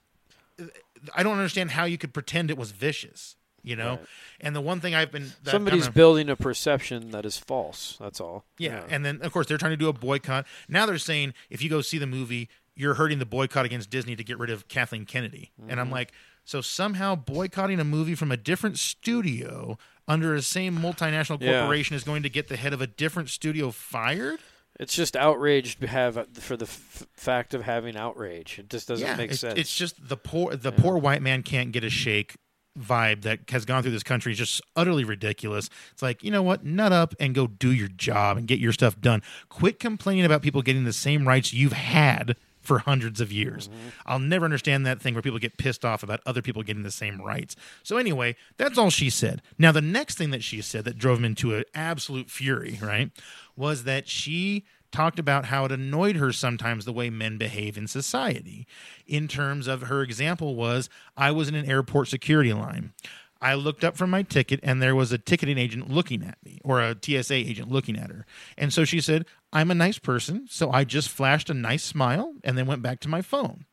I 1.14 1.24
don't 1.24 1.36
understand 1.38 1.72
how 1.72 1.84
you 1.84 1.98
could 1.98 2.14
pretend 2.14 2.50
it 2.50 2.58
was 2.58 2.72
vicious, 2.72 3.36
you 3.64 3.76
know. 3.76 3.92
Right. 3.92 4.00
And 4.42 4.56
the 4.56 4.62
one 4.62 4.80
thing 4.80 4.94
I've 4.94 5.12
been 5.12 5.32
that 5.44 5.52
Somebody's 5.52 5.84
kinda- 5.84 5.96
building 5.96 6.30
a 6.30 6.36
perception 6.36 7.12
that 7.12 7.26
is 7.26 7.38
false. 7.38 7.98
That's 8.00 8.20
all. 8.22 8.46
Yeah. 8.58 8.84
And 8.90 9.06
then, 9.06 9.20
of 9.22 9.32
course, 9.32 9.48
they're 9.48 9.58
trying 9.58 9.72
to 9.72 9.78
do 9.78 9.88
a 9.90 9.94
boycott. 9.94 10.46
Now 10.68 10.86
they're 10.86 10.98
saying 10.98 11.34
if 11.50 11.62
you 11.62 11.70
go 11.70 11.82
see 11.82 11.98
the 11.98 12.08
movie, 12.08 12.50
you're 12.76 12.96
hurting 12.96 13.20
the 13.20 13.26
boycott 13.26 13.66
against 13.66 13.90
Disney 13.90 14.16
to 14.16 14.24
get 14.24 14.38
rid 14.40 14.50
of 14.50 14.68
Kathleen 14.68 15.06
Kennedy. 15.06 15.52
And 15.60 15.70
Mm-hmm. 15.72 15.80
I'm 15.80 15.92
like, 15.92 16.12
so 16.46 16.60
somehow 16.60 17.16
boycotting 17.16 17.80
a 17.80 17.84
movie 17.86 18.16
from 18.16 18.32
a 18.32 18.38
different 18.38 18.78
studio 18.78 19.78
under 20.08 20.36
the 20.36 20.42
same 20.42 20.78
multinational 20.80 21.42
Yeah. 21.42 21.60
corporation 21.62 21.96
is 21.96 22.04
going 22.04 22.24
to 22.24 22.30
get 22.30 22.50
the 22.50 22.58
head 22.58 22.74
of 22.74 22.82
a 22.82 22.88
different 22.88 23.30
studio 23.30 23.72
fired? 23.72 24.40
It's 24.80 24.94
just 24.96 25.16
outrage 25.16 25.80
to 25.80 25.88
have 25.88 26.28
for 26.34 26.58
the 26.58 26.66
f- 26.66 27.06
fact 27.16 27.54
of 27.54 27.62
having 27.62 27.96
outrage. 27.96 28.58
It 28.60 28.70
just 28.72 28.88
doesn't 28.88 29.06
yeah, 29.08 29.16
make 29.16 29.32
it's, 29.32 29.40
sense. 29.40 29.58
it's 29.60 29.74
just 29.78 30.10
the 30.10 30.18
poor 30.18 30.56
the 30.56 30.72
poor 30.72 30.98
white 30.98 31.22
man 31.22 31.44
can't 31.44 31.72
get 31.72 31.84
a 31.84 31.92
shake 31.92 32.36
vibe 32.80 33.22
that 33.22 33.50
has 33.50 33.66
gone 33.66 33.84
through 33.84 33.92
this 33.92 34.04
country 34.04 34.32
is 34.32 34.38
just 34.38 34.62
utterly 34.76 35.04
ridiculous. 35.04 35.70
It's 35.92 36.02
like, 36.02 36.24
you 36.24 36.32
know 36.32 36.44
what? 36.44 36.66
Nut 36.66 36.92
up 36.92 37.14
and 37.20 37.36
go 37.36 37.48
do 37.48 37.72
your 37.72 37.88
job 37.88 38.38
and 38.38 38.48
get 38.48 38.60
your 38.60 38.74
stuff 38.74 39.00
done. 39.00 39.22
Quit 39.50 39.80
complaining 39.80 40.26
about 40.26 40.42
people 40.42 40.62
getting 40.62 40.84
the 40.84 40.94
same 40.94 41.28
rights 41.28 41.54
you've 41.54 41.74
had 41.74 42.36
for 42.64 42.80
hundreds 42.80 43.20
of 43.20 43.32
years. 43.32 43.68
Mm-hmm. 43.68 43.90
I'll 44.06 44.20
never 44.20 44.46
understand 44.46 44.86
that 44.86 45.02
thing 45.02 45.14
where 45.14 45.22
people 45.22 45.40
get 45.40 45.58
pissed 45.58 45.84
off 45.84 46.02
about 46.02 46.22
other 46.26 46.42
people 46.42 46.64
getting 46.64 46.84
the 46.84 46.92
same 46.92 47.22
rights. 47.22 47.56
So 47.84 47.98
anyway, 47.98 48.36
that's 48.58 48.78
all 48.78 48.90
she 48.90 49.10
said. 49.10 49.42
Now 49.60 49.72
the 49.72 49.82
next 49.82 50.18
thing 50.18 50.32
that 50.32 50.44
she 50.44 50.62
said 50.62 50.86
that 50.86 50.98
drove 50.98 51.20
him 51.20 51.26
into 51.26 51.54
an 51.54 51.66
absolute 51.76 52.30
fury, 52.30 52.80
right, 52.82 53.12
was 53.56 53.84
that 53.84 54.08
she 54.08 54.64
talked 54.94 55.20
about 55.20 55.46
how 55.46 55.66
it 55.66 55.72
annoyed 55.72 56.16
her 56.16 56.32
sometimes 56.32 56.86
the 56.86 56.94
way 56.94 57.10
men 57.10 57.38
behave 57.38 57.78
in 57.78 57.88
society. 57.88 58.66
In 59.06 59.28
terms 59.28 59.68
of 59.68 59.84
her 59.84 60.02
example 60.02 60.56
was 60.56 60.90
I 61.18 61.32
was 61.32 61.50
in 61.50 61.56
an 61.56 61.66
airport 61.66 62.08
security 62.08 62.54
line. 62.54 62.94
I 63.42 63.56
looked 63.56 63.84
up 63.84 63.98
from 63.98 64.10
my 64.10 64.22
ticket 64.24 64.62
and 64.64 64.82
there 64.82 64.96
was 64.96 65.12
a 65.12 65.18
ticketing 65.18 65.58
agent 65.58 65.90
looking 65.90 66.24
at 66.24 66.38
me 66.46 66.62
or 66.64 66.80
a 66.80 66.96
TSA 66.96 67.34
agent 67.34 67.70
looking 67.70 67.98
at 67.98 68.10
her. 68.10 68.26
And 68.58 68.72
so 68.72 68.86
she 68.86 69.02
said, 69.02 69.26
I'm 69.52 69.70
a 69.70 69.76
nice 69.76 70.00
person. 70.00 70.48
So 70.50 70.72
I 70.72 70.86
just 70.86 71.10
flashed 71.10 71.50
a 71.50 71.54
nice 71.54 71.84
smile 71.84 72.36
and 72.44 72.58
then 72.58 72.68
went 72.68 72.82
back 72.82 73.02
to 73.02 73.10
my 73.10 73.22
phone. 73.22 73.66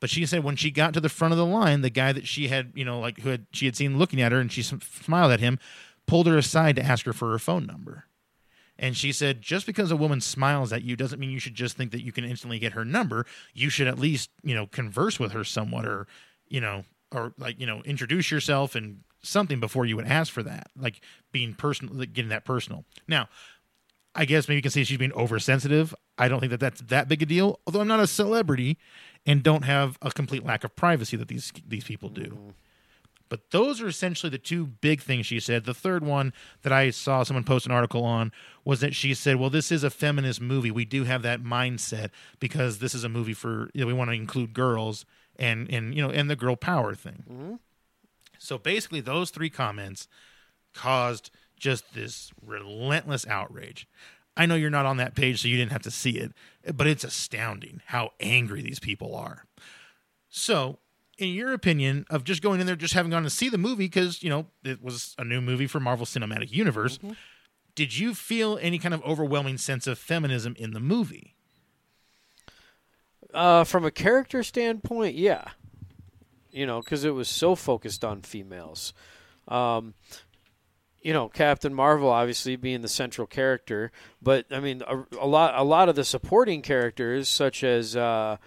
But 0.00 0.08
she 0.08 0.24
said 0.24 0.42
when 0.42 0.56
she 0.56 0.70
got 0.70 0.94
to 0.94 1.00
the 1.00 1.10
front 1.10 1.32
of 1.32 1.38
the 1.38 1.44
line, 1.44 1.82
the 1.82 1.90
guy 1.90 2.12
that 2.12 2.26
she 2.26 2.48
had, 2.48 2.72
you 2.74 2.84
know, 2.84 2.98
like 2.98 3.20
who 3.20 3.28
had 3.28 3.46
she 3.52 3.66
had 3.66 3.76
seen 3.76 3.98
looking 3.98 4.22
at 4.22 4.32
her 4.32 4.40
and 4.40 4.50
she 4.50 4.62
smiled 4.62 5.32
at 5.32 5.40
him, 5.40 5.58
pulled 6.06 6.26
her 6.26 6.38
aside 6.38 6.76
to 6.76 6.82
ask 6.82 7.04
her 7.04 7.12
for 7.12 7.30
her 7.30 7.38
phone 7.38 7.66
number. 7.66 8.07
And 8.78 8.96
she 8.96 9.12
said, 9.12 9.42
just 9.42 9.66
because 9.66 9.90
a 9.90 9.96
woman 9.96 10.20
smiles 10.20 10.72
at 10.72 10.82
you 10.82 10.94
doesn't 10.94 11.18
mean 11.18 11.30
you 11.30 11.40
should 11.40 11.54
just 11.54 11.76
think 11.76 11.90
that 11.90 12.04
you 12.04 12.12
can 12.12 12.24
instantly 12.24 12.58
get 12.58 12.72
her 12.72 12.84
number. 12.84 13.26
You 13.52 13.70
should 13.70 13.88
at 13.88 13.98
least, 13.98 14.30
you 14.42 14.54
know, 14.54 14.66
converse 14.66 15.18
with 15.18 15.32
her 15.32 15.42
somewhat 15.44 15.84
or, 15.84 16.06
you 16.48 16.60
know, 16.60 16.84
or 17.10 17.32
like, 17.38 17.58
you 17.58 17.66
know, 17.66 17.82
introduce 17.82 18.30
yourself 18.30 18.74
and 18.74 19.00
something 19.22 19.58
before 19.58 19.84
you 19.84 19.96
would 19.96 20.06
ask 20.06 20.32
for 20.32 20.42
that. 20.44 20.68
Like 20.76 21.00
being 21.32 21.54
personal, 21.54 21.94
like 21.94 22.12
getting 22.12 22.28
that 22.30 22.44
personal. 22.44 22.84
Now, 23.08 23.28
I 24.14 24.24
guess 24.24 24.48
maybe 24.48 24.56
you 24.56 24.62
can 24.62 24.70
say 24.70 24.84
she's 24.84 24.98
being 24.98 25.12
oversensitive. 25.12 25.94
I 26.16 26.28
don't 26.28 26.40
think 26.40 26.50
that 26.50 26.60
that's 26.60 26.80
that 26.82 27.08
big 27.08 27.22
a 27.22 27.26
deal. 27.26 27.60
Although 27.66 27.80
I'm 27.80 27.88
not 27.88 28.00
a 28.00 28.06
celebrity 28.06 28.78
and 29.26 29.42
don't 29.42 29.64
have 29.64 29.98
a 30.02 30.10
complete 30.10 30.44
lack 30.44 30.64
of 30.64 30.74
privacy 30.74 31.16
that 31.16 31.28
these 31.28 31.52
these 31.66 31.84
people 31.84 32.08
do. 32.08 32.22
Mm. 32.22 32.52
But 33.28 33.50
those 33.50 33.80
are 33.80 33.88
essentially 33.88 34.30
the 34.30 34.38
two 34.38 34.66
big 34.66 35.02
things 35.02 35.26
she 35.26 35.40
said. 35.40 35.64
The 35.64 35.74
third 35.74 36.04
one 36.04 36.32
that 36.62 36.72
I 36.72 36.90
saw 36.90 37.22
someone 37.22 37.44
post 37.44 37.66
an 37.66 37.72
article 37.72 38.04
on 38.04 38.32
was 38.64 38.80
that 38.80 38.94
she 38.94 39.14
said, 39.14 39.36
"Well, 39.36 39.50
this 39.50 39.70
is 39.70 39.84
a 39.84 39.90
feminist 39.90 40.40
movie. 40.40 40.70
We 40.70 40.84
do 40.84 41.04
have 41.04 41.22
that 41.22 41.42
mindset 41.42 42.10
because 42.40 42.78
this 42.78 42.94
is 42.94 43.04
a 43.04 43.08
movie 43.08 43.34
for 43.34 43.70
you 43.74 43.82
know, 43.82 43.86
we 43.86 43.92
want 43.92 44.10
to 44.10 44.14
include 44.14 44.54
girls 44.54 45.04
and 45.36 45.70
and 45.70 45.94
you 45.94 46.02
know 46.02 46.10
and 46.10 46.30
the 46.30 46.36
girl 46.36 46.56
power 46.56 46.94
thing." 46.94 47.24
Mm-hmm. 47.30 47.54
So 48.38 48.56
basically, 48.56 49.00
those 49.00 49.30
three 49.30 49.50
comments 49.50 50.08
caused 50.74 51.30
just 51.58 51.94
this 51.94 52.30
relentless 52.44 53.26
outrage. 53.26 53.86
I 54.36 54.46
know 54.46 54.54
you're 54.54 54.70
not 54.70 54.86
on 54.86 54.98
that 54.98 55.16
page, 55.16 55.42
so 55.42 55.48
you 55.48 55.56
didn't 55.56 55.72
have 55.72 55.82
to 55.82 55.90
see 55.90 56.12
it, 56.12 56.32
but 56.74 56.86
it's 56.86 57.02
astounding 57.02 57.82
how 57.86 58.12
angry 58.20 58.62
these 58.62 58.78
people 58.78 59.16
are. 59.16 59.44
So, 60.28 60.78
in 61.18 61.30
your 61.30 61.52
opinion, 61.52 62.06
of 62.08 62.24
just 62.24 62.42
going 62.42 62.60
in 62.60 62.66
there, 62.66 62.76
just 62.76 62.94
having 62.94 63.10
gone 63.10 63.24
to 63.24 63.30
see 63.30 63.48
the 63.48 63.58
movie 63.58 63.86
because 63.86 64.22
you 64.22 64.30
know 64.30 64.46
it 64.64 64.82
was 64.82 65.14
a 65.18 65.24
new 65.24 65.40
movie 65.40 65.66
for 65.66 65.80
Marvel 65.80 66.06
Cinematic 66.06 66.52
Universe, 66.52 66.98
did 67.74 67.96
you 67.96 68.14
feel 68.14 68.58
any 68.60 68.78
kind 68.78 68.94
of 68.94 69.02
overwhelming 69.04 69.58
sense 69.58 69.86
of 69.86 69.98
feminism 69.98 70.54
in 70.58 70.72
the 70.72 70.80
movie? 70.80 71.34
Uh, 73.34 73.62
from 73.64 73.84
a 73.84 73.90
character 73.90 74.42
standpoint, 74.42 75.14
yeah. 75.14 75.44
You 76.50 76.66
know, 76.66 76.80
because 76.80 77.04
it 77.04 77.10
was 77.10 77.28
so 77.28 77.54
focused 77.54 78.04
on 78.04 78.22
females. 78.22 78.94
Um, 79.46 79.94
you 81.02 81.12
know, 81.12 81.28
Captain 81.28 81.74
Marvel 81.74 82.08
obviously 82.08 82.56
being 82.56 82.80
the 82.80 82.88
central 82.88 83.26
character, 83.26 83.92
but 84.20 84.46
I 84.50 84.60
mean, 84.60 84.82
a, 84.86 85.04
a 85.20 85.26
lot, 85.26 85.54
a 85.54 85.62
lot 85.62 85.88
of 85.88 85.94
the 85.94 86.04
supporting 86.04 86.62
characters, 86.62 87.28
such 87.28 87.62
as 87.62 87.94
uh, 87.94 88.38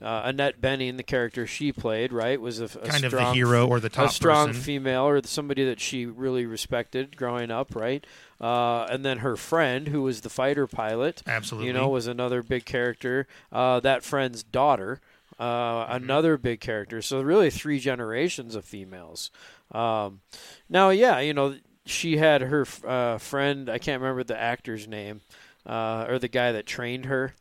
uh, 0.00 0.22
Annette 0.24 0.60
Bening, 0.60 0.96
the 0.96 1.02
character 1.02 1.46
she 1.46 1.72
played, 1.72 2.12
right, 2.12 2.40
was 2.40 2.60
a, 2.60 2.64
a 2.64 2.68
Kind 2.88 3.04
of 3.04 3.12
the 3.12 3.32
hero 3.32 3.66
or 3.66 3.80
the 3.80 3.88
top 3.88 4.10
a 4.10 4.12
strong 4.12 4.48
person. 4.48 4.62
female 4.62 5.08
or 5.08 5.20
somebody 5.24 5.64
that 5.64 5.80
she 5.80 6.06
really 6.06 6.46
respected 6.46 7.16
growing 7.16 7.50
up, 7.50 7.74
right? 7.74 8.06
Uh, 8.40 8.84
and 8.84 9.04
then 9.04 9.18
her 9.18 9.36
friend, 9.36 9.88
who 9.88 10.02
was 10.02 10.20
the 10.20 10.30
fighter 10.30 10.66
pilot, 10.66 11.22
Absolutely. 11.26 11.66
you 11.66 11.72
know, 11.72 11.88
was 11.88 12.06
another 12.06 12.42
big 12.42 12.64
character. 12.64 13.26
Uh, 13.50 13.80
that 13.80 14.04
friend's 14.04 14.42
daughter, 14.44 15.00
uh, 15.40 15.86
another 15.88 16.36
big 16.36 16.60
character. 16.60 17.02
So 17.02 17.20
really, 17.20 17.50
three 17.50 17.80
generations 17.80 18.54
of 18.54 18.64
females. 18.64 19.30
Um, 19.72 20.20
now, 20.68 20.90
yeah, 20.90 21.18
you 21.18 21.34
know, 21.34 21.56
she 21.84 22.18
had 22.18 22.42
her 22.42 22.66
uh, 22.86 23.18
friend. 23.18 23.68
I 23.68 23.78
can't 23.78 24.00
remember 24.00 24.22
the 24.22 24.38
actor's 24.40 24.86
name, 24.86 25.22
uh, 25.66 26.06
or 26.08 26.18
the 26.18 26.28
guy 26.28 26.52
that 26.52 26.66
trained 26.66 27.06
her. 27.06 27.34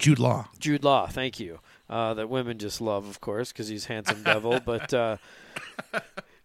Jude 0.00 0.18
Law. 0.18 0.48
Jude 0.58 0.82
Law, 0.82 1.06
thank 1.06 1.38
you. 1.38 1.60
Uh, 1.88 2.14
that 2.14 2.28
women 2.28 2.58
just 2.58 2.80
love, 2.80 3.06
of 3.08 3.20
course, 3.20 3.52
because 3.52 3.68
he's 3.68 3.86
handsome 3.86 4.22
devil. 4.22 4.60
But 4.64 4.94
uh, 4.94 5.16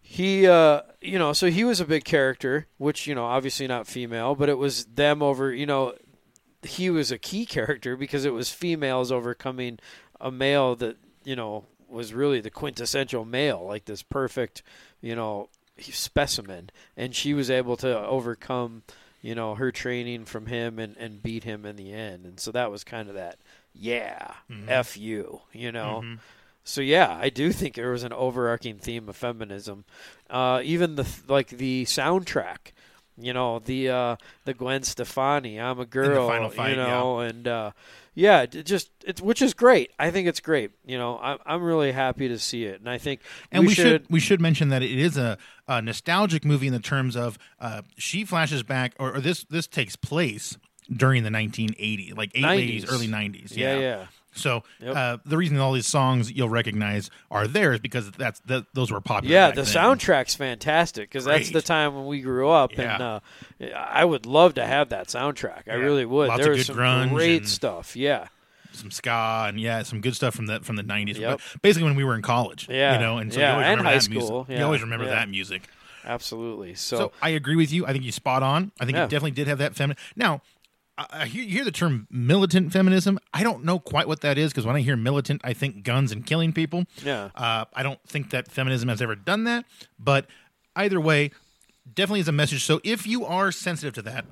he, 0.02 0.46
uh, 0.46 0.82
you 1.00 1.18
know, 1.18 1.32
so 1.32 1.50
he 1.50 1.64
was 1.64 1.80
a 1.80 1.84
big 1.84 2.04
character, 2.04 2.66
which 2.78 3.06
you 3.06 3.14
know, 3.14 3.24
obviously 3.24 3.66
not 3.66 3.86
female, 3.86 4.34
but 4.34 4.48
it 4.48 4.58
was 4.58 4.84
them 4.84 5.22
over. 5.22 5.52
You 5.52 5.66
know, 5.66 5.94
he 6.62 6.90
was 6.90 7.10
a 7.10 7.18
key 7.18 7.46
character 7.46 7.96
because 7.96 8.24
it 8.24 8.32
was 8.32 8.50
females 8.50 9.10
overcoming 9.10 9.78
a 10.20 10.30
male 10.30 10.76
that 10.76 10.96
you 11.24 11.36
know 11.36 11.64
was 11.88 12.12
really 12.12 12.40
the 12.40 12.50
quintessential 12.50 13.24
male, 13.24 13.64
like 13.64 13.84
this 13.84 14.02
perfect, 14.02 14.62
you 15.00 15.14
know, 15.14 15.48
specimen, 15.78 16.70
and 16.96 17.14
she 17.14 17.32
was 17.34 17.50
able 17.50 17.76
to 17.76 17.98
overcome 18.06 18.82
you 19.22 19.34
know 19.34 19.54
her 19.54 19.72
training 19.72 20.24
from 20.24 20.46
him 20.46 20.78
and, 20.78 20.96
and 20.96 21.22
beat 21.22 21.44
him 21.44 21.64
in 21.64 21.76
the 21.76 21.92
end. 21.92 22.24
And 22.24 22.38
so 22.40 22.52
that 22.52 22.70
was 22.70 22.84
kind 22.84 23.08
of 23.08 23.14
that 23.14 23.38
yeah 23.74 24.34
f 24.68 24.96
you 24.96 25.40
you 25.52 25.70
know? 25.72 26.02
So 26.64 26.80
yeah 26.80 27.16
i 27.20 27.28
do 27.28 27.52
think 27.52 27.74
there 27.74 27.90
was 27.90 28.02
an 28.04 28.12
overarching 28.12 28.78
theme 28.78 29.08
of 29.08 29.16
feminism. 29.16 29.84
Uh, 30.28 30.60
even 30.64 30.96
the 30.96 31.06
like 31.28 31.48
the 31.48 31.84
soundtrack 31.84 32.72
you 33.18 33.32
know 33.32 33.58
the 33.60 33.88
uh, 33.88 34.16
the 34.44 34.52
gwen 34.54 34.82
stefani 34.82 35.58
i'm 35.60 35.80
a 35.80 35.86
girl 35.86 36.28
final 36.28 36.50
fight, 36.50 36.70
you 36.70 36.76
know 36.76 37.18
and 37.20 37.48
uh, 37.48 37.70
yeah 38.16 38.42
it 38.42 38.64
just 38.64 38.90
it's 39.04 39.20
which 39.22 39.40
is 39.40 39.54
great 39.54 39.92
i 40.00 40.10
think 40.10 40.26
it's 40.26 40.40
great 40.40 40.72
you 40.84 40.98
know 40.98 41.18
i'm, 41.22 41.38
I'm 41.46 41.62
really 41.62 41.92
happy 41.92 42.26
to 42.26 42.38
see 42.38 42.64
it 42.64 42.80
and 42.80 42.90
i 42.90 42.98
think 42.98 43.20
And 43.52 43.64
we, 43.66 43.74
should, 43.74 44.06
we 44.10 44.18
should 44.18 44.40
mention 44.40 44.70
that 44.70 44.82
it 44.82 44.98
is 44.98 45.16
a, 45.16 45.38
a 45.68 45.80
nostalgic 45.80 46.44
movie 46.44 46.66
in 46.66 46.72
the 46.72 46.80
terms 46.80 47.14
of 47.14 47.38
uh, 47.60 47.82
she 47.96 48.24
flashes 48.24 48.62
back, 48.64 48.94
or, 48.98 49.14
or 49.16 49.20
this 49.20 49.44
this 49.44 49.66
takes 49.68 49.94
place 49.94 50.56
during 50.90 51.22
the 51.24 51.30
1980s, 51.30 52.16
like 52.16 52.32
80s, 52.32 52.82
90s. 52.82 52.92
early 52.92 53.08
90s. 53.08 53.56
yeah 53.56 53.78
yeah 53.78 54.06
So 54.36 54.62
Yep. 54.80 54.96
uh, 54.96 55.16
the 55.24 55.36
reason 55.36 55.58
all 55.58 55.72
these 55.72 55.86
songs 55.86 56.30
you'll 56.30 56.48
recognize 56.48 57.10
are 57.30 57.46
there 57.46 57.72
is 57.72 57.80
because 57.80 58.10
that's 58.12 58.38
that 58.46 58.66
those 58.74 58.90
were 58.92 59.00
popular. 59.00 59.32
Yeah, 59.34 59.50
the 59.50 59.62
then. 59.62 59.64
soundtrack's 59.64 60.34
fantastic 60.34 61.08
because 61.10 61.24
that's 61.24 61.50
the 61.50 61.62
time 61.62 61.94
when 61.96 62.06
we 62.06 62.20
grew 62.20 62.48
up, 62.50 62.72
and 62.78 63.02
uh, 63.02 63.20
I 63.74 64.04
would 64.04 64.26
love 64.26 64.54
to 64.54 64.66
have 64.66 64.90
that 64.90 65.08
soundtrack. 65.08 65.62
I 65.70 65.74
really 65.74 66.04
would. 66.04 66.28
Lots 66.28 66.42
there 66.42 66.52
of 66.52 66.58
was 66.58 66.68
good 66.68 66.76
some 66.76 67.08
great 67.08 67.48
stuff. 67.48 67.96
Yeah, 67.96 68.28
some 68.72 68.90
ska 68.90 69.46
and 69.48 69.58
yeah, 69.58 69.82
some 69.82 70.00
good 70.00 70.14
stuff 70.14 70.34
from 70.34 70.46
the 70.46 70.60
from 70.60 70.76
the 70.76 70.82
90s. 70.84 71.16
Yep. 71.18 71.40
Basically, 71.62 71.84
when 71.88 71.96
we 71.96 72.04
were 72.04 72.14
in 72.14 72.22
college, 72.22 72.68
Yeah. 72.68 72.94
you 72.94 73.00
know, 73.00 73.18
and 73.18 73.32
so 73.32 73.40
Yeah, 73.40 73.46
you 73.48 73.52
always 73.54 73.66
and 73.66 73.78
remember 73.78 73.84
high 73.90 73.98
that 73.98 74.10
music. 74.10 74.26
school. 74.26 74.46
You 74.50 74.64
always 74.64 74.80
remember 74.82 75.04
Yeah. 75.06 75.10
that 75.14 75.28
music. 75.30 75.62
absolutely. 76.08 76.72
So, 76.74 76.96
So, 76.98 77.12
I 77.20 77.30
agree 77.30 77.56
with 77.56 77.72
you. 77.72 77.84
I 77.84 77.90
think 77.92 78.04
you 78.04 78.12
spot 78.12 78.40
on. 78.42 78.70
I 78.78 78.84
think 78.84 78.94
Yeah. 78.96 79.04
it 79.06 79.10
definitely 79.10 79.32
did 79.32 79.48
have 79.48 79.58
that 79.58 79.74
feminine. 79.74 79.96
Now, 80.14 80.40
I, 80.98 81.26
hear, 81.26 81.42
you 81.42 81.50
hear 81.50 81.64
the 81.64 81.70
term 81.70 82.06
militant 82.10 82.72
feminism. 82.72 83.18
I 83.34 83.42
don't 83.42 83.64
know 83.64 83.78
quite 83.78 84.08
what 84.08 84.22
that 84.22 84.38
is 84.38 84.50
because 84.50 84.64
when 84.64 84.76
I 84.76 84.80
hear 84.80 84.96
militant, 84.96 85.42
I 85.44 85.52
think 85.52 85.82
guns 85.82 86.10
and 86.10 86.24
killing 86.24 86.52
people. 86.52 86.84
Yeah. 87.04 87.30
Uh, 87.34 87.66
I 87.74 87.82
don't 87.82 88.02
think 88.06 88.30
that 88.30 88.50
feminism 88.50 88.88
has 88.88 89.02
ever 89.02 89.14
done 89.14 89.44
that. 89.44 89.66
But 89.98 90.26
either 90.74 91.00
way, 91.00 91.32
definitely 91.92 92.20
is 92.20 92.28
a 92.28 92.32
message. 92.32 92.64
So 92.64 92.80
if 92.82 93.06
you 93.06 93.24
are 93.26 93.52
sensitive 93.52 93.94
to 93.94 94.02
that, 94.02 94.24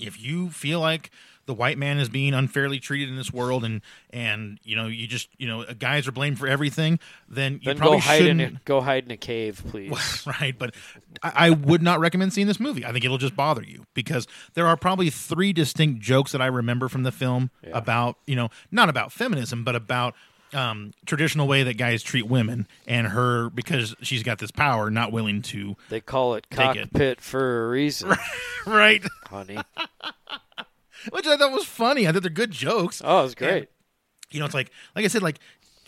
if 0.00 0.20
you 0.20 0.50
feel 0.50 0.80
like 0.80 1.10
the 1.48 1.54
white 1.54 1.78
man 1.78 1.98
is 1.98 2.10
being 2.10 2.34
unfairly 2.34 2.78
treated 2.78 3.08
in 3.08 3.16
this 3.16 3.32
world 3.32 3.64
and 3.64 3.80
and 4.10 4.60
you 4.62 4.76
know 4.76 4.86
you 4.86 5.06
just 5.06 5.30
you 5.38 5.48
know 5.48 5.64
guys 5.78 6.06
are 6.06 6.12
blamed 6.12 6.38
for 6.38 6.46
everything 6.46 7.00
then 7.26 7.54
you 7.54 7.60
then 7.64 7.78
probably 7.78 7.96
go 7.96 8.02
hide 8.02 8.20
in 8.20 8.38
shouldn't 8.38 8.56
a, 8.58 8.60
go 8.66 8.80
hide 8.82 9.04
in 9.06 9.10
a 9.10 9.16
cave, 9.16 9.62
please. 9.70 10.26
right 10.40 10.56
but 10.58 10.74
I, 11.22 11.32
I 11.34 11.50
would 11.50 11.82
not 11.82 12.00
recommend 12.00 12.34
seeing 12.34 12.46
this 12.46 12.60
movie 12.60 12.84
i 12.84 12.92
think 12.92 13.02
it'll 13.02 13.16
just 13.16 13.34
bother 13.34 13.64
you 13.64 13.86
because 13.94 14.28
there 14.52 14.66
are 14.66 14.76
probably 14.76 15.08
three 15.08 15.54
distinct 15.54 16.00
jokes 16.00 16.32
that 16.32 16.42
i 16.42 16.46
remember 16.46 16.88
from 16.88 17.02
the 17.02 17.12
film 17.12 17.50
about 17.72 18.18
you 18.26 18.36
know 18.36 18.50
not 18.70 18.90
about 18.90 19.10
feminism 19.10 19.64
but 19.64 19.74
about 19.74 20.14
um, 20.54 20.92
traditional 21.04 21.46
way 21.46 21.62
that 21.62 21.76
guys 21.76 22.02
treat 22.02 22.26
women 22.26 22.66
and 22.86 23.08
her 23.08 23.50
because 23.50 23.94
she's 24.00 24.22
got 24.22 24.38
this 24.38 24.50
power 24.50 24.90
not 24.90 25.12
willing 25.12 25.42
to 25.42 25.76
they 25.88 26.00
call 26.00 26.34
it 26.34 26.46
Take 26.50 26.76
it. 26.76 26.80
cockpit 26.90 27.20
for 27.20 27.66
a 27.66 27.68
reason, 27.68 28.14
right 28.66 29.02
honey. 29.26 29.58
Which 31.10 31.26
i 31.26 31.36
thought 31.36 31.52
was 31.52 31.64
funny 31.64 32.06
i 32.06 32.12
thought 32.12 32.22
they're 32.22 32.30
good 32.30 32.50
jokes 32.50 33.00
Oh, 33.04 33.24
it's 33.24 33.34
great. 33.34 33.50
And, 33.50 33.66
you 34.30 34.40
know 34.40 34.46
it's 34.46 34.54
like 34.54 34.70
like 34.94 35.04
i 35.04 35.08
said 35.08 35.22
like 35.22 35.38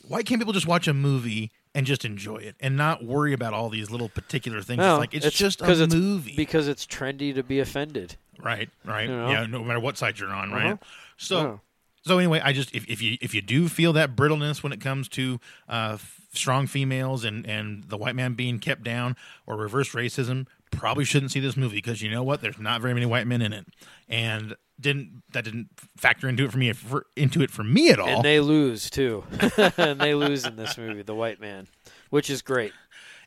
why 0.09 0.23
can't 0.23 0.41
people 0.41 0.53
just 0.53 0.67
watch 0.67 0.89
a 0.89 0.95
movie 0.95 1.51
and 1.75 1.87
just 1.87 2.05
enjoy 2.05 2.39
it 2.39 2.57
and 2.61 2.77
not 2.77 3.05
worry 3.05 3.33
about 3.33 3.55
all 3.55 3.69
these 3.69 3.91
little 3.91 4.09
particular 4.09 4.61
things 4.63 4.79
No, 4.79 4.95
it's 4.95 5.01
like 5.01 5.15
it's, 5.15 5.37
just 5.37 5.61
a 5.63 5.71
it's, 5.71 5.81
a 5.81 5.97
movie 5.97 6.35
because 6.37 6.69
it's 6.69 6.87
trendy 6.87 7.35
to 7.35 7.43
be 7.43 7.61
offended. 7.61 8.17
Right, 8.43 8.71
right. 8.85 9.09
You 9.09 9.17
know? 9.17 9.31
Yeah, 9.31 9.47
no 9.47 9.63
matter 9.63 9.81
what 9.81 9.99
side 9.99 10.19
you're 10.19 10.31
on, 10.31 10.51
right? 10.51 10.73
Uh-huh. 10.73 10.77
So, 11.17 11.61
so 12.03 12.19
anyway, 12.19 12.41
I 12.43 12.53
just 12.53 12.75
if, 12.75 12.89
if 12.89 13.03
you 13.03 13.19
if 13.21 13.35
you 13.35 13.43
do 13.43 13.69
feel 13.69 13.93
that 13.93 14.17
brittleness 14.17 14.63
when 14.63 14.73
it 14.73 14.81
comes 14.81 15.09
to 15.11 15.39
uh, 15.69 15.91
f- 15.95 16.23
strong 16.33 16.67
females 16.67 17.25
and 17.25 17.47
and 17.47 17.85
the 17.85 17.99
white 17.99 18.17
man 18.17 18.35
being 18.35 18.59
kept 18.59 18.83
down 18.83 19.15
or 19.47 19.57
reverse 19.57 19.91
racism, 19.91 20.47
probably 20.71 21.05
shouldn't 21.05 21.33
see 21.33 21.41
this 21.41 21.57
movie 21.57 21.77
because 21.77 22.03
you 22.03 22.11
know 22.11 22.23
what? 22.23 22.41
There's 22.41 22.59
not 22.59 22.81
very 22.81 22.95
many 22.95 23.07
white 23.07 23.27
men 23.27 23.43
in 23.43 23.53
it, 23.53 23.67
and 24.09 24.57
didn't 24.81 25.23
that 25.33 25.45
didn't 25.45 25.69
factor 25.97 26.29
into 26.29 26.45
it 26.45 26.53
for 26.53 26.59
me 26.59 26.73
for, 26.73 27.07
into 27.17 27.43
it 27.43 27.51
for 27.51 27.63
me 27.63 27.91
at 27.91 27.99
all. 27.99 28.09
And 28.09 28.25
they 28.25 28.41
lose 28.41 28.91
too, 28.91 29.25
and 29.77 30.01
they 30.01 30.15
lose 30.15 30.45
in 30.45 30.57
this 30.57 30.79
movie, 30.79 31.03
the 31.03 31.15
white 31.15 31.41
man, 31.41 31.69
which 32.11 32.31
is 32.31 32.43
great. 32.43 32.73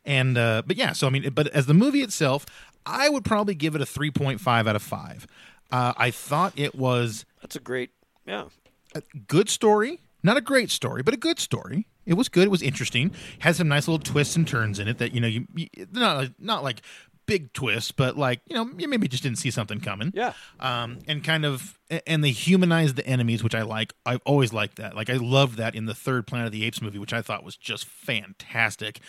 And 0.04 0.36
uh, 0.36 0.62
but 0.66 0.76
yeah, 0.76 0.92
so 0.92 1.06
I 1.06 1.10
mean, 1.10 1.30
but 1.30 1.48
as 1.48 1.66
the 1.66 1.74
movie 1.74 2.02
itself, 2.02 2.46
I 2.84 3.08
would 3.08 3.24
probably 3.24 3.54
give 3.54 3.74
it 3.74 3.80
a 3.80 3.86
three 3.86 4.10
point 4.10 4.40
five 4.40 4.66
out 4.66 4.76
of 4.76 4.82
five. 4.82 5.26
Uh, 5.70 5.92
I 5.96 6.10
thought 6.10 6.52
it 6.56 6.74
was 6.74 7.24
That's 7.40 7.56
a 7.56 7.60
great, 7.60 7.90
yeah. 8.26 8.44
a 8.94 9.02
good 9.26 9.48
story, 9.48 10.00
not 10.22 10.36
a 10.36 10.40
great 10.40 10.70
story, 10.70 11.02
but 11.02 11.14
a 11.14 11.16
good 11.16 11.38
story. 11.38 11.86
It 12.06 12.14
was 12.14 12.28
good. 12.28 12.44
It 12.44 12.50
was 12.50 12.62
interesting. 12.62 13.12
Had 13.38 13.56
some 13.56 13.68
nice 13.68 13.88
little 13.88 13.98
twists 13.98 14.36
and 14.36 14.46
turns 14.46 14.78
in 14.78 14.88
it 14.88 14.98
that 14.98 15.12
you 15.14 15.20
know 15.20 15.26
you, 15.26 15.46
you 15.54 15.68
not 15.92 16.28
not 16.38 16.62
like 16.62 16.82
big 17.26 17.52
twist, 17.52 17.96
but 17.96 18.16
like 18.16 18.40
you 18.46 18.54
know 18.54 18.70
you 18.78 18.88
maybe 18.88 19.08
just 19.08 19.22
didn't 19.22 19.38
see 19.38 19.50
something 19.50 19.80
coming. 19.80 20.12
Yeah. 20.14 20.32
Um, 20.60 20.98
and 21.06 21.22
kind 21.22 21.44
of 21.44 21.78
and 22.06 22.24
they 22.24 22.30
humanized 22.30 22.96
the 22.96 23.06
enemies, 23.06 23.42
which 23.42 23.54
I 23.54 23.62
like. 23.62 23.94
I've 24.06 24.20
always 24.24 24.52
liked 24.52 24.76
that. 24.76 24.94
Like 24.96 25.10
I 25.10 25.14
loved 25.14 25.58
that 25.58 25.74
in 25.74 25.86
the 25.86 25.94
third 25.94 26.26
Planet 26.26 26.46
of 26.46 26.52
the 26.52 26.64
Apes 26.64 26.80
movie, 26.80 26.98
which 26.98 27.12
I 27.12 27.22
thought 27.22 27.44
was 27.44 27.56
just 27.56 27.84
fantastic. 27.86 29.00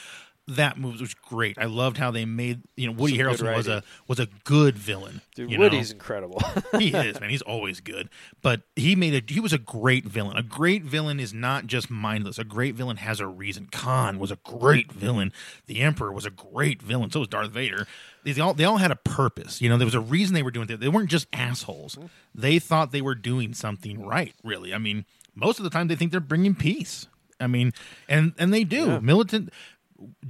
That 0.47 0.77
movie 0.77 0.99
was 0.99 1.15
great. 1.15 1.57
I 1.57 1.65
loved 1.65 1.97
how 1.97 2.11
they 2.11 2.23
made 2.23 2.61
you 2.75 2.87
know 2.87 2.93
Woody 2.93 3.17
Some 3.17 3.25
Harrelson 3.25 3.55
was 3.55 3.67
a 3.67 3.83
was 4.07 4.19
a 4.19 4.27
good 4.43 4.77
villain. 4.77 5.21
Dude, 5.33 5.49
you 5.49 5.57
know? 5.57 5.63
Woody's 5.63 5.91
incredible. 5.91 6.39
he 6.77 6.89
is 6.93 7.19
man. 7.21 7.31
He's 7.31 7.41
always 7.41 7.79
good. 7.79 8.09
But 8.43 8.61
he 8.75 8.95
made 8.95 9.15
a 9.15 9.33
he 9.33 9.39
was 9.39 9.53
a 9.53 9.57
great 9.57 10.05
villain. 10.05 10.37
A 10.37 10.43
great 10.43 10.83
villain 10.83 11.19
is 11.19 11.33
not 11.33 11.65
just 11.65 11.89
mindless. 11.89 12.37
A 12.37 12.43
great 12.43 12.75
villain 12.75 12.97
has 12.97 13.19
a 13.19 13.27
reason. 13.27 13.67
Khan 13.71 14.19
was 14.19 14.29
a 14.29 14.37
great 14.43 14.91
villain. 14.91 15.33
The 15.65 15.79
emperor 15.81 16.11
was 16.11 16.25
a 16.25 16.31
great 16.31 16.81
villain. 16.81 17.09
So 17.09 17.21
was 17.21 17.27
darth 17.27 17.51
vader. 17.51 17.87
They 18.23 18.39
all 18.39 18.53
they 18.53 18.65
all 18.65 18.77
had 18.77 18.91
a 18.91 18.95
purpose. 18.95 19.61
You 19.61 19.69
know 19.69 19.77
there 19.77 19.85
was 19.85 19.95
a 19.95 19.99
reason 19.99 20.35
they 20.35 20.43
were 20.43 20.51
doing 20.51 20.69
it 20.69 20.79
they 20.79 20.89
weren't 20.89 21.09
just 21.09 21.27
assholes. 21.33 21.95
Mm-hmm. 21.95 22.07
They 22.35 22.59
thought 22.59 22.91
they 22.91 23.01
were 23.01 23.15
doing 23.15 23.53
something 23.53 24.05
right 24.05 24.35
really. 24.43 24.73
I 24.73 24.77
mean 24.77 25.05
most 25.33 25.59
of 25.59 25.63
the 25.63 25.69
time 25.69 25.87
they 25.87 25.95
think 25.95 26.11
they're 26.11 26.19
bringing 26.19 26.55
peace. 26.55 27.07
I 27.39 27.47
mean 27.47 27.71
and 28.07 28.33
and 28.37 28.53
they 28.53 28.63
do. 28.63 28.99
Militant 29.01 29.51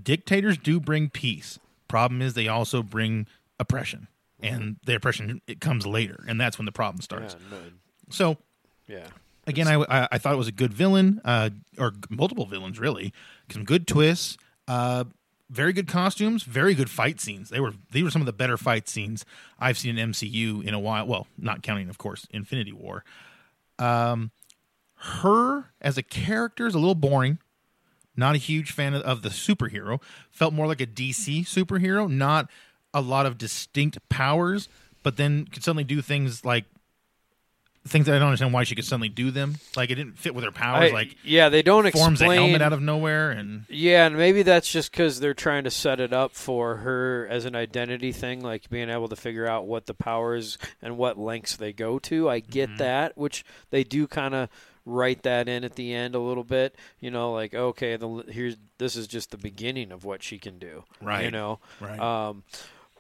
dictators 0.04 0.58
do 0.58 0.80
bring 0.80 1.10
peace 1.10 1.60
problem 1.88 2.22
is 2.22 2.34
they 2.34 2.48
also 2.48 2.82
bring 2.84 3.28
oppression 3.60 4.08
and 4.42 4.78
the 4.86 4.96
oppression 4.96 5.42
it 5.48 5.62
comes 5.62 5.86
later 5.86 6.24
and 6.28 6.40
that's 6.40 6.58
when 6.58 6.66
the 6.66 6.72
problem 6.72 7.02
starts 7.02 7.36
yeah, 7.52 7.58
so 8.10 8.38
yeah. 8.88 9.08
again, 9.48 9.68
I, 9.68 9.76
I 9.76 10.08
I 10.14 10.18
thought 10.18 10.34
it 10.34 10.38
was 10.38 10.48
a 10.48 10.54
good 10.54 10.74
villain, 10.74 11.22
uh, 11.26 11.50
or 11.78 11.94
multiple 12.10 12.46
villains 12.46 12.80
really. 12.80 13.14
Some 13.52 13.64
good 13.64 13.88
twists, 13.88 14.38
uh, 14.68 15.06
very 15.50 15.74
good 15.74 15.88
costumes, 15.88 16.44
very 16.44 16.74
good 16.74 16.90
fight 16.90 17.20
scenes. 17.20 17.50
They 17.50 17.60
were 17.60 17.74
they 17.92 18.04
were 18.04 18.12
some 18.12 18.22
of 18.22 18.26
the 18.26 18.34
better 18.34 18.58
fight 18.58 18.88
scenes 18.88 19.26
I've 19.60 19.78
seen 19.78 19.98
in 19.98 20.12
MCU 20.12 20.64
in 20.64 20.74
a 20.74 20.80
while. 20.80 21.08
Well, 21.08 21.28
not 21.38 21.64
counting, 21.64 21.90
of 21.90 21.98
course, 21.98 22.28
Infinity 22.32 22.74
War. 22.74 23.04
Um, 23.80 24.32
her 24.98 25.72
as 25.82 25.98
a 25.98 26.04
character 26.04 26.68
is 26.68 26.76
a 26.76 26.80
little 26.80 26.96
boring. 26.96 27.40
Not 28.18 28.36
a 28.36 28.38
huge 28.38 28.72
fan 28.72 28.94
of, 28.94 29.02
of 29.04 29.22
the 29.22 29.30
superhero. 29.30 30.02
Felt 30.32 30.54
more 30.54 30.68
like 30.68 30.82
a 30.82 30.88
DC 30.88 31.42
superhero, 31.42 32.10
not 32.10 32.50
a 32.94 33.02
lot 33.02 33.26
of 33.26 33.38
distinct 33.38 33.98
powers, 34.10 34.70
but 35.04 35.18
then 35.18 35.46
could 35.46 35.64
suddenly 35.64 35.84
do 35.84 36.02
things 36.02 36.46
like 36.46 36.66
things 37.88 38.08
that 38.08 38.16
I 38.16 38.20
don't 38.20 38.30
understand 38.30 38.52
why 38.52 38.64
she 38.64 38.74
could 38.74 38.84
suddenly 38.86 39.10
do 39.10 39.30
them. 39.30 39.58
Like 39.76 39.92
it 39.92 39.96
didn't 39.96 40.18
fit 40.18 40.34
with 40.34 40.44
her 40.44 40.52
powers. 40.52 40.90
I- 40.92 40.94
like 40.94 41.16
yeah, 41.24 41.50
they 41.50 41.62
don't 41.62 41.84
forms 41.92 42.20
explain 42.20 42.40
a 42.40 42.42
helmet 42.42 42.62
out 42.64 42.74
of 42.74 42.82
nowhere, 42.82 43.30
and 43.32 43.66
Yeah, 43.70 44.08
and 44.08 44.18
maybe 44.18 44.42
that's 44.42 44.72
just 44.72 44.92
because 44.92 45.20
they're 45.20 45.36
trying 45.36 45.66
to 45.66 45.72
set 45.72 46.00
it 46.00 46.12
up 46.12 46.34
for 46.34 46.78
her 46.78 47.28
as 47.30 47.46
an 47.46 47.56
identity 47.56 48.12
thing, 48.12 48.42
like 48.42 48.70
being 48.72 48.90
able 48.90 49.08
to 49.10 49.16
figure 49.16 49.46
out 49.48 49.68
what 49.68 49.86
the 49.86 49.94
powers 49.94 50.58
and 50.82 50.98
what 50.98 51.20
lengths 51.20 51.56
they 51.58 51.74
go 51.74 52.00
to. 52.00 52.28
I 52.30 52.40
get 52.40 52.70
Mm-hmm. 52.70 52.78
that, 52.78 53.18
which 53.18 53.46
they 53.70 53.84
do 53.84 54.08
kind 54.08 54.34
of 54.34 54.50
write 54.86 55.24
that 55.24 55.50
in 55.50 55.64
at 55.64 55.76
the 55.76 55.94
end 55.94 56.16
a 56.16 56.20
little 56.20 56.44
bit. 56.44 56.76
You 57.00 57.12
know, 57.12 57.34
like 57.34 57.54
okay, 57.54 57.96
the, 57.98 58.24
here's 58.30 58.56
this 58.78 58.96
is 58.96 59.08
just 59.08 59.32
the 59.32 59.38
beginning 59.38 59.92
of 59.92 60.06
what 60.06 60.24
she 60.24 60.38
can 60.38 60.60
do. 60.60 60.84
Right. 61.02 61.26
You 61.26 61.32
know, 61.32 61.60
right. 61.82 62.00
Um, 62.00 62.44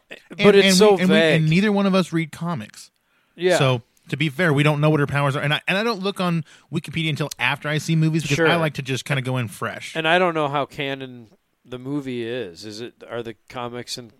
but 0.09 0.39
and, 0.39 0.55
it's 0.55 0.67
and 0.67 0.75
so 0.75 0.95
we, 0.95 1.01
and, 1.01 1.09
we- 1.09 1.15
vague. 1.15 1.41
and 1.41 1.49
neither 1.49 1.71
one 1.71 1.85
of 1.85 1.95
us 1.95 2.11
read 2.13 2.31
comics. 2.31 2.91
yeah. 3.35 3.57
So 3.57 3.81
to 4.09 4.17
be 4.17 4.29
fair, 4.29 4.53
we 4.53 4.61
don't 4.61 4.79
know 4.81 4.91
what 4.91 4.99
her 4.99 5.07
powers 5.07 5.35
are, 5.35 5.41
and 5.41 5.53
I 5.53 5.61
and 5.67 5.77
I 5.77 5.83
don't 5.83 6.01
look 6.01 6.19
on 6.19 6.45
Wikipedia 6.71 7.09
until 7.09 7.29
after 7.39 7.67
I 7.69 7.79
see 7.79 7.95
movies 7.95 8.21
because 8.21 8.35
Sure. 8.35 8.47
I 8.47 8.55
like 8.55 8.75
to 8.75 8.81
just 8.83 9.03
kind 9.05 9.17
of 9.17 9.25
go 9.25 9.37
in 9.37 9.47
fresh. 9.47 9.95
and 9.95 10.07
I 10.07 10.19
don't 10.19 10.33
know 10.35 10.47
how 10.47 10.65
canon 10.65 11.29
the 11.65 11.79
movie 11.79 12.23
is. 12.23 12.65
Is 12.65 12.81
it 12.81 13.03
are 13.09 13.23
the 13.23 13.35
comics 13.49 13.97
and 13.97 14.13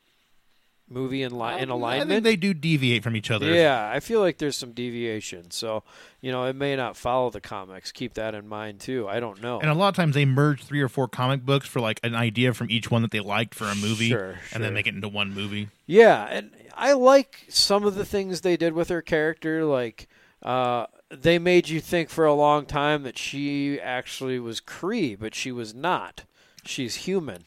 movie 0.89 1.23
in, 1.23 1.37
li- 1.37 1.59
in 1.59 1.69
alignment. 1.69 2.11
I 2.11 2.13
think 2.15 2.23
they 2.23 2.35
do 2.35 2.53
deviate 2.53 3.01
from 3.03 3.15
each 3.15 3.31
other. 3.31 3.51
Yeah, 3.53 3.89
I 3.91 3.99
feel 3.99 4.19
like 4.19 4.37
there's 4.37 4.55
some 4.55 4.71
deviation. 4.71 5.49
So, 5.51 5.83
you 6.21 6.31
know, 6.31 6.45
it 6.45 6.55
may 6.55 6.75
not 6.75 6.95
follow 6.95 7.29
the 7.31 7.41
comics. 7.41 7.91
Keep 7.91 8.13
that 8.15 8.35
in 8.35 8.47
mind 8.47 8.79
too. 8.81 9.07
I 9.07 9.19
don't 9.19 9.41
know. 9.41 9.59
And 9.59 9.69
a 9.69 9.73
lot 9.73 9.89
of 9.89 9.95
times 9.95 10.13
they 10.15 10.25
merge 10.25 10.63
three 10.63 10.81
or 10.81 10.87
four 10.89 11.07
comic 11.07 11.43
books 11.45 11.67
for 11.67 11.79
like 11.79 11.99
an 12.03 12.13
idea 12.15 12.53
from 12.53 12.69
each 12.69 12.91
one 12.91 13.01
that 13.01 13.11
they 13.11 13.19
liked 13.19 13.55
for 13.55 13.65
a 13.65 13.75
movie, 13.75 14.09
Sure, 14.09 14.29
and 14.31 14.39
sure. 14.49 14.59
then 14.61 14.73
make 14.73 14.85
it 14.87 14.93
into 14.95 15.07
one 15.09 15.33
movie. 15.33 15.69
yeah, 15.87 16.25
and 16.29 16.51
I 16.75 16.93
like 16.93 17.45
some 17.49 17.83
of 17.85 17.95
the 17.95 18.05
things 18.05 18.41
they 18.41 18.57
did 18.57 18.73
with 18.73 18.89
her 18.89 19.01
character. 19.01 19.65
Like, 19.65 20.07
uh, 20.43 20.85
they 21.09 21.39
made 21.39 21.69
you 21.69 21.79
think 21.79 22.09
for 22.09 22.25
a 22.25 22.33
long 22.33 22.65
time 22.65 23.03
that 23.03 23.17
she 23.17 23.79
actually 23.79 24.39
was 24.39 24.59
Kree, 24.61 25.17
but 25.17 25.33
she 25.33 25.51
was 25.51 25.73
not. 25.73 26.25
She's 26.63 26.95
human. 26.95 27.45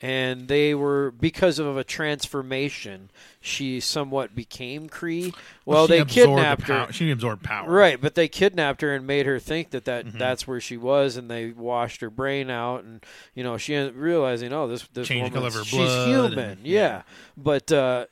And 0.00 0.46
they 0.46 0.76
were 0.76 1.10
because 1.10 1.58
of 1.58 1.76
a 1.76 1.82
transformation, 1.82 3.10
she 3.40 3.80
somewhat 3.80 4.34
became 4.34 4.88
Kree. 4.88 5.34
Well, 5.64 5.86
she 5.86 5.94
they 5.94 5.98
absorbed 5.98 6.28
the 6.30 6.34
kidnapped 6.36 6.62
her. 6.68 6.92
She 6.92 7.10
absorbed 7.10 7.42
power. 7.42 7.68
Right, 7.68 8.00
but 8.00 8.14
they 8.14 8.28
kidnapped 8.28 8.80
her 8.82 8.94
and 8.94 9.06
made 9.08 9.26
her 9.26 9.40
think 9.40 9.70
that, 9.70 9.86
that 9.86 10.06
Mm-hmm. 10.06 10.18
that's 10.18 10.46
where 10.46 10.60
she 10.60 10.76
was, 10.76 11.16
and 11.16 11.28
they 11.28 11.50
washed 11.50 12.00
her 12.00 12.10
brain 12.10 12.48
out, 12.48 12.84
and 12.84 13.04
you 13.34 13.42
know 13.42 13.56
she 13.56 13.76
realizing, 13.76 14.52
oh, 14.52 14.68
this 14.68 14.86
this 14.94 15.08
Changed 15.08 15.32
the 15.32 15.36
color 15.36 15.48
of 15.48 15.54
her 15.54 15.64
she's 15.64 15.90
human, 16.06 16.38
and- 16.38 16.60
yeah. 16.66 16.80
yeah. 16.80 17.02
But 17.36 17.72
uh, 17.72 18.06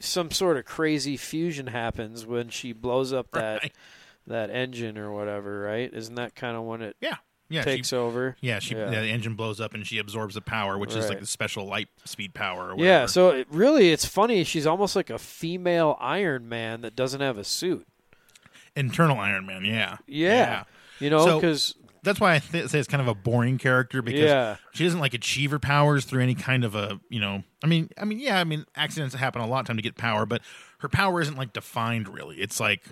some 0.00 0.30
sort 0.30 0.58
of 0.58 0.66
crazy 0.66 1.16
fusion 1.16 1.68
happens 1.68 2.26
when 2.26 2.50
she 2.50 2.72
blows 2.74 3.14
up 3.14 3.30
that 3.32 3.62
Right. 3.62 3.72
that 4.26 4.50
engine 4.50 4.98
or 4.98 5.10
whatever, 5.10 5.60
right? 5.60 5.90
Isn't 5.92 6.16
that 6.16 6.34
kind 6.34 6.56
of 6.56 6.64
when 6.64 6.82
it 6.82 6.96
Yeah. 7.00 7.16
Yeah. 7.50 7.62
takes 7.62 7.88
she, 7.88 7.96
over? 7.96 8.36
yeah. 8.40 8.58
She. 8.60 8.74
Yeah. 8.74 8.90
Yeah. 8.90 9.00
The 9.02 9.08
engine 9.08 9.34
blows 9.34 9.60
up 9.60 9.74
and 9.74 9.86
she 9.86 9.98
absorbs 9.98 10.34
the 10.34 10.40
power, 10.40 10.78
which 10.78 10.90
is 10.90 11.04
like 11.06 11.10
Right. 11.10 11.20
the 11.20 11.26
special 11.26 11.66
light 11.66 11.88
speed 12.04 12.32
power. 12.32 12.72
Or. 12.72 12.78
Yeah, 12.82 13.06
so 13.06 13.30
it, 13.30 13.48
really, 13.50 13.90
it's 13.90 14.04
funny. 14.06 14.44
She's 14.44 14.66
almost 14.66 14.94
like 14.96 15.10
a 15.10 15.18
female 15.18 15.96
Iron 16.00 16.48
Man 16.48 16.80
that 16.82 16.96
doesn't 16.96 17.20
have 17.20 17.36
a 17.38 17.44
suit. 17.44 17.86
internal 18.76 19.18
Iron 19.18 19.46
Man. 19.46 19.64
Yeah. 19.64 19.96
Yeah, 20.06 20.64
you 21.00 21.10
know, 21.10 21.24
So- 21.26 21.40
because 21.40 21.74
That's 22.02 22.18
why 22.18 22.36
I 22.36 22.38
th- 22.38 22.68
say 22.70 22.78
it's 22.78 22.88
kind 22.88 23.02
of 23.02 23.08
a 23.08 23.14
boring 23.14 23.58
character 23.58 24.00
because 24.00 24.20
Yeah. 24.22 24.56
she 24.72 24.84
doesn't 24.84 25.00
like 25.00 25.12
achieve 25.12 25.50
her 25.50 25.58
powers 25.58 26.06
through 26.06 26.22
any 26.22 26.34
kind 26.34 26.64
of 26.64 26.74
a 26.74 26.98
you 27.10 27.20
know. 27.20 27.42
I 27.62 27.66
mean, 27.66 27.90
I 27.98 28.06
mean, 28.06 28.18
yeah, 28.20 28.40
I 28.40 28.44
mean, 28.44 28.64
accidents 28.74 29.14
happen 29.14 29.42
a 29.42 29.46
lot 29.46 29.60
of 29.60 29.66
time 29.66 29.76
to 29.76 29.82
get 29.82 29.96
power, 29.96 30.24
but 30.24 30.40
her 30.78 30.88
power 30.88 31.20
isn't 31.20 31.36
like 31.36 31.52
defined 31.52 32.08
really. 32.08 32.36
It's 32.40 32.58
like 32.58 32.84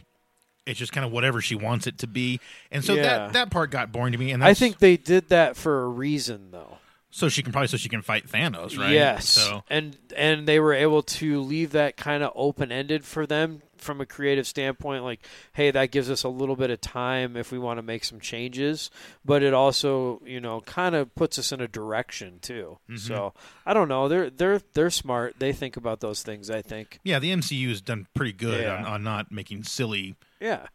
it's 0.69 0.79
just 0.79 0.93
kind 0.93 1.05
of 1.07 1.11
whatever 1.13 1.41
she 1.41 1.55
wants 1.55 1.87
it 1.87 1.99
to 1.99 2.07
be, 2.07 2.41
and 2.71 2.85
so 2.85 2.95
Yeah. 2.95 3.03
that 3.03 3.33
that 3.33 3.51
part 3.51 3.71
got 3.71 3.91
boring 3.93 4.13
to 4.13 4.19
me. 4.19 4.31
And 4.31 4.45
I 4.45 4.55
think 4.55 4.79
they 4.79 4.97
did 4.97 5.29
that 5.31 5.57
for 5.57 5.83
a 5.85 5.89
reason, 5.89 6.51
though. 6.51 6.79
so 7.11 7.29
she 7.31 7.43
can 7.43 7.53
probably 7.53 7.69
so 7.69 7.77
she 7.79 7.89
can 7.89 8.03
fight 8.03 8.29
Thanos, 8.29 8.79
right? 8.79 8.93
Yes. 8.93 9.29
So 9.29 9.65
and 9.71 9.97
and 10.17 10.47
they 10.47 10.61
were 10.61 10.75
able 10.75 11.03
to 11.03 11.41
leave 11.41 11.73
that 11.73 11.97
kind 11.97 12.23
of 12.23 12.33
open 12.37 12.71
ended 12.71 13.05
for 13.05 13.27
them 13.27 13.63
from 13.79 14.01
a 14.01 14.07
creative 14.07 14.47
standpoint. 14.47 15.05
Like, 15.05 15.25
hey, 15.55 15.71
that 15.71 15.91
gives 15.93 16.11
us 16.11 16.23
a 16.25 16.29
little 16.29 16.55
bit 16.57 16.69
of 16.69 16.81
time 16.81 17.37
if 17.37 17.51
we 17.53 17.59
want 17.59 17.79
to 17.79 17.83
make 17.83 18.05
some 18.05 18.19
changes, 18.21 18.91
but 19.25 19.43
it 19.43 19.55
also, 19.55 20.21
you 20.27 20.41
know, 20.41 20.61
kind 20.63 20.95
of 20.97 21.15
puts 21.15 21.39
us 21.39 21.51
in 21.53 21.61
a 21.63 21.69
direction 21.69 22.41
too. 22.43 22.79
Mm-hmm. 22.91 22.97
So 22.99 23.33
I 23.65 23.73
don't 23.73 23.89
know. 23.89 24.07
They're 24.09 24.29
they're 24.31 24.61
they're 24.75 24.91
smart. 24.91 25.37
They 25.39 25.53
think 25.55 25.77
about 25.79 26.01
those 26.01 26.23
things. 26.23 26.51
I 26.51 26.61
think. 26.61 26.99
yeah, 27.05 27.19
the 27.19 27.31
MCU 27.33 27.69
has 27.71 27.81
done 27.81 28.07
pretty 28.15 28.33
good 28.33 28.61
Yeah. 28.63 28.77
on, 28.79 28.85
on 28.85 29.03
not 29.03 29.33
making 29.33 29.63
silly 29.65 30.15
Yeah. 30.41 30.67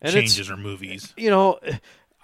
And 0.00 0.14
it's- 0.14 0.34
changes 0.34 0.50
or 0.50 0.56
movies. 0.56 1.14
you 1.16 1.30
know, 1.30 1.58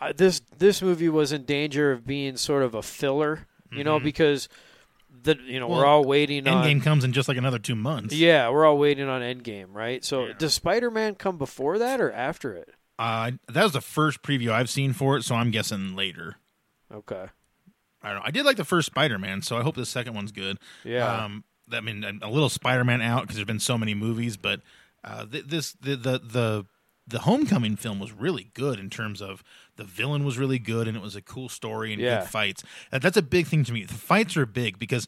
uh, 0.01 0.13
this 0.17 0.41
this 0.59 0.83
movie 0.83 1.09
was 1.09 1.33
in 1.33 1.45
danger 1.45 1.93
of 1.93 2.07
being 2.07 2.37
sort 2.37 2.63
of 2.63 2.75
a 2.75 2.83
filler. 2.83 3.47
You 3.75 3.85
know, 3.85 3.99
because 3.99 4.51
the 5.23 5.39
you 5.47 5.59
know 5.59 5.67
we're 5.67 5.77
Mm-hmm. 5.77 5.87
All 5.87 6.05
waiting 6.05 6.47
on 6.47 6.63
Endgame 6.67 6.83
comes 6.83 7.05
in 7.05 7.13
just 7.15 7.27
like 7.27 7.39
another 7.39 7.59
two 7.59 7.75
months. 7.75 8.15
Yeah, 8.15 8.51
we're 8.51 8.67
all 8.67 8.77
waiting 8.77 9.09
on 9.09 9.23
Endgame, 9.23 9.69
right? 9.73 10.05
So 10.05 10.27
Yeah. 10.27 10.33
does 10.39 10.53
Spider 10.53 10.91
Man 10.91 11.15
come 11.15 11.39
before 11.39 11.79
that 11.79 11.99
or 11.99 12.13
after 12.13 12.53
it? 12.55 12.69
Uh, 12.99 13.31
that 13.49 13.63
was 13.63 13.73
the 13.73 13.81
first 13.81 14.23
preview 14.23 14.51
I've 14.51 14.69
seen 14.69 14.93
for 14.93 15.17
it, 15.17 15.23
so 15.23 15.35
I'm 15.35 15.51
guessing 15.51 15.97
later. 15.97 16.37
Okay. 16.93 17.27
I 18.03 18.09
don't 18.09 18.17
know. 18.17 18.23
I 18.27 18.31
did 18.31 18.45
like 18.45 18.57
the 18.59 18.65
first 18.65 18.87
Spider-Man, 18.87 19.41
so 19.43 19.57
I 19.57 19.63
hope 19.63 19.77
the 19.77 19.87
second 19.87 20.13
one's 20.15 20.33
good. 20.33 20.59
Yeah. 20.85 21.25
Um, 21.25 21.45
I 21.73 21.81
mean, 21.81 22.05
a 22.21 22.29
little 22.29 22.49
Spider-Man 22.51 23.01
out 23.01 23.23
because 23.23 23.37
there's 23.37 23.47
been 23.47 23.59
so 23.61 23.79
many 23.79 23.95
movies, 23.95 24.37
but 24.37 24.61
uh, 25.05 25.25
th- 25.25 25.45
this 25.47 25.73
the, 25.81 25.97
the 25.97 26.19
the 26.19 26.67
the 27.07 27.21
Homecoming 27.21 27.77
film 27.77 27.99
was 27.99 28.13
really 28.13 28.51
good 28.55 28.79
in 28.79 28.89
terms 28.91 29.21
of 29.21 29.43
the 29.77 29.85
villain 29.85 30.25
was 30.25 30.39
really 30.39 30.59
good 30.59 30.87
and 30.87 30.97
it 30.97 31.03
was 31.03 31.17
a 31.17 31.23
cool 31.23 31.49
story 31.49 31.93
and 31.93 32.01
Yeah. 32.01 32.21
good 32.21 32.29
fights. 32.29 32.63
That's 32.91 33.17
a 33.17 33.23
big 33.23 33.47
thing 33.47 33.65
to 33.65 33.73
me. 33.73 33.85
The 33.85 33.95
fights 33.95 34.37
are 34.37 34.47
big 34.47 34.79
because 34.79 35.07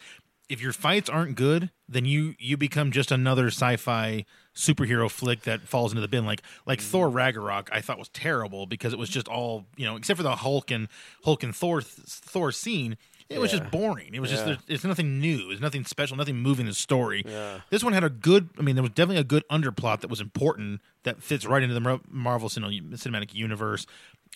if 0.48 0.60
your 0.60 0.72
fights 0.72 1.08
aren't 1.08 1.36
good, 1.36 1.70
then 1.88 2.04
you 2.04 2.34
you 2.38 2.56
become 2.56 2.90
just 2.90 3.10
another 3.10 3.46
sci-fi 3.46 4.24
superhero 4.54 5.10
flick 5.10 5.42
that 5.42 5.62
falls 5.62 5.92
into 5.92 6.02
the 6.02 6.08
bin. 6.08 6.26
Like 6.26 6.42
like 6.66 6.80
Mm-hmm. 6.80 6.90
Thor 6.90 7.08
Ragnarok, 7.08 7.70
I 7.72 7.80
thought 7.80 7.98
was 7.98 8.08
terrible 8.10 8.66
because 8.66 8.92
it 8.92 8.98
was 8.98 9.08
just 9.08 9.26
all 9.28 9.66
you 9.76 9.86
know, 9.86 9.96
except 9.96 10.16
for 10.18 10.22
the 10.22 10.36
Hulk 10.36 10.70
and 10.70 10.88
Hulk 11.24 11.42
and 11.42 11.54
Thor 11.56 11.80
Thor 11.80 12.52
scene. 12.52 12.96
It 13.30 13.38
was 13.40 13.52
Yeah. 13.52 13.58
just 13.60 13.70
boring. 13.70 14.14
It 14.14 14.20
was 14.20 14.30
just 14.30 14.42
Yeah. 14.42 14.54
there's, 14.54 14.58
it's 14.68 14.84
nothing 14.84 15.18
new. 15.20 15.50
It's 15.50 15.60
nothing 15.60 15.84
special. 15.84 16.16
Nothing 16.16 16.36
moving 16.36 16.66
in 16.66 16.70
the 16.70 16.74
story. 16.74 17.22
Yeah. 17.26 17.60
This 17.70 17.82
one 17.82 17.92
had 17.94 18.04
a 18.04 18.10
good. 18.10 18.50
I 18.58 18.62
mean, 18.62 18.76
there 18.76 18.82
was 18.82 18.92
definitely 18.92 19.20
a 19.20 19.24
good 19.24 19.44
underplot 19.50 20.00
that 20.00 20.08
was 20.10 20.20
important 20.20 20.80
that 21.04 21.22
fits 21.22 21.46
right 21.46 21.62
into 21.62 21.74
the 21.74 22.00
Marvel 22.10 22.48
cinematic 22.48 23.32
universe. 23.34 23.86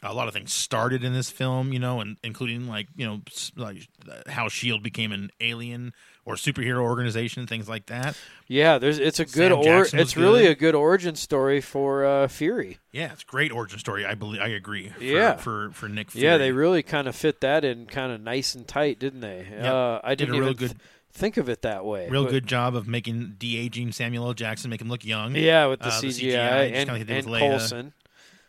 A 0.02 0.14
lot 0.14 0.28
of 0.28 0.34
things 0.34 0.52
started 0.52 1.02
in 1.02 1.12
this 1.12 1.28
film, 1.28 1.72
you 1.72 1.80
know, 1.80 2.00
and 2.00 2.16
including 2.22 2.68
like 2.68 2.86
you 2.96 3.04
know 3.06 3.20
like 3.56 3.88
how 4.28 4.48
Shield 4.48 4.82
became 4.82 5.10
an 5.10 5.30
alien 5.40 5.92
or 6.24 6.34
superhero 6.34 6.82
organization, 6.82 7.46
things 7.48 7.68
like 7.68 7.86
that. 7.86 8.16
Yeah, 8.46 8.78
there's 8.78 8.98
it's 9.00 9.18
a 9.18 9.24
good 9.24 9.50
or 9.50 9.86
it's 9.92 10.16
really 10.16 10.42
good. 10.42 10.50
a 10.52 10.54
good 10.54 10.74
origin 10.76 11.16
story 11.16 11.60
for 11.60 12.04
uh, 12.04 12.28
Fury. 12.28 12.78
Yeah, 12.92 13.12
it's 13.12 13.22
a 13.24 13.26
great 13.26 13.50
origin 13.50 13.80
story. 13.80 14.06
I 14.06 14.14
believe 14.14 14.40
I 14.40 14.48
agree. 14.48 14.90
For, 14.90 15.02
Yeah. 15.02 15.36
for 15.36 15.70
for 15.72 15.88
Nick. 15.88 16.12
Fury. 16.12 16.26
Yeah, 16.26 16.36
they 16.36 16.52
really 16.52 16.84
kind 16.84 17.08
of 17.08 17.16
fit 17.16 17.40
that 17.40 17.64
in 17.64 17.86
kind 17.86 18.12
of 18.12 18.20
nice 18.20 18.54
and 18.54 18.68
tight, 18.68 19.00
didn't 19.00 19.20
they? 19.20 19.48
Yep. 19.50 19.64
Uh, 19.64 20.00
I 20.04 20.14
Did 20.14 20.28
a 20.28 20.32
didn't 20.32 20.44
real 20.44 20.54
good- 20.54 20.68
th- 20.70 20.80
think 21.12 21.38
of 21.38 21.48
it 21.48 21.62
that 21.62 21.84
way. 21.84 22.08
real 22.08 22.22
but- 22.24 22.30
good 22.30 22.46
job 22.46 22.76
of 22.76 22.86
making 22.86 23.34
de 23.38 23.56
aging 23.58 23.90
Samuel 23.90 24.26
L. 24.26 24.34
Jackson, 24.34 24.70
make 24.70 24.80
him 24.80 24.88
look 24.88 25.04
young. 25.04 25.34
Yeah, 25.34 25.66
with 25.66 25.80
the 25.80 25.86
Uh, 25.86 26.00
CGI, 26.00 26.04
just 26.04 26.36
and, 26.36 26.74
kinda 26.74 26.92
like 26.92 27.06
they 27.06 27.14
did 27.14 27.24
and 27.24 27.32
with 27.32 27.40
Coulson, 27.40 27.92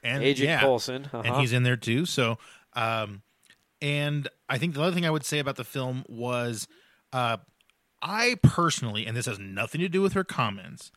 and 0.03 0.23
Agent 0.23 0.49
yeah. 0.49 0.59
Coulson, 0.61 1.07
and 1.11 1.27
uh-huh. 1.27 1.39
he's 1.39 1.53
in 1.53 1.63
there 1.63 1.77
too. 1.77 2.05
So, 2.05 2.37
um, 2.73 3.21
and 3.81 4.27
I 4.47 4.57
think 4.57 4.73
the 4.73 4.81
other 4.81 4.93
thing 4.93 5.05
I 5.05 5.09
would 5.09 5.25
say 5.25 5.39
about 5.39 5.55
the 5.55 5.63
film 5.63 6.05
was, 6.07 6.67
uh, 7.13 7.37
I 8.01 8.35
personally, 8.43 9.05
and 9.05 9.15
this 9.15 9.25
has 9.25 9.39
nothing 9.39 9.81
to 9.81 9.89
do 9.89 10.01
with 10.01 10.13
her 10.13 10.23
comments, 10.23 10.91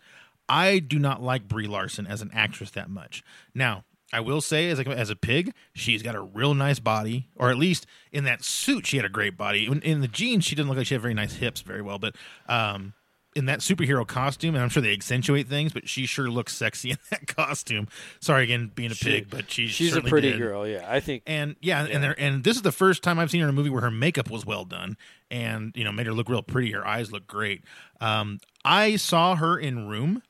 I 0.49 0.79
do 0.79 0.99
not 0.99 1.23
like 1.23 1.49
Brie 1.49 1.67
Larson 1.67 2.07
as 2.07 2.23
an 2.23 2.31
actress 2.33 2.71
that 2.73 2.91
much. 2.91 3.23
Now, 3.55 3.85
I 4.13 4.21
will 4.21 4.41
say, 4.41 4.69
as 4.69 4.79
a, 4.79 4.87
as 4.89 5.09
a 5.09 5.17
pig, 5.17 5.55
she's 5.73 6.03
got 6.03 6.15
a 6.15 6.21
real 6.21 6.53
nice 6.53 6.79
body, 6.79 7.29
or 7.35 7.51
at 7.51 7.57
least 7.57 7.87
in 8.13 8.25
that 8.25 8.45
suit, 8.45 8.87
she 8.87 8.99
had 8.99 9.07
a 9.07 9.11
great 9.11 9.39
body. 9.39 9.67
In, 9.67 9.81
in 9.81 10.01
the 10.01 10.09
jeans, 10.09 10.45
she 10.45 10.55
didn't 10.55 10.69
look 10.69 10.77
like 10.77 10.87
she 10.87 10.95
had 10.95 11.01
very 11.01 11.15
nice 11.15 11.37
hips 11.37 11.63
very 11.63 11.81
well, 11.81 11.99
but 11.99 12.15
um, 12.47 12.93
in 13.35 13.47
that 13.47 13.61
superhero 13.61 14.07
costume, 14.07 14.55
and 14.55 14.63
I'm 14.63 14.69
sure 14.69 14.83
they 14.83 14.93
accentuate 14.93 15.49
things, 15.49 15.73
but 15.73 15.89
she 15.89 16.05
sure 16.07 16.29
looks 16.29 16.55
sexy 16.55 16.91
in 16.93 16.99
that 17.11 17.27
costume. 17.27 17.89
Sorry 18.21 18.45
again, 18.45 18.71
being 18.75 18.91
a 18.91 18.95
She- 18.95 19.07
pig, 19.07 19.31
but 19.31 19.51
she 19.51 19.69
she's 19.69 19.97
a 19.97 20.03
pretty 20.03 20.33
did. 20.33 20.39
girl. 20.39 20.67
Yeah, 20.67 20.85
I 20.89 21.01
think. 21.01 21.23
And 21.27 21.57
yeah, 21.61 21.85
and 21.85 22.03
there, 22.03 22.15
and 22.19 22.45
this 22.45 22.57
is 22.57 22.63
the 22.63 22.73
first 22.73 23.03
time 23.03 23.19
I've 23.19 23.31
seen 23.31 23.41
her 23.41 23.47
in 23.47 23.51
a 23.51 23.57
movie 23.57 23.71
where 23.71 23.83
her 23.83 23.91
makeup 23.91 24.31
was 24.31 24.45
well 24.45 24.65
done, 24.65 24.97
and 25.31 25.73
you 25.75 25.85
know 25.85 25.93
made 25.93 26.07
her 26.07 26.13
look 26.13 26.29
real 26.29 26.43
pretty. 26.43 26.73
Her 26.73 26.87
eyes 26.87 27.11
look 27.11 27.27
great. 27.27 27.63
Um, 28.01 28.39
I 28.65 28.97
saw 28.97 29.37
her 29.37 29.59
in 29.59 29.89
Room. 29.89 30.23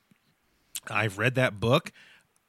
I've 0.89 1.17
read 1.17 1.35
that 1.35 1.59
book. 1.59 1.91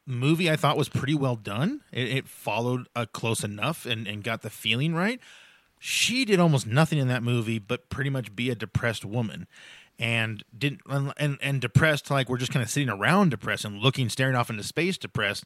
Movie 0.06 0.50
I 0.50 0.56
thought 0.56 0.76
was 0.76 0.88
pretty 0.88 1.14
well 1.14 1.36
done. 1.36 1.80
It, 1.90 2.08
it 2.08 2.28
followed 2.28 2.88
uh, 2.94 3.06
close 3.12 3.42
enough 3.42 3.86
and, 3.86 4.06
and 4.06 4.22
got 4.22 4.42
the 4.42 4.50
feeling 4.50 4.94
right. 4.94 5.18
She 5.78 6.24
did 6.24 6.40
almost 6.40 6.66
nothing 6.66 6.98
in 6.98 7.08
that 7.08 7.22
movie, 7.22 7.58
but 7.58 7.88
pretty 7.90 8.10
much 8.10 8.34
be 8.36 8.50
a 8.50 8.54
depressed 8.54 9.04
woman, 9.04 9.46
and 9.98 10.42
didn't 10.56 10.80
and 10.88 11.38
and 11.40 11.60
depressed 11.60 12.10
like 12.10 12.28
we're 12.28 12.38
just 12.38 12.52
kind 12.52 12.62
of 12.62 12.70
sitting 12.70 12.88
around 12.88 13.30
depressed 13.30 13.64
and 13.64 13.78
looking 13.78 14.08
staring 14.08 14.34
off 14.34 14.50
into 14.50 14.62
space 14.62 14.98
depressed. 14.98 15.44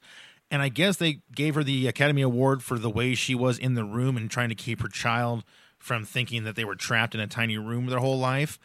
And 0.50 0.62
I 0.62 0.70
guess 0.70 0.96
they 0.96 1.20
gave 1.34 1.54
her 1.56 1.62
the 1.62 1.86
Academy 1.86 2.22
Award 2.22 2.62
for 2.62 2.78
the 2.78 2.88
way 2.88 3.14
she 3.14 3.34
was 3.34 3.58
in 3.58 3.74
the 3.74 3.84
room 3.84 4.16
and 4.16 4.30
trying 4.30 4.48
to 4.48 4.54
keep 4.54 4.80
her 4.80 4.88
child 4.88 5.44
from 5.78 6.04
thinking 6.04 6.44
that 6.44 6.56
they 6.56 6.64
were 6.64 6.74
trapped 6.74 7.14
in 7.14 7.20
a 7.20 7.26
tiny 7.26 7.58
room 7.58 7.86
their 7.86 7.98
whole 7.98 8.18
life. 8.18 8.58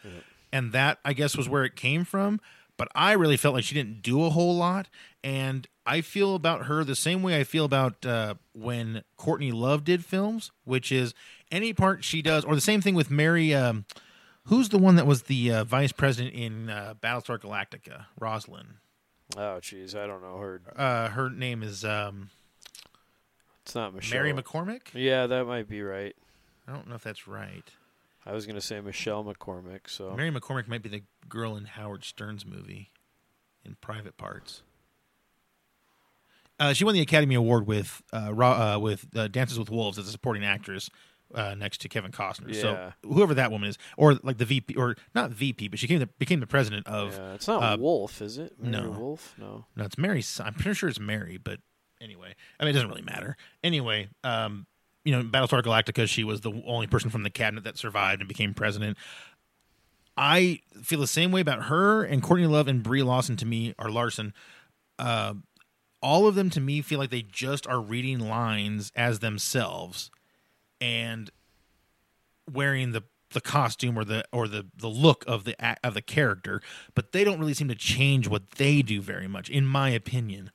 And 0.52 0.72
that, 0.72 0.98
I 1.04 1.12
guess, 1.12 1.36
was 1.36 1.48
where 1.48 1.64
it 1.64 1.76
came 1.76 2.04
from. 2.04 2.40
But 2.76 2.88
I 2.94 3.12
really 3.12 3.36
felt 3.36 3.54
like 3.54 3.64
she 3.64 3.74
didn't 3.74 4.02
do 4.02 4.24
a 4.24 4.30
whole 4.30 4.56
lot. 4.56 4.88
And 5.22 5.66
I 5.86 6.00
feel 6.00 6.34
about 6.34 6.66
her 6.66 6.84
the 6.84 6.96
same 6.96 7.22
way 7.22 7.38
I 7.38 7.44
feel 7.44 7.64
about 7.64 8.04
uh, 8.06 8.34
when 8.52 9.04
Courtney 9.16 9.52
Love 9.52 9.84
did 9.84 10.04
films, 10.04 10.50
which 10.64 10.90
is 10.90 11.12
any 11.52 11.72
part 11.72 12.02
she 12.02 12.22
does, 12.22 12.44
or 12.44 12.54
the 12.54 12.60
same 12.60 12.80
thing 12.80 12.94
with 12.94 13.10
Mary. 13.10 13.54
Um, 13.54 13.84
who's 14.46 14.68
the 14.68 14.78
one 14.78 14.96
that 14.96 15.06
was 15.06 15.22
the 15.24 15.52
uh, 15.52 15.64
vice 15.64 15.92
president 15.92 16.34
in 16.34 16.70
uh, 16.70 16.94
Battlestar 17.02 17.38
Galactica? 17.38 18.06
Rosalind. 18.20 18.74
Oh, 19.36 19.58
jeez, 19.60 19.94
I 19.96 20.06
don't 20.06 20.22
know 20.22 20.36
her. 20.38 20.60
Uh, 20.76 21.08
her 21.08 21.30
name 21.30 21.62
is 21.62 21.84
um, 21.84 22.30
It's 23.64 23.74
not 23.74 23.94
Michelle. 23.94 24.22
Mary 24.22 24.32
McCormick. 24.32 24.82
Yeah, 24.92 25.26
that 25.26 25.46
might 25.46 25.68
be 25.68 25.82
right. 25.82 26.14
I 26.68 26.72
don't 26.72 26.88
know 26.88 26.94
if 26.94 27.02
that's 27.02 27.26
right. 27.26 27.64
I 28.26 28.32
was 28.32 28.46
going 28.46 28.54
to 28.54 28.60
say 28.62 28.80
Michelle 28.80 29.24
McCormick. 29.24 29.88
So 29.88 30.14
Mary 30.14 30.30
McCormick 30.30 30.68
might 30.68 30.82
be 30.82 30.88
the 30.88 31.02
girl 31.28 31.56
in 31.56 31.64
Howard 31.64 32.04
Stern's 32.04 32.46
movie, 32.46 32.90
in 33.64 33.76
Private 33.80 34.16
Parts. 34.16 34.62
Uh, 36.60 36.72
she 36.72 36.84
won 36.84 36.94
the 36.94 37.00
Academy 37.00 37.34
Award 37.34 37.66
with 37.66 38.02
uh, 38.12 38.32
Ra- 38.32 38.74
uh, 38.74 38.78
with 38.78 39.06
uh, 39.16 39.26
Dances 39.28 39.58
with 39.58 39.70
Wolves 39.70 39.98
as 39.98 40.06
a 40.06 40.10
supporting 40.10 40.44
actress 40.44 40.88
uh, 41.34 41.54
next 41.54 41.80
to 41.82 41.88
Kevin 41.88 42.12
Costner. 42.12 42.52
Yeah. 42.52 42.60
So 42.60 42.92
whoever 43.02 43.34
that 43.34 43.50
woman 43.50 43.68
is, 43.68 43.78
or 43.96 44.14
like 44.22 44.38
the 44.38 44.44
VP, 44.44 44.74
or 44.76 44.96
not 45.14 45.30
VP, 45.30 45.68
but 45.68 45.78
she 45.78 45.86
became 45.86 46.00
the 46.00 46.06
became 46.18 46.40
the 46.40 46.46
president 46.46 46.86
of. 46.86 47.14
yeah, 47.16 47.34
it's 47.34 47.48
not 47.48 47.62
uh, 47.62 47.76
Wolf, 47.76 48.20
is 48.20 48.38
it? 48.38 48.54
Mary 48.60 48.84
no. 48.84 48.90
Wolf. 48.90 49.34
No. 49.38 49.66
No, 49.76 49.84
it's 49.84 49.98
Mary. 49.98 50.22
I'm 50.40 50.54
pretty 50.54 50.74
sure 50.74 50.88
it's 50.88 51.00
Mary, 51.00 51.38
but 51.38 51.60
anyway, 52.00 52.34
I 52.58 52.64
mean, 52.64 52.70
it 52.70 52.74
doesn't 52.74 52.88
really 52.88 53.02
matter. 53.02 53.36
Anyway, 53.62 54.08
um, 54.22 54.66
you 55.04 55.12
know, 55.12 55.22
Battlestar 55.22 55.62
Galactica, 55.62 56.08
she 56.08 56.24
was 56.24 56.40
the 56.40 56.52
only 56.66 56.86
person 56.86 57.10
from 57.10 57.22
the 57.22 57.30
cabinet 57.30 57.64
that 57.64 57.78
survived 57.78 58.20
and 58.20 58.28
became 58.28 58.54
president. 58.54 58.96
I 60.16 60.60
feel 60.82 61.00
the 61.00 61.06
same 61.06 61.32
way 61.32 61.40
about 61.40 61.64
her 61.64 62.04
and 62.04 62.22
Courtney 62.22 62.46
Love 62.46 62.68
and 62.68 62.82
Brie 62.82 63.02
Lawson. 63.02 63.36
To 63.36 63.46
me, 63.46 63.74
are 63.78 63.90
Larson. 63.90 64.32
Uh, 64.98 65.34
all 66.00 66.26
of 66.26 66.34
them 66.34 66.50
to 66.50 66.60
me 66.60 66.82
feel 66.82 66.98
like 66.98 67.10
they 67.10 67.22
just 67.22 67.66
are 67.66 67.80
reading 67.80 68.20
lines 68.20 68.92
as 68.94 69.18
themselves, 69.20 70.10
and 70.80 71.30
wearing 72.50 72.92
the 72.92 73.02
the 73.32 73.40
costume 73.40 73.98
or 73.98 74.04
the 74.04 74.24
or 74.32 74.48
the 74.48 74.66
the 74.76 74.88
look 74.88 75.24
of 75.26 75.44
the 75.44 75.56
of 75.82 75.94
the 75.94 76.02
character, 76.02 76.62
but 76.94 77.12
they 77.12 77.24
don't 77.24 77.38
really 77.38 77.54
seem 77.54 77.68
to 77.68 77.74
change 77.74 78.28
what 78.28 78.52
they 78.52 78.80
do 78.80 79.00
very 79.00 79.28
much, 79.28 79.50
in 79.50 79.66
my 79.66 79.90
opinion. 79.90 80.50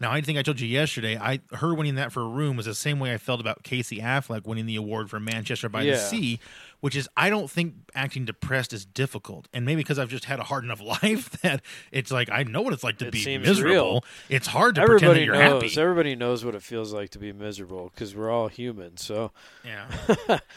Now, 0.00 0.10
I 0.10 0.20
think 0.20 0.36
I 0.36 0.42
told 0.42 0.58
you 0.58 0.66
yesterday. 0.66 1.16
I 1.16 1.40
her 1.52 1.74
winning 1.74 1.94
that 1.94 2.10
for 2.10 2.22
a 2.22 2.28
room 2.28 2.56
was 2.56 2.66
the 2.66 2.74
same 2.74 2.98
way 2.98 3.14
I 3.14 3.18
felt 3.18 3.40
about 3.40 3.62
Casey 3.62 3.98
Affleck 3.98 4.46
winning 4.46 4.66
the 4.66 4.74
award 4.74 5.08
for 5.08 5.20
Manchester 5.20 5.68
by 5.68 5.84
the 5.84 5.96
Sea, 5.96 6.40
which 6.82 6.94
is 6.96 7.08
I 7.16 7.30
don't 7.30 7.48
think 7.50 7.74
acting 7.94 8.24
depressed 8.24 8.72
is 8.72 8.84
difficult, 8.84 9.48
and 9.54 9.64
maybe 9.64 9.80
because 9.80 9.98
I've 9.98 10.10
just 10.10 10.24
had 10.26 10.38
a 10.40 10.42
hard 10.42 10.64
enough 10.64 10.80
life 11.02 11.30
that 11.42 11.62
it's 11.90 12.10
like 12.10 12.28
I 12.30 12.42
know 12.42 12.60
what 12.60 12.72
it's 12.74 12.84
like 12.84 12.98
to 12.98 13.06
It 13.06 13.12
be 13.12 13.38
miserable. 13.38 13.72
real. 13.72 14.04
It's 14.28 14.48
hard 14.48 14.74
to 14.74 14.84
pretend 14.84 15.00
that 15.00 15.20
Everybody 15.22 15.24
you're 15.24 15.34
knows. 15.52 15.62
happy. 15.74 15.80
Everybody 15.80 16.16
knows 16.16 16.44
what 16.44 16.54
it 16.54 16.62
feels 16.62 16.92
like 16.92 17.10
to 17.10 17.18
be 17.18 17.32
miserable 17.32 17.90
because 17.94 18.14
we're 18.14 18.30
all 18.30 18.48
human. 18.48 18.96
So, 18.96 19.30
yeah, 19.64 19.86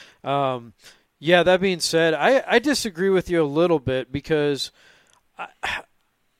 um, 0.24 0.74
yeah. 1.20 1.44
That 1.44 1.62
being 1.62 1.80
said, 1.80 2.14
I 2.16 2.44
I 2.48 2.60
disagree 2.60 3.10
with 3.10 3.30
you 3.30 3.42
a 3.42 3.46
little 3.46 3.80
bit 3.80 4.12
because 4.12 4.72
I 5.38 5.48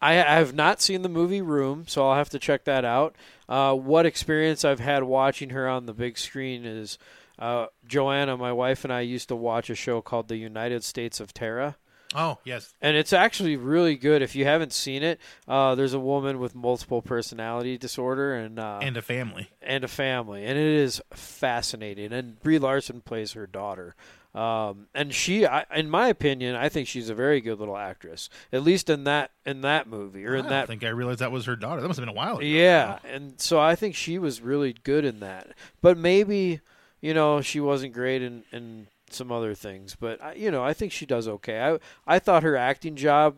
I 0.02 0.14
have 0.14 0.54
not 0.54 0.82
seen 0.82 1.02
the 1.02 1.10
movie 1.10 1.42
Room, 1.42 1.86
so 1.88 2.08
I'll 2.08 2.16
have 2.18 2.30
to 2.32 2.40
check 2.40 2.66
that 2.66 2.86
out. 2.86 3.16
Uh, 3.48 3.74
what 3.76 4.06
experience 4.06 4.66
I've 4.66 4.80
had 4.80 5.04
watching 5.04 5.52
her 5.52 5.68
on 5.68 5.86
the 5.86 5.94
big 5.94 6.18
screen 6.18 6.66
is 6.66 6.98
uh, 7.40 7.68
Joanna, 7.88 8.38
my 8.38 8.52
wife, 8.52 8.84
and 8.84 8.94
I 8.94 9.02
used 9.02 9.28
to 9.30 9.36
watch 9.36 9.70
a 9.70 9.76
show 9.76 10.02
called 10.02 10.28
The 10.28 10.38
United 10.38 10.84
States 10.84 11.20
of 11.20 11.34
Tara. 11.34 11.76
oh 12.16 12.38
yes, 12.46 12.74
and 12.82 12.96
it's 12.96 13.12
actually 13.14 13.58
really 13.58 13.96
good. 13.96 14.22
If 14.22 14.36
you 14.36 14.46
haven't 14.46 14.72
seen 14.74 15.04
it, 15.04 15.20
uh, 15.48 15.76
there's 15.76 15.94
a 15.94 16.00
woman 16.00 16.40
with 16.40 16.56
multiple 16.56 17.02
personality 17.02 17.78
disorder 17.78 18.36
and 18.36 18.60
uh, 18.60 18.80
and 18.82 18.96
a 18.96 19.02
family. 19.02 19.50
and 19.62 19.84
a 19.84 19.88
family, 19.88 20.46
and 20.46 20.58
it 20.58 20.66
is 20.66 21.02
fascinating. 21.14 22.14
And 22.14 22.40
Brie 22.42 22.60
Larson 22.60 23.02
plays 23.02 23.34
her 23.34 23.48
daughter, 23.48 23.96
um, 24.34 24.88
and 24.94 25.14
she, 25.14 25.46
I, 25.46 25.66
in 25.76 25.90
my 25.90 26.08
opinion, 26.10 26.56
I 26.56 26.70
think 26.70 26.88
she's 26.88 27.10
a 27.10 27.16
very 27.16 27.42
good 27.42 27.60
little 27.60 27.78
actress. 27.78 28.30
At 28.54 28.64
least 28.64 28.90
in 28.90 29.04
that 29.06 29.32
in 29.46 29.62
that 29.62 29.88
movie 29.88 30.26
or 30.26 30.36
I 30.36 30.40
in 30.40 30.48
that 30.48 30.68
think 30.68 30.84
I 30.84 30.90
realized 30.90 31.20
that 31.20 31.32
was 31.32 31.46
her 31.46 31.56
daughter. 31.56 31.82
That 31.82 31.88
must 31.88 31.98
have 32.00 32.06
been 32.06 32.16
a 32.16 32.18
while 32.18 32.38
ago. 32.38 32.46
yeah, 32.46 33.00
and 33.06 33.40
so 33.42 33.60
I 33.60 33.76
think 33.76 33.96
she 33.96 34.18
was 34.20 34.42
really 34.42 34.74
good 34.84 35.06
in 35.06 35.20
that. 35.22 35.50
But 35.82 35.98
maybe, 35.98 36.62
you 37.06 37.14
know, 37.14 37.40
she 37.42 37.60
wasn't 37.60 37.94
great 37.94 38.22
in, 38.24 38.44
in 38.52 38.88
some 39.12 39.32
other 39.32 39.54
things. 39.54 39.96
But 40.00 40.22
I, 40.24 40.34
you 40.34 40.50
know, 40.50 40.64
I 40.64 40.74
think 40.74 40.92
she 40.92 41.06
does 41.06 41.28
okay. 41.28 41.60
I 41.62 41.80
I 42.16 42.20
thought 42.20 42.42
her 42.44 42.56
acting 42.58 42.96
job, 42.96 43.36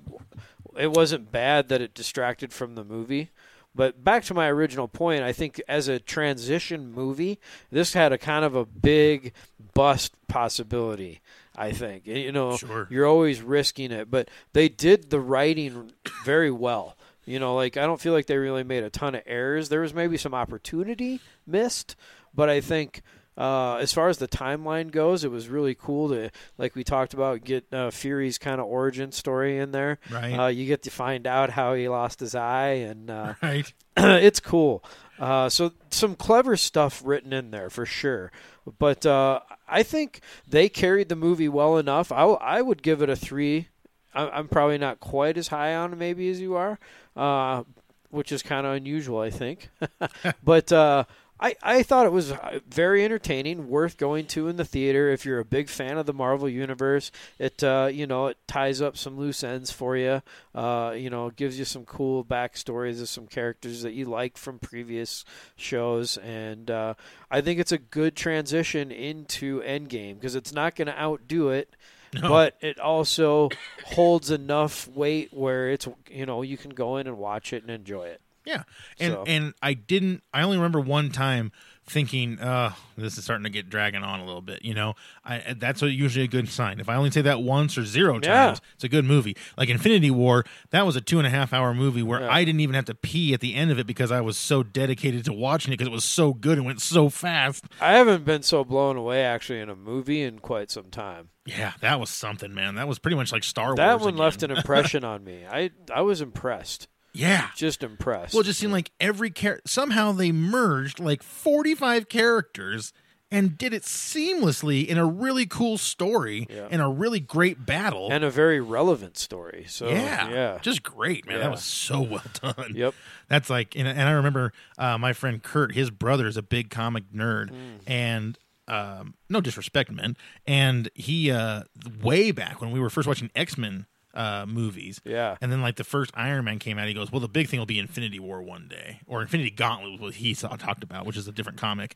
it 0.77 0.91
wasn't 0.91 1.31
bad 1.31 1.67
that 1.67 1.81
it 1.81 1.93
distracted 1.93 2.53
from 2.53 2.75
the 2.75 2.83
movie. 2.85 3.29
But 3.75 4.03
back 4.03 4.23
to 4.25 4.33
my 4.33 4.47
original 4.47 4.87
point, 4.87 5.21
I 5.21 5.33
think 5.33 5.61
as 5.67 5.87
a 5.87 5.99
transition 5.99 6.91
movie, 6.91 7.39
this 7.69 7.93
had 7.93 8.11
a 8.13 8.17
kind 8.17 8.43
of 8.45 8.55
a 8.55 8.65
big 8.65 9.33
bust 9.73 10.13
possibility. 10.27 11.19
I 11.55 11.71
think 11.71 12.05
you 12.07 12.31
know 12.31 12.55
Sure. 12.57 12.87
you're 12.89 13.05
always 13.05 13.41
risking 13.41 13.91
it, 13.91 14.09
but 14.09 14.29
they 14.53 14.69
did 14.69 15.09
the 15.09 15.19
writing 15.19 15.91
very 16.23 16.51
well. 16.51 16.95
You 17.25 17.39
know, 17.39 17.55
like 17.55 17.75
I 17.75 17.85
don't 17.85 17.99
feel 17.99 18.13
like 18.13 18.27
they 18.27 18.37
really 18.37 18.63
made 18.63 18.83
a 18.83 18.89
ton 18.89 19.13
of 19.15 19.23
errors. 19.25 19.67
There 19.69 19.81
was 19.81 19.93
maybe 19.93 20.17
some 20.17 20.33
opportunity 20.33 21.19
missed, 21.45 21.95
but 22.33 22.47
I 22.49 22.61
think 22.61 23.01
uh, 23.37 23.75
as 23.75 23.93
far 23.93 24.09
as 24.09 24.17
the 24.17 24.27
timeline 24.27 24.89
goes, 24.91 25.23
it 25.23 25.29
was 25.31 25.47
really 25.47 25.75
cool 25.75 26.09
to, 26.09 26.31
like 26.57 26.75
we 26.75 26.83
talked 26.83 27.13
about, 27.13 27.43
get 27.43 27.71
uh, 27.71 27.91
Fury's 27.91 28.37
kind 28.37 28.59
of 28.59 28.65
origin 28.65 29.11
story 29.11 29.59
in 29.59 29.71
there. 29.71 29.99
Right. 30.09 30.33
Uh, 30.33 30.47
you 30.47 30.65
get 30.65 30.83
to 30.83 30.89
find 30.89 31.27
out 31.27 31.51
how 31.51 31.75
he 31.75 31.87
lost 31.87 32.19
his 32.19 32.33
eye, 32.33 32.69
and 32.89 33.11
uh, 33.11 33.35
right. 33.43 33.71
it's 33.97 34.39
cool. 34.39 34.83
Uh, 35.19 35.49
so 35.49 35.71
some 35.91 36.15
clever 36.15 36.57
stuff 36.57 37.01
written 37.05 37.31
in 37.33 37.51
there 37.51 37.69
for 37.69 37.85
sure. 37.85 38.31
But 38.79 39.05
uh, 39.05 39.41
I 39.67 39.83
think 39.83 40.21
they 40.47 40.67
carried 40.67 41.09
the 41.09 41.15
movie 41.15 41.49
well 41.49 41.77
enough. 41.77 42.11
I, 42.11 42.23
I 42.23 42.61
would 42.61 42.81
give 42.81 43.01
it 43.01 43.09
a 43.09 43.15
three. 43.15 43.67
I- 44.13 44.29
I'm 44.29 44.47
probably 44.47 44.77
not 44.77 44.99
quite 44.99 45.37
as 45.37 45.47
high 45.49 45.75
on 45.75 45.93
it 45.93 45.95
maybe 45.97 46.29
as 46.29 46.41
you 46.41 46.55
are, 46.55 46.79
uh, 47.15 47.63
which 48.09 48.31
is 48.31 48.41
kind 48.41 48.65
of 48.65 48.73
unusual, 48.73 49.19
I 49.19 49.29
think. 49.29 49.69
but 50.43 50.71
uh, 50.71 51.05
I, 51.39 51.55
I 51.61 51.83
thought 51.83 52.05
it 52.05 52.11
was 52.11 52.31
uh, 52.31 52.59
very 52.67 53.05
entertaining, 53.05 53.69
worth 53.69 53.97
going 53.97 54.25
to 54.27 54.47
in 54.47 54.55
the 54.55 54.65
theater 54.65 55.09
if 55.09 55.25
you're 55.25 55.39
a 55.39 55.45
big 55.45 55.69
fan 55.69 55.97
of 55.97 56.05
the 56.05 56.13
Marvel 56.13 56.49
universe. 56.49 57.11
It 57.37 57.63
uh, 57.63 57.89
you 57.91 58.07
know 58.07 58.27
it 58.27 58.37
ties 58.47 58.81
up 58.81 58.97
some 58.97 59.17
loose 59.17 59.43
ends 59.43 59.71
for 59.71 59.95
you. 59.95 60.21
Uh, 60.55 60.93
you 60.97 61.09
know, 61.09 61.29
gives 61.29 61.59
you 61.59 61.65
some 61.65 61.85
cool 61.85 62.25
backstories 62.25 63.01
of 63.01 63.09
some 63.09 63.27
characters 63.27 63.83
that 63.83 63.93
you 63.93 64.05
like 64.05 64.37
from 64.37 64.59
previous 64.59 65.25
shows, 65.55 66.17
and 66.17 66.71
uh, 66.71 66.95
I 67.29 67.41
think 67.41 67.59
it's 67.59 67.71
a 67.71 67.77
good 67.77 68.15
transition 68.15 68.91
into 68.91 69.61
Endgame 69.61 70.15
because 70.15 70.35
it's 70.35 70.53
not 70.53 70.75
going 70.75 70.87
to 70.87 70.99
outdo 70.99 71.49
it. 71.49 71.75
But 72.21 72.55
it 72.61 72.79
also 72.79 73.49
holds 73.83 74.31
enough 74.31 74.87
weight 74.87 75.33
where 75.33 75.69
it's 75.69 75.87
you 76.09 76.25
know 76.25 76.41
you 76.41 76.57
can 76.57 76.71
go 76.71 76.97
in 76.97 77.05
and 77.05 77.17
watch 77.17 77.53
it 77.53 77.63
and 77.63 77.69
enjoy 77.69 78.07
it. 78.07 78.21
Yeah, 78.47 78.63
and 78.99 79.13
So- 79.13 79.23
and 79.27 79.53
I 79.61 79.73
didn't. 79.73 80.23
I 80.33 80.41
only 80.43 80.55
remember 80.57 80.79
one 80.79 81.09
time 81.11 81.51
thinking, 81.89 82.37
uh, 82.39 82.73
this 82.97 83.17
is 83.17 83.23
starting 83.23 83.45
to 83.45 83.49
get 83.49 83.69
dragging 83.69 84.03
on 84.03 84.19
a 84.19 84.25
little 84.25 84.41
bit. 84.41 84.63
You 84.63 84.73
know, 84.73 84.95
I 85.23 85.55
that's 85.57 85.81
usually 85.81 86.25
a 86.25 86.27
good 86.27 86.49
sign. 86.49 86.79
If 86.79 86.87
I 86.89 86.95
only 86.95 87.11
say 87.11 87.21
that 87.21 87.41
once 87.41 87.77
or 87.77 87.83
zero 87.85 88.15
Yeah. 88.15 88.45
times, 88.47 88.61
it's 88.75 88.83
a 88.83 88.89
good 88.89 89.05
movie. 89.05 89.35
Like 89.57 89.69
Infinity 89.69 90.11
War, 90.11 90.45
that 90.71 90.85
was 90.85 90.95
a 90.95 91.01
two 91.01 91.17
and 91.17 91.25
a 91.27 91.29
half 91.29 91.51
hour 91.53 91.73
movie 91.73 92.03
where 92.03 92.21
Yeah. 92.21 92.29
I 92.31 92.43
didn't 92.45 92.59
even 92.61 92.75
have 92.75 92.85
to 92.85 92.95
pee 92.95 93.33
at 93.33 93.39
the 93.41 93.53
end 93.55 93.71
of 93.71 93.79
it 93.79 93.87
because 93.87 94.11
I 94.11 94.21
was 94.21 94.37
so 94.37 94.63
dedicated 94.63 95.25
to 95.25 95.33
watching 95.33 95.71
it 95.73 95.77
because 95.77 95.87
it 95.87 95.93
was 95.93 96.03
so 96.05 96.33
good 96.33 96.57
and 96.57 96.65
went 96.65 96.81
so 96.81 97.09
fast. 97.09 97.65
I 97.81 97.93
haven't 97.93 98.23
been 98.25 98.43
so 98.43 98.63
blown 98.65 98.95
away 98.97 99.23
actually 99.23 99.59
in 99.59 99.69
a 99.69 99.75
movie 99.75 100.21
in 100.23 100.39
quite 100.39 100.71
some 100.71 100.89
time. 100.89 101.29
Yeah, 101.45 101.73
that 101.81 101.99
was 102.01 102.09
something, 102.09 102.53
man. 102.53 102.75
That 102.75 102.87
was 102.89 102.99
pretty 102.99 103.15
much 103.15 103.31
like 103.31 103.43
Star 103.45 103.67
Wars. 103.67 103.77
That 103.77 103.99
one 104.01 104.09
again. 104.09 104.17
left 104.19 104.43
an 104.43 104.51
impression 104.57 105.03
on 105.05 105.23
me. 105.23 105.45
I 105.49 105.71
I 105.93 106.01
was 106.01 106.19
impressed. 106.21 106.87
Yeah. 107.17 107.49
Just 107.55 107.83
impressed. 107.83 108.33
Well, 108.33 108.41
it 108.41 108.45
just 108.45 108.59
seemed 108.59 108.73
like 108.73 108.91
every 108.99 109.31
char- 109.31 109.61
somehow 109.65 110.11
they 110.11 110.31
merged 110.31 110.99
like 110.99 111.23
45 111.23 112.09
characters 112.09 112.93
and 113.29 113.57
did 113.57 113.73
it 113.73 113.83
seamlessly 113.83 114.87
in 114.87 114.97
a 114.97 115.05
really 115.05 115.45
cool 115.45 115.77
story 115.77 116.47
Yeah. 116.49 116.67
and 116.71 116.81
a 116.81 116.87
really 116.87 117.19
great 117.19 117.65
battle. 117.65 118.09
and 118.09 118.23
a 118.23 118.29
very 118.31 118.61
relevant 118.61 119.17
story. 119.17 119.65
So 119.67 119.89
yeah, 119.89 120.29
yeah. 120.29 120.57
just 120.61 120.81
great, 120.81 121.25
man. 121.27 121.35
Yeah. 121.37 121.43
That 121.43 121.51
was 121.51 121.63
so 121.63 122.01
well 122.01 122.23
done. 122.41 122.71
Yep. 122.73 122.93
That's 123.27 123.49
like, 123.49 123.75
and, 123.75 123.85
and 123.87 124.01
I 124.01 124.11
remember 124.11 124.53
uh, 124.77 124.97
my 124.97 125.11
friend 125.11 125.43
Kurt, 125.43 125.73
his 125.73 125.89
brother 125.89 126.25
is 126.27 126.37
a 126.37 126.41
big 126.41 126.69
comic 126.69 127.11
nerd, 127.13 127.49
Mm. 127.51 127.79
and 127.85 128.37
um, 128.69 129.13
no 129.29 129.39
disrespect, 129.41 129.91
man. 129.91 130.15
And 130.45 130.89
he, 130.93 131.31
uh, 131.31 131.63
way 132.01 132.31
back 132.31 132.59
when 132.61 132.71
we 132.71 132.79
were 132.79 132.89
first 132.89 133.07
watching 133.07 133.29
X 133.35 133.57
Men 133.57 133.87
uh, 134.17 134.45
movies, 134.47 134.99
Yeah. 135.05 135.37
and 135.41 135.51
then 135.51 135.61
like 135.61 135.75
the 135.77 135.83
first 135.85 136.11
Iron 136.15 136.43
Man 136.43 136.59
came 136.59 136.77
out, 136.77 136.87
he 136.87 136.93
goes, 136.93 137.11
"Well, 137.11 137.21
the 137.21 137.27
big 137.29 137.47
thing 137.47 137.59
will 137.59 137.65
be 137.67 137.79
Infinity 137.79 138.19
War 138.19 138.41
one 138.41 138.67
day, 138.67 138.99
or 139.07 139.21
Infinity 139.21 139.51
Gauntlet 139.51 139.91
was 139.93 140.01
what 140.01 140.13
he 140.15 140.33
saw 140.33 140.49
talked 140.55 140.83
about, 140.83 141.05
which 141.05 141.15
is 141.17 141.27
a 141.27 141.31
different 141.31 141.59
comic." 141.59 141.95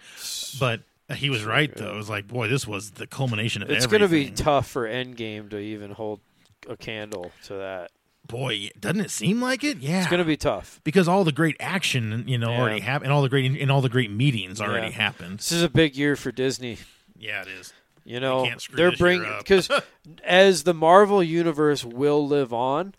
But 0.60 0.82
he 1.16 1.30
was 1.30 1.44
right 1.44 1.76
though. 1.76 1.92
It 1.94 1.98
was 1.98 2.10
like, 2.10 2.28
boy, 2.28 2.48
this 2.48 2.66
was 2.68 2.92
the 2.92 3.08
culmination 3.08 3.62
of 3.64 3.70
It's 3.72 3.86
going 3.88 4.02
to 4.02 4.08
be 4.08 4.30
tough 4.30 4.68
for 4.70 4.88
Endgame 4.88 5.50
to 5.50 5.58
even 5.60 5.92
hold 5.92 6.22
a 6.70 6.78
candle 6.78 7.32
to 7.46 7.56
that. 7.56 7.92
boy, 8.28 8.70
doesn't 8.80 9.02
it 9.02 9.12
seem 9.12 9.42
like 9.42 9.62
it? 9.64 9.80
Yeah, 9.80 10.00
It's 10.02 10.08
going 10.10 10.20
to 10.20 10.24
be 10.26 10.38
tough. 10.38 10.80
because 10.86 11.08
all 11.10 11.24
the 11.26 11.34
great 11.34 11.58
action, 11.60 12.24
you 12.28 12.38
know, 12.38 12.52
Yeah. 12.52 12.60
already 12.62 12.80
happened, 12.80 13.08
and 13.08 13.14
all 13.14 13.22
the 13.24 13.28
great 13.30 13.60
and 13.60 13.70
all 13.72 13.82
the 13.82 13.90
great 13.90 14.10
meetings 14.12 14.62
already 14.62 14.88
Yeah. 14.88 14.94
happened. 14.94 15.40
This 15.40 15.52
is 15.52 15.64
a 15.64 15.70
big 15.70 15.98
year 15.98 16.16
for 16.16 16.32
Disney. 16.32 16.78
Yeah, 17.18 17.42
it 17.42 17.48
is. 17.50 17.74
You 18.04 18.20
know, 18.20 18.49
they're 18.74 18.91
bringing 18.93 19.32
because 19.38 19.70
as 20.24 20.64
the 20.64 20.74
Marvel 20.74 21.22
universe 21.22 21.84
will 21.86 22.28
live 22.28 22.52
on, 22.52 22.95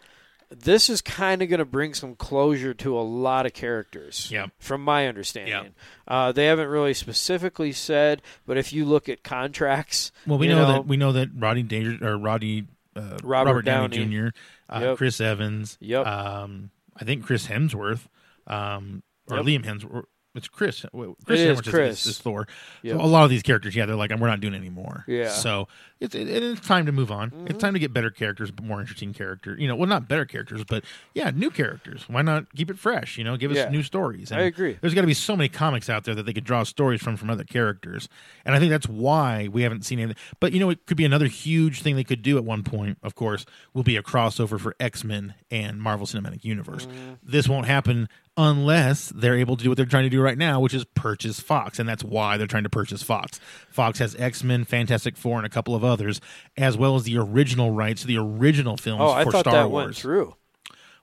this 0.50 0.90
is 0.90 1.00
kind 1.00 1.42
of 1.42 1.48
going 1.48 1.58
to 1.58 1.64
bring 1.64 1.94
some 1.94 2.14
closure 2.14 2.74
to 2.74 2.96
a 2.98 3.00
lot 3.00 3.46
of 3.46 3.52
characters. 3.54 4.30
Yep. 4.30 4.50
From 4.58 4.82
my 4.84 5.08
understanding, 5.08 5.74
uh, 6.06 6.32
they 6.32 6.46
haven't 6.46 6.68
really 6.68 6.94
specifically 6.94 7.72
said, 7.72 8.22
but 8.46 8.56
if 8.56 8.72
you 8.72 8.84
look 8.84 9.08
at 9.08 9.22
contracts, 9.24 10.12
Well, 10.26 10.38
we 10.38 10.48
you 10.48 10.54
know, 10.54 10.66
that 10.68 10.86
we 10.86 10.96
know 10.96 11.12
that 11.12 11.30
Roddy 11.34 11.62
Danger 11.62 12.06
or 12.06 12.16
Roddy 12.18 12.66
uh, 12.94 13.18
Robert 13.22 13.64
Downey, 13.64 13.98
Downey. 13.98 14.14
Jr., 14.14 14.28
uh, 14.68 14.80
Yep. 14.80 14.98
Chris 14.98 15.20
Evans, 15.20 15.78
Yep. 15.80 16.06
um, 16.06 16.70
I 16.96 17.04
think 17.04 17.24
Chris 17.24 17.46
Hemsworth, 17.46 18.06
um, 18.46 19.02
or 19.30 19.38
Yep. 19.38 19.46
Liam 19.46 19.64
Hemsworth. 19.64 20.04
It's 20.34 20.48
Chris. 20.48 20.84
Chris 21.26 21.40
It 21.40 21.48
is 21.50 21.60
Hemsworth 21.60 21.70
Chris. 21.70 22.00
Is, 22.06 22.12
is 22.12 22.18
Thor. 22.18 22.48
Yep. 22.82 22.96
So 22.96 23.04
a 23.04 23.06
lot 23.06 23.24
of 23.24 23.30
these 23.30 23.42
characters, 23.42 23.76
yeah, 23.76 23.84
they're 23.84 23.96
like, 23.96 24.10
we're 24.10 24.28
not 24.28 24.40
doing 24.40 24.54
anymore. 24.54 25.04
Yeah. 25.06 25.28
So 25.28 25.68
it's 26.00 26.14
it, 26.14 26.26
it's 26.28 26.66
time 26.66 26.86
to 26.86 26.92
move 26.92 27.12
on. 27.12 27.30
Mm-hmm. 27.30 27.48
It's 27.48 27.58
time 27.58 27.74
to 27.74 27.78
get 27.78 27.92
better 27.92 28.10
characters, 28.10 28.50
more 28.62 28.80
interesting 28.80 29.12
characters. 29.12 29.60
You 29.60 29.68
know, 29.68 29.76
well, 29.76 29.88
not 29.88 30.08
better 30.08 30.24
characters, 30.24 30.64
but 30.64 30.84
yeah, 31.12 31.30
new 31.34 31.50
characters. 31.50 32.04
Why 32.08 32.22
not 32.22 32.52
keep 32.54 32.70
it 32.70 32.78
fresh? 32.78 33.18
You 33.18 33.24
know, 33.24 33.36
give 33.36 33.50
us 33.50 33.58
Yeah. 33.58 33.68
new 33.68 33.82
stories. 33.82 34.32
I 34.32 34.40
agree. 34.40 34.78
There's 34.80 34.94
got 34.94 35.02
to 35.02 35.06
be 35.06 35.14
so 35.14 35.36
many 35.36 35.50
comics 35.50 35.90
out 35.90 36.04
there 36.04 36.14
that 36.14 36.24
they 36.24 36.32
could 36.32 36.44
draw 36.44 36.62
stories 36.62 37.02
from 37.02 37.16
from 37.16 37.28
other 37.28 37.44
characters, 37.44 38.08
and 38.46 38.54
I 38.54 38.58
think 38.58 38.70
that's 38.70 38.88
why 38.88 39.48
we 39.52 39.62
haven't 39.62 39.84
seen 39.84 39.98
anything. 39.98 40.16
But 40.40 40.52
you 40.52 40.60
know, 40.60 40.70
it 40.70 40.86
could 40.86 40.96
be 40.96 41.04
another 41.04 41.26
huge 41.26 41.82
thing 41.82 41.96
they 41.96 42.04
could 42.04 42.22
do 42.22 42.38
at 42.38 42.44
one 42.44 42.62
point. 42.62 42.96
Of 43.02 43.14
course, 43.14 43.44
will 43.74 43.82
be 43.82 43.96
a 43.96 44.02
crossover 44.02 44.58
for 44.58 44.74
X 44.80 45.04
Men 45.04 45.34
and 45.50 45.80
Marvel 45.80 46.06
Cinematic 46.06 46.42
Universe. 46.42 46.86
Mm-hmm. 46.86 47.12
This 47.22 47.48
won't 47.48 47.66
happen 47.66 48.08
unless 48.36 49.10
they're 49.14 49.36
able 49.36 49.56
to 49.56 49.62
do 49.64 49.70
what 49.70 49.76
they're 49.76 49.86
trying 49.86 50.04
to 50.04 50.10
do 50.10 50.20
right 50.20 50.38
now, 50.38 50.60
which 50.60 50.74
is 50.74 50.84
purchase 50.94 51.38
Fox, 51.40 51.78
and 51.78 51.88
that's 51.88 52.02
why 52.04 52.36
they're 52.36 52.46
trying 52.46 52.62
to 52.62 52.70
purchase 52.70 53.02
Fox. 53.02 53.38
Fox 53.70 53.98
has 53.98 54.14
X 54.16 54.42
Men, 54.42 54.64
Fantastic 54.64 55.16
Four, 55.16 55.38
and 55.38 55.46
a 55.46 55.50
couple 55.50 55.74
of 55.74 55.84
others, 55.84 56.20
as 56.56 56.76
well 56.76 56.96
as 56.96 57.04
the 57.04 57.18
original 57.18 57.70
rights 57.70 58.02
to 58.02 58.06
the 58.06 58.18
original 58.18 58.76
films 58.76 59.02
oh, 59.02 59.10
I 59.10 59.24
for 59.24 59.32
thought 59.32 59.40
Star 59.40 59.54
that 59.54 59.70
Wars. 59.70 59.84
went 59.84 59.96
through. 59.96 60.34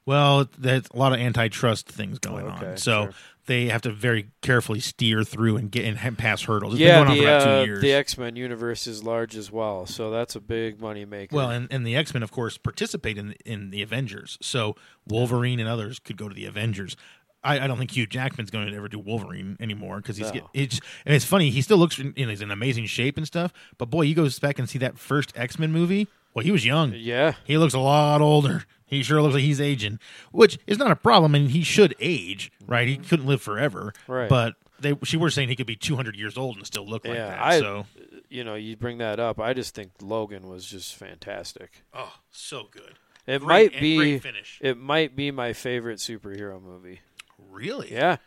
Well, 0.06 0.48
there's 0.58 0.86
a 0.92 0.98
lot 0.98 1.14
of 1.14 1.20
antitrust 1.20 1.88
things 1.88 2.18
going 2.18 2.46
Okay, 2.48 2.66
on, 2.72 2.78
so 2.78 3.04
sure. 3.04 3.14
they 3.46 3.68
have 3.68 3.84
to 3.84 3.92
very 3.92 4.30
carefully 4.42 4.80
steer 4.80 5.24
through 5.24 5.58
and 5.58 5.70
get 5.70 5.86
and 5.86 6.18
pass 6.18 6.42
hurdles. 6.42 6.74
It's 6.74 6.82
yeah, 6.82 7.04
been 7.04 7.08
going 7.10 7.12
on 7.12 7.18
the 7.18 7.24
for 7.24 7.30
about 7.30 7.48
uh, 7.48 7.60
two 7.62 7.68
years. 7.70 7.82
the 7.82 7.94
X 7.94 8.18
Men 8.18 8.36
universe 8.36 8.88
is 8.88 9.04
large 9.04 9.36
as 9.36 9.52
well, 9.52 9.86
so 9.86 10.10
that's 10.10 10.36
a 10.36 10.40
big 10.42 10.82
money 10.82 11.06
maker. 11.06 11.36
well, 11.36 11.52
and, 11.52 11.68
and 11.70 11.86
the 11.86 11.96
X 11.96 12.12
Men, 12.16 12.24
of 12.24 12.32
course, 12.32 12.58
participate 12.58 13.20
in 13.20 13.36
in 13.46 13.70
the 13.70 13.84
Avengers. 13.84 14.40
So 14.42 14.76
Wolverine 15.06 15.60
and 15.60 15.70
others 15.70 16.00
could 16.00 16.18
go 16.18 16.28
to 16.28 16.34
the 16.34 16.46
Avengers. 16.46 16.96
I, 17.44 17.60
I 17.62 17.68
don't 17.68 17.78
think 17.78 17.92
Hugh 17.96 18.06
Jackman's 18.08 18.50
going 18.50 18.68
to 18.68 18.76
ever 18.76 18.88
do 18.88 19.00
Wolverine 19.00 19.58
anymore 19.60 19.98
because 19.98 20.18
he's 20.18 20.28
No. 20.28 20.34
get, 20.34 20.44
it's 20.54 20.80
and 21.06 21.16
it's 21.16 21.26
funny. 21.26 21.50
He 21.52 21.62
still 21.62 21.78
looks 21.78 21.98
in, 22.00 22.14
in 22.16 22.30
he's 22.30 22.42
in 22.42 22.52
amazing 22.52 22.86
shape 22.88 23.18
and 23.18 23.26
stuff. 23.26 23.54
But 23.78 23.90
boy, 23.90 24.02
you 24.04 24.16
go 24.16 24.28
back 24.42 24.60
and 24.60 24.70
see 24.70 24.80
that 24.80 24.98
first 25.00 25.32
X 25.38 25.58
Men 25.60 25.72
movie. 25.72 26.08
Well, 26.34 26.44
he 26.46 26.52
was 26.52 26.66
young. 26.66 26.94
yeah, 26.96 27.34
He 27.46 27.58
looks 27.58 27.74
a 27.74 27.80
lot 27.80 28.22
older. 28.22 28.66
He 28.86 29.04
sure 29.04 29.22
looks 29.22 29.34
like 29.36 29.44
he's 29.44 29.62
aging, 29.62 30.00
which 30.32 30.58
is 30.68 30.78
not 30.78 30.90
a 30.92 30.96
problem. 30.96 31.34
and 31.36 31.50
he 31.52 31.64
should 31.64 31.96
age, 32.00 32.52
right? 32.68 32.88
He 32.88 32.98
couldn't 32.98 33.26
live 33.28 33.42
forever, 33.42 33.94
Right. 34.08 34.28
But 34.30 34.56
they, 34.80 34.96
she 35.04 35.16
were 35.18 35.30
saying 35.30 35.50
he 35.50 35.56
could 35.56 35.68
be 35.68 35.76
200 35.76 36.16
years 36.16 36.38
old 36.38 36.58
and 36.58 36.66
still 36.66 36.88
look 36.88 37.06
like 37.06 37.18
that. 37.18 37.40
I, 37.40 37.60
so, 37.60 37.86
you 38.30 38.44
know, 38.44 38.56
you 38.56 38.76
bring 38.78 38.98
that 39.00 39.20
up. 39.20 39.40
I 39.40 39.54
just 39.54 39.76
think 39.76 39.92
Logan 40.02 40.48
was 40.48 40.66
just 40.66 40.96
fantastic. 40.96 41.84
oh, 41.94 42.14
so 42.32 42.68
good. 42.72 42.94
It 43.28 43.42
Great- 43.42 43.74
might 43.74 43.82
be 43.82 44.22
it 44.62 44.78
might 44.78 45.16
be 45.16 45.30
my 45.32 45.54
favorite 45.54 46.00
superhero 46.00 46.62
movie. 46.62 47.02
Really? 47.50 47.92
Yeah, 47.92 48.18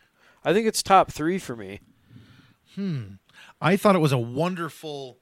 I 0.43 0.53
think 0.53 0.67
it's 0.67 0.83
top 0.83 1.11
three 1.11 1.39
for 1.39 1.55
me. 1.55 1.79
Hmm. 2.75 3.03
I 3.61 3.77
thought 3.77 3.95
it 3.95 3.99
was 3.99 4.11
a 4.11 4.17
wonderful 4.17 5.19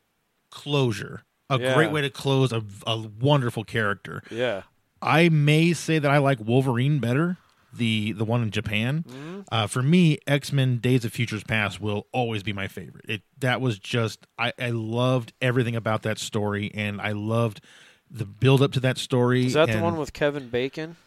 closure, 0.50 1.24
a 1.50 1.60
Yeah. 1.60 1.74
great 1.76 1.92
way 1.92 2.02
to 2.02 2.10
close 2.10 2.52
a, 2.52 2.64
a 2.88 2.98
wonderful 2.98 3.64
character. 3.64 4.24
Yeah, 4.32 4.64
I 5.02 5.30
may 5.30 5.74
say 5.74 6.00
that 6.00 6.10
I 6.12 6.18
like 6.18 6.40
Wolverine 6.40 7.00
better, 7.00 7.38
the 7.74 8.12
the 8.14 8.26
one 8.26 8.42
in 8.44 8.52
Japan. 8.52 9.04
Mm-hmm. 9.08 9.40
Uh, 9.52 9.68
for 9.68 9.82
me, 9.84 10.18
X 10.28 10.52
Men: 10.52 10.78
Days 10.78 11.06
of 11.06 11.12
Futures 11.14 11.44
Past 11.44 11.80
will 11.82 12.08
always 12.12 12.44
be 12.44 12.54
my 12.54 12.68
favorite. 12.68 13.06
It 13.08 13.22
that 13.40 13.62
was 13.62 13.80
just 13.80 14.28
I, 14.38 14.54
I 14.60 14.70
loved 14.72 15.34
everything 15.42 15.76
about 15.76 16.04
that 16.04 16.20
story, 16.20 16.72
and 16.74 17.00
I 17.02 17.12
loved 17.12 17.62
the 18.10 18.26
build 18.26 18.62
up 18.62 18.72
to 18.74 18.80
that 18.82 18.98
story. 18.98 19.46
is 19.46 19.54
that 19.54 19.70
the 19.72 19.80
one 19.80 19.96
with 19.98 20.14
Kevin 20.14 20.50
Bacon? 20.50 20.98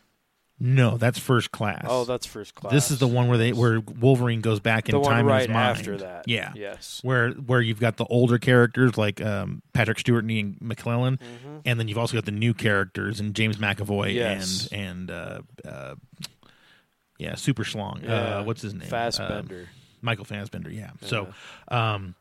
No, 0.61 0.97
that's 0.97 1.19
First 1.19 1.51
Class. 1.51 1.85
Oh, 1.89 2.05
that's 2.05 2.27
first 2.27 2.55
class. 2.55 2.73
This 2.73 2.91
is 2.93 3.01
the 3.01 3.09
one 3.09 3.27
where 3.27 3.37
they 3.37 3.53
where 3.53 3.81
Wolverine 3.81 4.41
goes 4.41 4.61
back 4.61 4.89
in 4.89 4.93
the 4.93 5.01
one 5.01 5.11
time 5.11 5.27
right 5.27 5.43
in 5.43 5.49
his 5.51 5.55
mind. 5.55 5.79
after 5.79 5.97
that. 5.99 6.29
Yeah. 6.29 6.53
Yes. 6.55 7.01
Where 7.03 7.31
where 7.33 7.61
you've 7.61 7.81
got 7.81 7.97
the 7.97 8.05
older 8.05 8.39
characters 8.39 8.97
like 8.97 9.21
um, 9.21 9.63
Patrick 9.73 9.99
Stewart 9.99 10.23
and 10.23 10.31
Ian 10.31 10.57
McKellen, 10.63 11.19
and 11.65 11.81
then 11.81 11.89
you've 11.89 11.99
also 11.99 12.15
got 12.17 12.25
the 12.25 12.31
new 12.31 12.55
characters 12.55 13.19
and 13.19 13.35
James 13.35 13.57
McAvoy 13.57 14.11
Mm-hmm. 14.15 14.17
Yes. 14.17 14.69
and 14.71 15.11
and 15.11 15.11
uh, 15.11 15.41
uh, 15.69 15.95
yeah, 17.19 17.35
Super 17.35 17.65
Schlong. 17.65 18.03
Yeah. 18.05 18.39
Uh, 18.39 18.43
what's 18.45 18.63
his 18.63 18.75
name? 18.75 18.89
Fassbender. 18.89 19.61
Um, 19.63 19.67
Michael 20.03 20.25
Fassbender. 20.25 20.71
Yeah. 20.71 20.91
So, 21.03 21.29
um, 21.69 22.15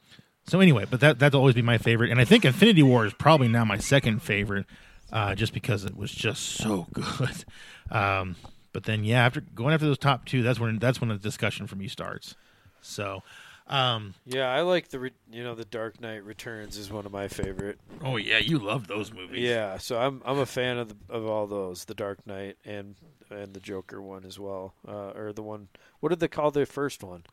so 0.48 0.60
anyway, 0.60 0.86
but 0.90 1.00
that 1.02 1.20
that'll 1.20 1.40
always 1.40 1.56
be 1.56 1.62
my 1.62 1.78
favorite, 1.78 2.10
and 2.12 2.20
I 2.20 2.26
think 2.26 2.46
Infinity 2.46 2.84
War 2.84 3.06
is 3.06 3.14
probably 3.14 3.48
now 3.48 3.64
my 3.66 3.78
second 3.78 4.22
favorite, 4.24 4.66
uh, 5.14 5.34
just 5.36 5.54
because 5.54 5.86
it 5.86 5.96
was 5.96 6.12
just 6.12 6.44
so 6.44 6.88
good. 6.94 7.46
Um, 7.90 8.36
but 8.74 8.84
then 8.84 9.06
yeah, 9.06 9.26
after 9.26 9.40
going 9.40 9.74
after 9.74 9.86
those 9.86 9.98
top 9.98 10.26
two, 10.26 10.44
that's 10.44 10.60
when 10.60 10.80
that's 10.80 11.00
when 11.00 11.10
the 11.10 11.16
discussion 11.18 11.68
for 11.68 11.76
me 11.78 11.88
starts. 11.88 12.36
So, 12.82 13.24
um, 13.68 14.16
Yeah, 14.26 14.50
I 14.52 14.62
like 14.62 14.90
the 14.90 15.00
re- 15.00 15.12
you 15.32 15.44
know 15.44 15.56
the 15.56 15.64
Dark 15.64 16.02
Knight 16.02 16.24
Returns 16.26 16.76
is 16.78 16.92
one 16.92 17.06
of 17.06 17.12
my 17.14 17.28
favorite. 17.30 17.80
oh 18.04 18.18
yeah, 18.18 18.40
you 18.40 18.60
love 18.60 18.88
those 18.88 19.14
movies. 19.14 19.40
Yeah, 19.42 19.78
so 19.78 19.98
I'm 20.00 20.22
I'm 20.26 20.40
a 20.40 20.46
fan 20.46 20.78
of 20.80 20.90
the, 20.90 20.96
of 21.10 21.26
all 21.26 21.48
those, 21.48 21.86
the 21.86 21.94
Dark 21.96 22.26
Knight 22.28 22.58
and 22.66 22.96
and 23.30 23.54
the 23.54 23.60
Joker 23.62 24.02
one 24.02 24.26
as 24.26 24.38
well, 24.40 24.74
uh, 24.88 25.12
or 25.16 25.32
the 25.32 25.44
one. 25.44 25.70
What 26.02 26.10
did 26.10 26.20
they 26.20 26.28
call 26.28 26.52
the 26.52 26.66
first 26.66 27.04
one? 27.04 27.24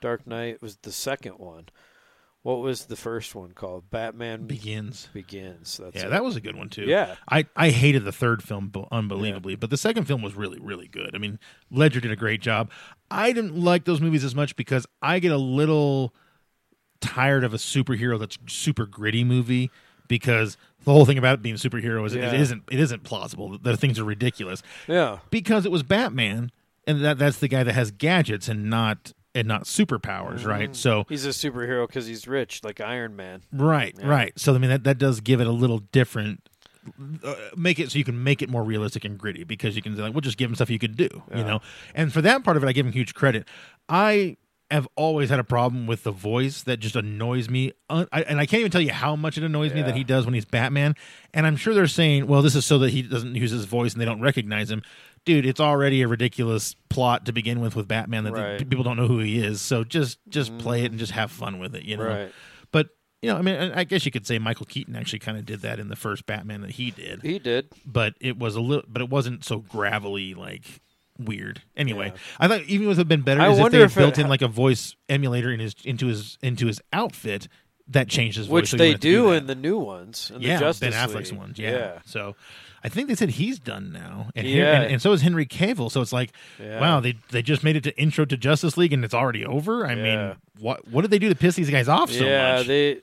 Dark 0.00 0.26
Knight 0.26 0.60
was 0.62 0.76
the 0.76 0.92
second 0.92 1.38
one. 1.38 1.64
What 2.46 2.60
was 2.60 2.84
the 2.84 2.94
first 2.94 3.34
one 3.34 3.50
called? 3.50 3.90
Batman 3.90 4.46
begins. 4.46 5.08
Begins. 5.12 5.78
That's 5.82 5.96
Yeah, 5.96 6.06
it. 6.06 6.10
that 6.10 6.22
was 6.22 6.36
a 6.36 6.40
good 6.40 6.54
one 6.54 6.68
too. 6.68 6.84
Yeah. 6.84 7.16
I, 7.28 7.46
I 7.56 7.70
hated 7.70 8.04
the 8.04 8.12
third 8.12 8.40
film 8.40 8.70
unbelievably, 8.92 9.56
but 9.56 9.68
the 9.70 9.76
second 9.76 10.04
film 10.04 10.22
was 10.22 10.36
really 10.36 10.60
really 10.60 10.86
good. 10.86 11.10
I 11.16 11.18
mean, 11.18 11.40
Ledger 11.72 11.98
did 11.98 12.12
a 12.12 12.16
great 12.16 12.40
job. 12.40 12.70
I 13.10 13.32
didn't 13.32 13.56
like 13.60 13.84
those 13.84 14.00
movies 14.00 14.22
as 14.22 14.36
much 14.36 14.54
because 14.54 14.86
I 15.02 15.18
get 15.18 15.32
a 15.32 15.36
little 15.36 16.14
tired 17.00 17.42
of 17.42 17.52
a 17.52 17.56
superhero 17.56 18.16
that's 18.16 18.38
super 18.46 18.86
gritty 18.86 19.24
movie 19.24 19.72
because 20.06 20.56
the 20.84 20.92
whole 20.92 21.04
thing 21.04 21.18
about 21.18 21.34
it 21.34 21.42
being 21.42 21.56
a 21.56 21.58
superhero 21.58 22.06
is 22.06 22.14
Yeah. 22.14 22.32
it 22.32 22.40
isn't 22.40 22.62
it 22.70 22.78
isn't 22.78 23.02
plausible. 23.02 23.58
The 23.58 23.76
things 23.76 23.98
are 23.98 24.04
ridiculous 24.04 24.62
yeah. 24.86 25.18
because 25.30 25.66
it 25.66 25.72
was 25.72 25.82
Batman, 25.82 26.52
and 26.86 27.04
that 27.04 27.18
that's 27.18 27.40
the 27.40 27.48
guy 27.48 27.64
that 27.64 27.72
has 27.72 27.90
gadgets 27.90 28.46
and 28.48 28.70
not 28.70 29.12
and 29.36 29.46
not 29.46 29.64
superpowers, 29.64 30.38
Mm-hmm. 30.40 30.48
right? 30.48 30.76
So 30.76 31.04
He's 31.08 31.24
a 31.26 31.30
superhero 31.30 31.86
because 31.86 32.06
he's 32.06 32.26
rich, 32.26 32.62
like 32.64 32.80
Iron 32.80 33.14
Man. 33.16 33.42
Right, 33.52 33.94
right. 34.02 34.32
So 34.38 34.54
I 34.54 34.58
mean 34.58 34.70
that 34.70 34.84
that 34.84 34.98
does 34.98 35.20
give 35.20 35.40
it 35.40 35.46
a 35.46 35.52
little 35.52 35.78
different. 35.78 36.48
Uh, 37.24 37.34
make 37.56 37.80
it 37.80 37.90
so 37.90 37.98
you 37.98 38.04
can 38.04 38.22
make 38.22 38.42
it 38.42 38.48
more 38.48 38.62
realistic 38.62 39.04
and 39.04 39.18
gritty 39.18 39.42
because 39.42 39.74
you 39.74 39.82
can 39.82 39.96
like 39.96 40.12
we'll 40.14 40.20
just 40.20 40.36
give 40.38 40.48
him 40.48 40.54
stuff 40.54 40.70
you 40.70 40.78
could 40.78 40.96
do, 40.96 41.08
you 41.34 41.42
know. 41.42 41.60
And 41.96 42.12
for 42.12 42.20
that 42.22 42.44
part 42.44 42.56
of 42.56 42.62
it, 42.62 42.68
I 42.68 42.72
give 42.72 42.86
him 42.86 42.92
huge 42.92 43.12
credit. 43.12 43.46
I 43.88 44.36
have 44.70 44.86
always 44.96 45.28
had 45.30 45.38
a 45.38 45.44
problem 45.44 45.86
with 45.86 46.02
the 46.02 46.10
voice 46.10 46.62
that 46.62 46.78
just 46.78 46.96
annoys 46.96 47.48
me, 47.48 47.72
Un- 47.88 48.08
I, 48.12 48.22
and 48.22 48.40
I 48.40 48.46
can't 48.46 48.60
even 48.60 48.72
tell 48.72 48.80
you 48.80 48.92
how 48.92 49.14
much 49.14 49.38
it 49.38 49.44
annoys 49.44 49.72
me 49.72 49.82
that 49.82 49.94
he 49.96 50.02
does 50.02 50.24
when 50.24 50.34
he's 50.34 50.44
Batman. 50.44 50.96
And 51.32 51.46
I'm 51.46 51.54
sure 51.56 51.72
they're 51.72 51.86
saying, 51.86 52.26
well, 52.26 52.42
this 52.42 52.56
is 52.56 52.66
so 52.66 52.78
that 52.80 52.90
he 52.90 53.02
doesn't 53.02 53.36
use 53.36 53.52
his 53.52 53.64
voice 53.64 53.92
and 53.92 54.00
they 54.00 54.04
don't 54.04 54.20
recognize 54.20 54.68
him. 54.70 54.82
Dude, 55.26 55.44
it's 55.44 55.60
already 55.60 56.02
a 56.02 56.08
ridiculous 56.08 56.74
plot 56.88 57.26
to 57.26 57.32
begin 57.32 57.60
with 57.60 57.76
with 57.76 57.86
Batman 57.86 58.24
that 58.24 58.58
the- 58.58 58.64
people 58.64 58.84
don't 58.84 58.96
know 58.96 59.08
who 59.08 59.18
he 59.18 59.38
is. 59.38 59.60
So 59.60 59.84
just 59.84 60.18
just 60.28 60.56
play 60.56 60.84
it 60.84 60.92
and 60.92 60.98
just 60.98 61.12
mm. 61.12 61.16
have 61.16 61.30
fun 61.30 61.58
with 61.58 61.74
it, 61.74 61.82
you 61.82 61.98
know. 61.98 62.06
Right. 62.06 62.32
But 62.72 62.88
you 63.22 63.30
know, 63.30 63.36
I 63.36 63.42
mean, 63.42 63.56
I 63.56 63.84
guess 63.84 64.06
you 64.06 64.12
could 64.12 64.26
say 64.26 64.38
Michael 64.38 64.66
Keaton 64.66 64.94
actually 64.94 65.18
kind 65.18 65.36
of 65.36 65.44
did 65.44 65.60
that 65.62 65.80
in 65.80 65.88
the 65.88 65.96
first 65.96 66.26
Batman 66.26 66.60
that 66.60 66.70
he 66.70 66.92
did, 66.92 67.22
He 67.22 67.38
did. 67.38 67.72
but 67.84 68.14
it 68.20 68.38
was 68.38 68.54
a 68.54 68.60
little, 68.60 68.84
but 68.88 69.02
it 69.02 69.10
wasn't 69.10 69.44
so 69.44 69.58
gravelly, 69.58 70.34
like 70.34 70.62
weird. 71.18 71.60
Anyway, 71.76 72.12
I 72.38 72.46
thought 72.46 72.62
even 72.62 72.86
would 72.86 72.98
have 72.98 73.08
been 73.08 73.22
better 73.22 73.40
I 73.40 73.50
is 73.50 73.58
if 73.58 73.72
they 73.72 73.82
if 73.82 73.94
built 73.94 74.18
it- 74.18 74.22
in 74.22 74.28
like 74.28 74.42
a 74.42 74.48
voice 74.48 74.94
emulator 75.08 75.50
in 75.50 75.58
his 75.60 75.74
into 75.84 76.06
his 76.06 76.38
into 76.40 76.66
his 76.66 76.80
outfit 76.92 77.48
that 77.88 78.08
changed 78.08 78.36
his 78.36 78.46
voice, 78.46 78.52
Which 78.52 78.70
so 78.70 78.76
they 78.76 78.92
to 78.92 78.98
do 78.98 79.32
in 79.32 79.46
the 79.46 79.54
new 79.54 79.78
ones. 79.78 80.30
In 80.34 80.42
yeah 80.42 80.58
the 80.58 80.66
Justice 80.66 80.94
Ben 80.94 81.08
Affleck's 81.08 81.30
League. 81.32 81.40
ones, 81.40 81.58
yeah. 81.58 81.70
yeah. 81.70 81.98
So. 82.04 82.36
I 82.86 82.88
think 82.88 83.08
they 83.08 83.16
said 83.16 83.30
he's 83.30 83.58
done 83.58 83.90
now, 83.92 84.28
and, 84.36 84.46
Hen- 84.46 84.56
Yeah. 84.56 84.80
and, 84.80 84.92
and 84.92 85.02
so 85.02 85.12
is 85.12 85.20
Henry 85.20 85.44
Cavill. 85.44 85.90
So 85.90 86.00
it's 86.02 86.12
like, 86.12 86.30
Yeah. 86.60 86.80
wow, 86.80 87.00
they 87.00 87.16
they 87.30 87.42
just 87.42 87.64
made 87.64 87.74
it 87.74 87.82
to 87.82 87.98
intro 88.00 88.24
to 88.24 88.36
Justice 88.36 88.76
League, 88.76 88.92
and 88.92 89.04
it's 89.04 89.12
already 89.12 89.44
over. 89.44 89.84
I 89.84 89.94
Yeah. 89.94 90.02
mean, 90.02 90.36
what 90.60 90.86
what 90.86 91.02
did 91.02 91.10
they 91.10 91.18
do 91.18 91.28
to 91.28 91.34
piss 91.34 91.56
these 91.56 91.68
guys 91.68 91.88
off 91.88 92.12
so 92.12 92.24
yeah, 92.24 92.58
much? 92.58 92.66
they. 92.68 93.00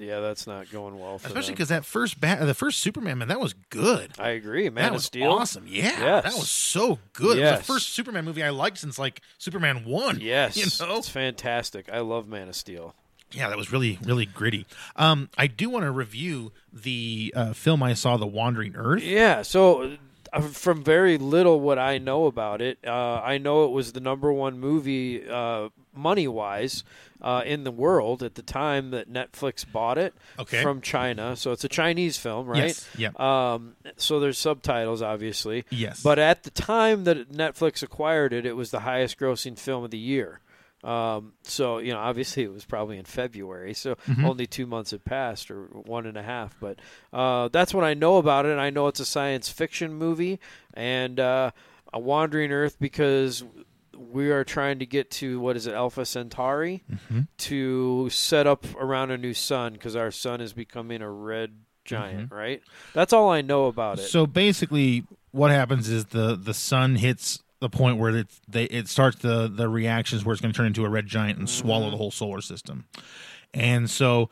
Yeah, 0.00 0.20
that's 0.20 0.46
not 0.46 0.70
going 0.70 0.98
well 0.98 1.18
for 1.18 1.26
Especially 1.26 1.52
because 1.52 1.68
that 1.68 1.84
first 1.84 2.18
bat, 2.18 2.40
the 2.46 2.54
first 2.54 2.78
Superman 2.78 3.18
man, 3.18 3.28
that 3.28 3.38
was 3.38 3.52
good. 3.68 4.12
I 4.18 4.30
agree. 4.30 4.64
Man 4.70 4.82
that 4.84 4.88
of 4.88 4.94
was 4.94 5.04
Steel. 5.04 5.30
awesome. 5.30 5.66
Yeah, 5.68 5.84
Yes. 6.00 6.24
that 6.24 6.32
was 6.32 6.48
so 6.50 6.98
good. 7.12 7.38
It 7.38 7.42
was 7.42 7.58
the 7.58 7.64
first 7.64 7.90
Superman 7.90 8.24
movie 8.24 8.42
I 8.42 8.48
liked 8.48 8.78
since 8.78 8.98
like 8.98 9.20
Superman 9.36 9.84
one. 9.84 10.18
Yes, 10.18 10.56
you 10.80 10.86
know. 10.86 10.96
it's 10.96 11.10
fantastic. 11.10 11.90
I 11.92 11.98
love 12.00 12.26
Man 12.26 12.48
of 12.48 12.56
Steel. 12.56 12.94
Yeah, 13.32 13.48
that 13.48 13.56
was 13.58 13.72
really 13.72 13.98
really 14.04 14.26
gritty. 14.26 14.66
Um, 14.96 15.28
I 15.38 15.46
do 15.46 15.70
want 15.70 15.84
to 15.84 15.90
review 15.90 16.52
the 16.72 17.32
uh, 17.36 17.52
film 17.52 17.82
I 17.82 17.94
saw, 17.94 18.16
The 18.16 18.26
Wandering 18.26 18.74
Earth. 18.76 19.02
Yeah, 19.02 19.42
so 19.42 19.96
uh, 20.32 20.40
from 20.42 20.82
very 20.84 21.18
little 21.18 21.60
what 21.60 21.78
I 21.78 21.98
know 21.98 22.26
about 22.26 22.60
it, 22.60 22.78
uh, 22.86 23.20
I 23.22 23.38
know 23.38 23.64
it 23.64 23.70
was 23.70 23.92
the 23.92 24.00
number 24.00 24.32
one 24.32 24.58
movie 24.58 25.28
uh, 25.28 25.68
money 25.94 26.28
wise 26.28 26.84
uh, 27.20 27.42
in 27.44 27.64
the 27.64 27.70
world 27.72 28.22
at 28.22 28.34
the 28.36 28.42
time 28.42 28.92
that 28.92 29.12
Netflix 29.12 29.70
bought 29.70 29.98
it 29.98 30.14
Okay. 30.38 30.62
from 30.62 30.80
China. 30.80 31.36
So 31.36 31.52
it's 31.52 31.64
a 31.64 31.68
Chinese 31.68 32.16
film, 32.16 32.46
right? 32.46 32.68
Yes, 32.68 32.88
yep. 32.96 33.18
Um, 33.20 33.74
so 33.96 34.20
there's 34.20 34.38
subtitles, 34.38 35.02
obviously. 35.02 35.64
Yes. 35.70 36.02
But 36.02 36.18
at 36.18 36.44
the 36.44 36.50
time 36.50 37.04
that 37.04 37.30
Netflix 37.32 37.82
acquired 37.82 38.32
it, 38.32 38.46
it 38.46 38.54
was 38.56 38.70
the 38.70 38.80
highest 38.80 39.18
grossing 39.18 39.58
film 39.58 39.84
of 39.84 39.90
the 39.90 39.98
year. 39.98 40.40
Um, 40.82 41.34
so 41.42 41.78
you 41.78 41.92
know, 41.92 41.98
obviously 41.98 42.42
it 42.42 42.52
was 42.52 42.64
probably 42.64 42.96
in 42.98 43.04
February, 43.04 43.74
so 43.74 43.96
Mm-hmm. 44.08 44.24
only 44.24 44.46
two 44.46 44.66
months 44.66 44.92
had 44.92 45.04
passed 45.04 45.50
or 45.50 45.64
one 45.66 46.06
and 46.06 46.16
a 46.16 46.22
half. 46.22 46.56
But 46.60 46.78
uh, 47.12 47.48
that's 47.48 47.74
what 47.74 47.84
I 47.84 47.94
know 47.94 48.16
about 48.16 48.46
it. 48.46 48.52
And 48.52 48.60
I 48.60 48.70
know 48.70 48.86
it's 48.88 49.00
a 49.00 49.04
science 49.06 49.48
fiction 49.50 49.92
movie 49.94 50.40
and 50.72 51.20
uh, 51.20 51.50
a 51.92 51.98
Wandering 52.00 52.50
Earth 52.52 52.76
because 52.80 53.44
we 53.94 54.30
are 54.30 54.44
trying 54.44 54.78
to 54.78 54.86
get 54.86 55.10
to 55.10 55.38
what 55.40 55.56
is 55.56 55.66
it, 55.66 55.74
Alpha 55.74 56.06
Centauri, 56.06 56.82
Mm-hmm. 56.90 57.20
to 57.36 58.08
set 58.10 58.46
up 58.46 58.64
around 58.76 59.10
a 59.10 59.18
new 59.18 59.34
sun 59.34 59.74
because 59.74 59.94
our 59.96 60.10
sun 60.10 60.40
is 60.40 60.54
becoming 60.54 61.02
a 61.02 61.10
red 61.10 61.52
giant. 61.84 62.32
Right. 62.32 62.62
That's 62.94 63.12
all 63.12 63.28
I 63.30 63.42
know 63.42 63.66
about 63.66 63.98
it. 63.98 64.02
Mm-hmm. 64.02 64.08
So 64.10 64.26
basically, 64.26 65.04
what 65.32 65.50
happens 65.50 65.88
is 65.90 66.06
the 66.06 66.36
the 66.36 66.54
sun 66.54 66.96
hits 66.96 67.42
the 67.60 67.68
point 67.68 67.98
where 67.98 68.16
it 68.16 68.28
they 68.48 68.64
it 68.64 68.88
starts 68.88 69.18
the 69.18 69.48
the 69.48 69.68
reactions 69.68 70.24
where 70.24 70.32
it's 70.32 70.40
going 70.40 70.52
to 70.52 70.56
turn 70.56 70.66
into 70.66 70.84
a 70.84 70.88
red 70.88 71.06
giant 71.06 71.38
and 71.38 71.48
swallow 71.48 71.90
the 71.90 71.96
whole 71.96 72.10
solar 72.10 72.40
system, 72.40 72.86
and 73.54 73.88
so 73.88 74.30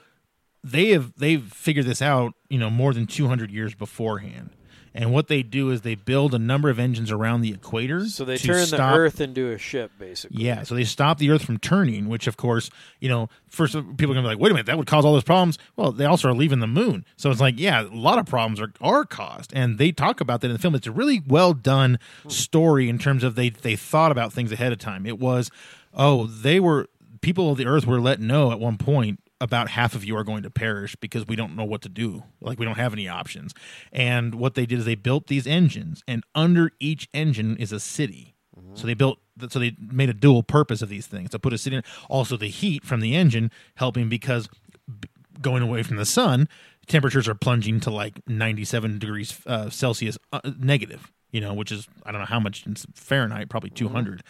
they 0.65 0.89
have 0.89 1.13
they've 1.17 1.53
figured 1.53 1.87
this 1.87 2.03
out 2.03 2.35
you 2.49 2.59
know 2.59 2.71
more 2.71 2.93
than 2.93 3.07
200 3.07 3.51
years 3.51 3.75
beforehand 3.75 4.51
and 4.95 5.13
what 5.13 5.29
they 5.29 5.43
do 5.43 5.71
is 5.71 5.83
they 5.83 5.95
build 5.95 6.35
a 6.35 6.39
number 6.39 6.71
of 6.71 6.79
engines 6.79 7.11
around 7.11 7.43
the 7.43 7.53
equator 7.53 8.07
so 8.07 8.25
they 8.25 8.37
to 8.37 8.47
turn 8.47 8.67
stop, 8.67 8.95
the 8.95 8.99
Earth 8.99 9.21
into 9.21 9.51
a 9.51 9.59
ship, 9.59 9.93
basically. 9.99 10.43
yeah, 10.43 10.63
so 10.63 10.75
they 10.75 10.85
stop 10.85 11.19
the 11.19 11.31
Earth 11.31 11.45
from 11.45 11.59
turning, 11.59 12.09
which, 12.09 12.27
of 12.27 12.37
course, 12.37 12.71
you 13.01 13.09
know, 13.09 13.29
first 13.49 13.75
people 13.75 14.13
are 14.13 14.15
going 14.15 14.17
to 14.17 14.23
be 14.23 14.29
like, 14.29 14.39
wait 14.39 14.51
a 14.51 14.55
minute, 14.55 14.67
that 14.67 14.79
would 14.79 14.87
cause 14.87 15.05
all 15.05 15.13
those 15.13 15.25
problems. 15.25 15.59
Well, 15.77 15.93
they 15.93 16.05
also 16.05 16.29
are 16.29 16.35
leaving 16.35 16.61
the 16.61 16.67
moon. 16.67 17.05
So 17.17 17.31
it's 17.31 17.41
like, 17.41 17.59
yeah, 17.59 17.83
a 17.83 17.95
lot 17.95 18.19
of 18.19 18.27
problems 18.27 18.61
are, 18.61 18.73
are 18.81 19.05
caused. 19.05 19.53
And 19.55 19.79
they 19.79 19.93
talk 19.93 20.21
about 20.21 20.41
that 20.41 20.49
in 20.49 20.53
the 20.53 20.59
film. 20.59 20.75
It's 20.75 20.87
a 20.87 20.93
really 20.93 21.23
well 21.27 21.53
done 21.53 21.99
story 22.29 22.89
in 22.89 22.99
terms 22.99 23.25
of 23.25 23.35
they, 23.35 23.51
they 23.51 23.77
thought 23.77 24.13
about 24.13 24.33
things 24.33 24.53
ahead 24.53 24.73
of 24.73 24.79
time. 24.79 25.07
It 25.07 25.19
was, 25.19 25.51
oh, 25.95 26.27
they 26.27 26.61
were, 26.61 26.89
people 27.21 27.51
of 27.51 27.59
the 27.59 27.67
Earth 27.67 27.87
were 27.87 28.01
let 28.01 28.21
know 28.21 28.53
at 28.53 28.61
one 28.61 28.79
point 28.79 29.21
about 29.41 29.71
half 29.71 29.95
of 29.95 30.05
you 30.05 30.17
are 30.17 30.25
going 30.25 30.43
to 30.43 30.51
perish 30.51 30.97
because 30.97 31.27
we 31.27 31.37
don't 31.37 31.55
know 31.55 31.65
what 31.65 31.83
to 31.83 31.89
do. 31.89 32.25
Like 32.41 32.59
we 32.59 32.65
don't 32.65 32.77
have 32.77 32.93
any 32.93 33.09
options. 33.09 33.55
And 33.93 34.35
what 34.35 34.55
they 34.55 34.67
did 34.67 34.81
is 34.81 34.85
they 34.85 34.95
built 34.95 35.29
these 35.29 35.47
engines, 35.47 36.03
and 36.09 36.25
under 36.35 36.73
each 36.81 37.09
engine 37.13 37.57
is 37.57 37.73
a 37.73 37.81
city. 37.81 38.35
So 38.75 38.87
they 38.87 38.95
built, 38.95 39.19
so 39.49 39.59
they 39.59 39.77
made 39.79 40.09
a 40.09 40.15
dual 40.15 40.43
purpose 40.43 40.83
of 40.83 40.89
these 40.89 41.07
things 41.07 41.31
to 41.31 41.39
put 41.39 41.53
a 41.53 41.59
city 41.59 41.77
in. 41.77 41.83
Also, 42.09 42.37
the 42.37 42.49
heat 42.49 42.85
from 42.85 43.01
the 43.01 43.15
engine 43.15 43.51
helping 43.77 44.09
because 44.09 44.49
going 45.41 45.63
away 45.63 45.83
from 45.83 45.97
the 45.97 46.05
sun, 46.05 46.49
temperatures 46.87 47.29
are 47.29 47.35
plunging 47.35 47.81
to 47.81 47.91
like 47.91 48.21
97 48.29 48.99
degrees 48.99 49.41
uh, 49.47 49.71
Celsius 49.71 50.19
uh, 50.33 50.41
negative. 50.59 51.13
You 51.31 51.41
know, 51.41 51.55
which 51.55 51.71
is 51.71 51.87
I 52.05 52.11
don't 52.13 52.21
know 52.21 52.27
how 52.27 52.41
much 52.41 52.67
in 52.67 52.75
Fahrenheit, 52.95 53.49
probably 53.49 53.71
200 53.71 54.23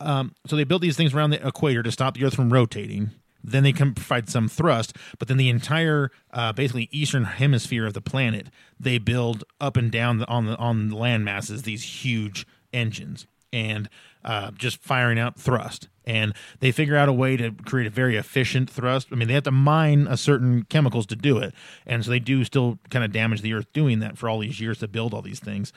Um, 0.00 0.34
so 0.46 0.56
they 0.56 0.64
built 0.64 0.82
these 0.82 0.96
things 0.96 1.14
around 1.14 1.30
the 1.30 1.46
equator 1.46 1.82
to 1.82 1.92
stop 1.92 2.14
the 2.14 2.24
Earth 2.24 2.34
from 2.34 2.52
rotating. 2.52 3.10
Then 3.44 3.62
they 3.62 3.72
can 3.72 3.94
provide 3.94 4.28
some 4.28 4.48
thrust, 4.48 4.96
but 5.18 5.28
then 5.28 5.36
the 5.36 5.48
entire, 5.48 6.10
uh, 6.32 6.52
basically 6.52 6.88
eastern 6.92 7.24
hemisphere 7.24 7.86
of 7.86 7.94
the 7.94 8.00
planet, 8.00 8.48
they 8.78 8.98
build 8.98 9.44
up 9.60 9.76
and 9.76 9.90
down 9.90 10.18
the, 10.18 10.28
on 10.28 10.46
the 10.46 10.56
on 10.56 10.88
the 10.88 10.96
land 10.96 11.24
masses 11.24 11.62
these 11.62 12.04
huge 12.04 12.46
engines 12.72 13.26
and 13.52 13.88
uh, 14.24 14.50
just 14.52 14.78
firing 14.78 15.18
out 15.18 15.38
thrust. 15.38 15.88
And 16.04 16.34
they 16.60 16.72
figure 16.72 16.96
out 16.96 17.08
a 17.08 17.12
way 17.12 17.36
to 17.36 17.52
create 17.64 17.86
a 17.86 17.90
very 17.90 18.16
efficient 18.16 18.68
thrust. 18.68 19.08
I 19.12 19.14
mean, 19.14 19.28
they 19.28 19.34
have 19.34 19.44
to 19.44 19.52
mine 19.52 20.06
a 20.08 20.16
certain 20.16 20.64
chemicals 20.64 21.06
to 21.06 21.16
do 21.16 21.38
it, 21.38 21.54
and 21.86 22.04
so 22.04 22.10
they 22.10 22.18
do 22.18 22.44
still 22.44 22.78
kind 22.90 23.04
of 23.04 23.12
damage 23.12 23.40
the 23.40 23.54
Earth 23.54 23.72
doing 23.72 24.00
that 24.00 24.18
for 24.18 24.28
all 24.28 24.40
these 24.40 24.60
years 24.60 24.78
to 24.78 24.88
build 24.88 25.14
all 25.14 25.22
these 25.22 25.40
things. 25.40 25.72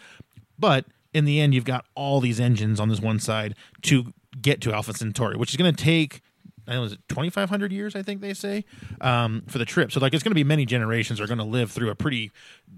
But 0.58 0.86
in 1.14 1.26
the 1.26 1.40
end, 1.40 1.54
you've 1.54 1.66
got 1.66 1.86
all 1.96 2.22
these 2.22 2.40
engines 2.40 2.80
on 2.80 2.90
this 2.90 3.00
one 3.00 3.20
side 3.20 3.56
to 3.84 4.14
get 4.42 4.62
to 4.62 4.74
Alpha 4.74 4.94
Centauri, 4.94 5.38
which 5.38 5.52
is 5.52 5.58
going 5.58 5.74
to 5.74 5.84
take. 5.84 6.22
I 6.68 6.74
don't 6.74 6.82
know, 6.82 6.86
is 6.86 6.98
2,500 7.10 7.72
years? 7.72 7.96
I 7.96 8.02
think 8.02 8.22
they 8.22 8.34
say 8.34 8.66
um, 9.02 9.44
for 9.48 9.58
the 9.58 9.66
trip. 9.66 9.92
So, 9.92 10.00
like, 10.00 10.14
it's 10.14 10.24
going 10.24 10.32
to 10.32 10.36
be 10.36 10.44
many 10.44 10.66
generations 10.66 11.20
are 11.22 11.28
going 11.28 11.38
to 11.38 11.44
live 11.44 11.72
through 11.72 11.90
a 11.90 11.96
pretty 11.96 12.32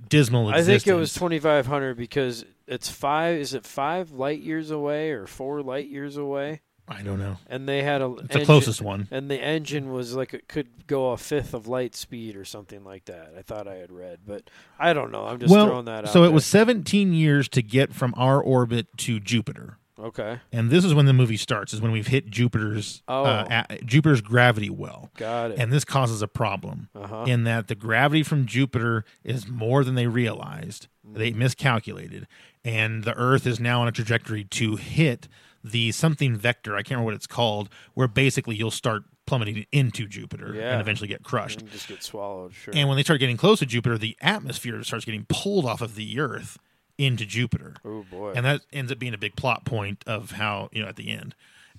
dismal. 0.09 0.49
I 0.49 0.61
think 0.61 0.87
it 0.87 0.93
was 0.93 1.13
2,500 1.13 1.95
because 1.95 2.45
it's 2.67 2.89
five. 2.89 3.37
Is 3.37 3.53
it 3.53 3.65
five 3.65 4.11
light 4.11 4.41
years 4.41 4.71
away 4.71 5.11
or 5.11 5.25
four 5.25 5.61
light 5.61 5.87
years 5.87 6.17
away? 6.17 6.61
I 6.89 7.01
don't 7.01 7.19
know. 7.19 7.37
And 7.47 7.67
they 7.67 7.83
had 7.83 8.01
a. 8.01 8.13
It's 8.23 8.33
the 8.33 8.45
closest 8.45 8.81
one. 8.81 9.09
And 9.11 9.29
the 9.29 9.37
engine 9.37 9.91
was 9.91 10.15
like 10.15 10.33
it 10.33 10.47
could 10.47 10.87
go 10.87 11.11
a 11.11 11.17
fifth 11.17 11.53
of 11.53 11.67
light 11.67 11.95
speed 11.95 12.37
or 12.37 12.45
something 12.45 12.85
like 12.85 13.05
that. 13.05 13.33
I 13.37 13.41
thought 13.41 13.67
I 13.67 13.75
had 13.75 13.91
read, 13.91 14.19
but 14.25 14.49
I 14.79 14.93
don't 14.93 15.11
know. 15.11 15.25
I'm 15.25 15.37
just 15.39 15.51
well, 15.51 15.67
throwing 15.67 15.85
that 15.85 16.05
out. 16.05 16.13
so 16.13 16.23
it 16.23 16.27
there. 16.27 16.33
was 16.33 16.45
17 16.45 17.13
years 17.13 17.49
to 17.49 17.61
get 17.61 17.93
from 17.93 18.13
our 18.15 18.41
orbit 18.41 18.87
to 18.99 19.19
Jupiter. 19.19 19.77
Okay. 19.99 20.39
And 20.51 20.69
this 20.69 20.83
is 20.85 20.93
when 20.93 21.05
the 21.05 21.13
movie 21.13 21.37
starts. 21.37 21.73
Is 21.73 21.81
when 21.81 21.91
we've 21.91 22.07
hit 22.07 22.29
Jupiter's 22.29 23.01
Oh. 23.07 23.23
uh, 23.25 23.63
a- 23.69 23.77
Jupiter's 23.83 24.21
gravity 24.21 24.69
well. 24.69 25.09
Got 25.17 25.51
it. 25.51 25.59
And 25.59 25.71
this 25.71 25.83
causes 25.85 26.21
a 26.21 26.27
problem 26.27 26.89
Uh-huh. 26.95 27.25
in 27.27 27.43
that 27.45 27.67
the 27.67 27.75
gravity 27.75 28.23
from 28.23 28.45
Jupiter 28.45 29.05
is 29.23 29.47
more 29.47 29.83
than 29.83 29.95
they 29.95 30.07
realized. 30.07 30.87
They 31.03 31.31
Mm. 31.31 31.35
miscalculated, 31.35 32.27
and 32.65 33.03
the 33.03 33.13
Earth 33.15 33.47
is 33.47 33.59
now 33.59 33.81
on 33.81 33.87
a 33.87 33.91
trajectory 33.91 34.43
to 34.43 34.75
hit 34.75 35.27
the 35.63 35.91
something 35.91 36.35
vector. 36.35 36.75
I 36.75 36.79
can't 36.79 36.91
remember 36.91 37.05
what 37.05 37.13
it's 37.15 37.27
called, 37.27 37.69
where 37.93 38.07
basically 38.07 38.55
you'll 38.55 38.71
start 38.71 39.03
plummeting 39.25 39.65
into 39.73 40.07
Jupiter 40.07 40.53
Yeah. 40.55 40.71
and 40.73 40.81
eventually 40.81 41.07
get 41.09 41.23
crushed. 41.23 41.61
And 41.61 41.71
just 41.71 41.87
get 41.89 42.01
swallowed. 42.01 42.53
Sure. 42.53 42.73
And 42.75 42.87
when 42.87 42.95
they 42.95 43.03
start 43.03 43.19
getting 43.19 43.35
close 43.35 43.59
to 43.59 43.65
Jupiter, 43.65 43.97
the 43.97 44.15
atmosphere 44.21 44.81
starts 44.83 45.03
getting 45.03 45.25
pulled 45.27 45.65
off 45.65 45.81
of 45.81 45.95
the 45.95 46.17
Earth 46.19 46.57
into 46.97 47.25
Jupiter. 47.25 47.75
oh 47.85 48.05
boy. 48.09 48.33
And 48.35 48.45
that 48.45 48.61
ends 48.73 48.91
up 48.91 48.99
being 48.99 49.13
a 49.13 49.17
big 49.17 49.35
plot 49.35 49.65
point 49.65 50.03
of 50.07 50.31
how, 50.31 50.69
you 50.71 50.81
know, 50.81 50.87
at 50.87 50.95
the 50.95 51.11
end. 51.11 51.35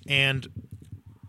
And 0.07 0.47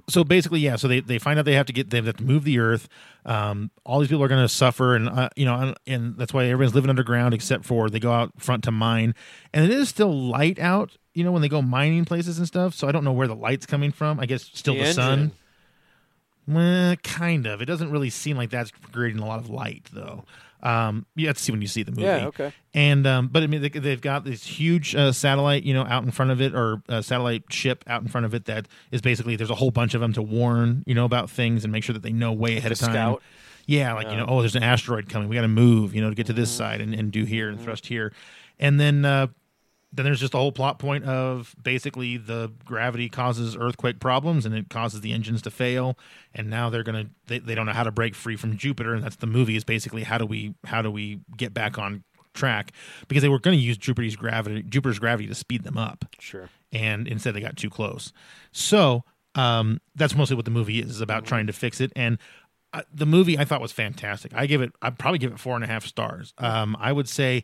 so 0.09 0.25
basically, 0.25 0.61
yeah, 0.61 0.77
so 0.77 0.89
they, 0.89 1.01
they 1.01 1.19
find 1.19 1.39
out 1.39 1.45
they 1.45 1.55
have 1.55 1.67
to 1.67 1.73
get, 1.73 1.91
they 1.91 2.01
have 2.01 2.17
to 2.17 2.23
move 2.25 2.45
the 2.45 2.59
Earth. 2.59 2.89
Um, 3.25 3.71
all 3.85 4.01
these 4.01 4.09
people 4.09 4.25
are 4.25 4.29
going 4.29 4.43
to 4.43 4.49
suffer. 4.49 4.97
And, 4.97 5.09
uh, 5.09 5.29
you 5.37 5.45
know, 5.45 5.55
and, 5.55 5.77
and 5.87 6.17
that's 6.17 6.33
why 6.33 6.47
everyone's 6.47 6.75
living 6.75 6.91
underground 6.91 7.35
except 7.35 7.65
for 7.65 7.89
they 7.91 8.01
go 8.01 8.13
out 8.13 8.33
front 8.41 8.65
to 8.65 8.71
mine. 8.71 9.15
And 9.53 9.65
it 9.65 9.71
is 9.71 9.89
still 9.89 10.13
light 10.13 10.59
out 10.59 10.97
You 11.15 11.25
know, 11.25 11.33
when 11.33 11.43
they 11.43 11.49
go 11.49 11.61
mining 11.63 12.05
places 12.05 12.39
and 12.39 12.47
stuff. 12.47 12.75
So 12.75 12.89
I 12.89 12.93
don't 12.93 13.05
know 13.05 13.13
where 13.13 13.29
the 13.29 13.35
light's 13.37 13.67
coming 13.67 13.93
from. 13.93 14.19
I 14.21 14.27
guess 14.27 14.43
still 14.55 14.75
the, 14.75 14.85
The 14.85 14.93
sun. 14.93 15.33
Well, 16.47 16.97
kind 16.97 17.47
of. 17.47 17.61
It 17.63 17.67
doesn't 17.67 17.91
really 17.91 18.11
seem 18.11 18.37
like 18.37 18.51
that's 18.51 18.71
creating 18.71 19.21
a 19.21 19.27
lot 19.27 19.39
of 19.39 19.51
light, 19.51 19.87
though. 19.93 20.25
Um, 20.63 21.07
you 21.17 21.27
have 21.27 21.37
to 21.37 21.43
see 21.43 21.53
when 21.53 21.63
you 21.63 21.69
see 21.69 21.83
the 21.83 21.91
movie. 21.93 22.03
Yeah, 22.03 22.27
okay. 22.27 22.53
And 22.75 23.07
um, 23.07 23.29
but 23.29 23.43
I 23.43 23.47
mean, 23.47 23.63
they, 23.63 23.69
they've 23.69 24.01
got 24.01 24.25
this 24.25 24.45
huge 24.45 24.95
uh, 24.95 25.13
satellite, 25.13 25.63
you 25.65 25.75
know, 25.75 25.85
out 25.85 26.05
in 26.05 26.11
front 26.11 26.31
of 26.31 26.41
it, 26.41 26.55
or 26.55 26.83
uh, 26.89 27.03
satellite 27.03 27.45
ship 27.51 27.83
out 27.87 28.03
in 28.03 28.09
front 28.09 28.27
of 28.27 28.35
it 28.35 28.45
that 28.47 28.69
is 28.91 29.01
basically 29.01 29.37
there's 29.37 29.51
a 29.51 29.55
whole 29.55 29.71
bunch 29.71 29.95
of 29.95 30.01
them 30.01 30.13
to 30.13 30.23
warn, 30.23 30.85
you 30.87 30.95
know, 30.95 31.05
about 31.05 31.31
things 31.31 31.65
and 31.65 31.73
make 31.73 31.85
sure 31.85 31.93
that 31.95 32.03
they 32.03 32.13
know 32.13 32.33
way 32.33 32.57
ahead 32.57 32.73
of 32.73 32.79
time. 32.79 32.91
scout. 32.91 33.23
Yeah, 33.67 33.93
like 33.95 34.09
you 34.09 34.17
know, 34.17 34.27
oh, 34.29 34.41
there's 34.41 34.57
an 34.57 34.63
asteroid 34.65 35.09
coming. 35.09 35.29
We 35.29 35.37
got 35.37 35.43
to 35.43 35.49
move, 35.49 35.95
you 35.95 36.01
know, 36.03 36.09
to 36.11 36.15
get 36.15 36.27
to 36.27 36.33
Mm-hmm. 36.33 36.41
this 36.41 36.51
side 36.51 36.81
and, 36.81 36.93
and 36.95 37.13
do 37.13 37.25
here 37.25 37.49
and 37.49 37.61
thrust 37.61 37.87
here, 37.87 38.13
and 38.59 38.81
then 38.81 39.05
uh, 39.05 39.29
then 39.93 40.05
there's 40.05 40.21
just 40.21 40.35
a 40.35 40.37
whole 40.39 40.53
plot 40.53 40.79
point 40.79 41.05
of 41.05 41.55
basically 41.61 42.17
the 42.17 42.53
gravity 42.65 43.09
causes 43.09 43.57
earthquake 43.57 43.99
problems 43.99 44.47
and 44.47 44.55
it 44.55 44.69
causes 44.71 45.01
the 45.01 45.13
engines 45.13 45.43
to 45.43 45.51
fail, 45.51 45.99
and 46.35 46.49
now 46.49 46.71
they're 46.71 46.83
gonna 46.85 47.07
they, 47.27 47.39
they 47.41 47.55
don't 47.55 47.67
know 47.67 47.73
how 47.73 47.83
to 47.83 47.91
break 47.91 48.15
free 48.15 48.37
from 48.37 48.57
Jupiter, 48.57 48.95
and 48.95 49.03
that's 49.03 49.17
the 49.17 49.27
movie 49.27 49.57
is 49.57 49.65
basically 49.65 50.05
how 50.05 50.17
do 50.19 50.27
we 50.27 50.55
how 50.65 50.81
do 50.83 50.91
we 50.91 51.21
get 51.37 51.53
back 51.53 51.79
on 51.79 52.05
track 52.33 52.71
because 53.09 53.23
they 53.23 53.29
were 53.29 53.41
going 53.41 53.59
to 53.59 53.63
use 53.63 53.77
Jupiter's 53.77 54.15
gravity 54.15 54.63
Jupiter's 54.63 55.01
gravity 55.01 55.27
to 55.29 55.35
speed 55.35 55.65
them 55.65 55.77
up 55.77 56.05
Sure. 56.21 56.49
and 56.73 57.09
instead 57.09 57.35
they 57.35 57.41
got 57.41 57.57
too 57.57 57.69
close. 57.69 58.13
So 58.53 59.03
um, 59.35 59.81
that's 59.97 60.15
mostly 60.15 60.37
what 60.37 60.45
the 60.45 60.51
movie 60.53 60.79
is, 60.81 60.91
is 60.91 61.01
about 61.01 61.25
trying 61.25 61.49
to 61.49 61.53
fix 61.53 61.81
it. 61.81 61.93
And 61.97 62.19
uh, 62.73 62.83
the 62.95 63.07
movie 63.07 63.37
I 63.37 63.45
thought 63.45 63.61
was 63.61 63.73
fantastic. 63.73 64.33
I 64.33 64.47
give 64.47 64.63
it, 64.63 64.73
I'd 64.81 64.97
probably 64.99 65.19
give 65.19 65.33
it 65.33 65.41
four 65.41 65.57
and 65.57 65.65
a 65.65 65.67
half 65.67 65.85
stars. 65.85 66.33
Um, 66.39 66.77
I 66.79 66.93
would 66.93 67.09
say. 67.09 67.43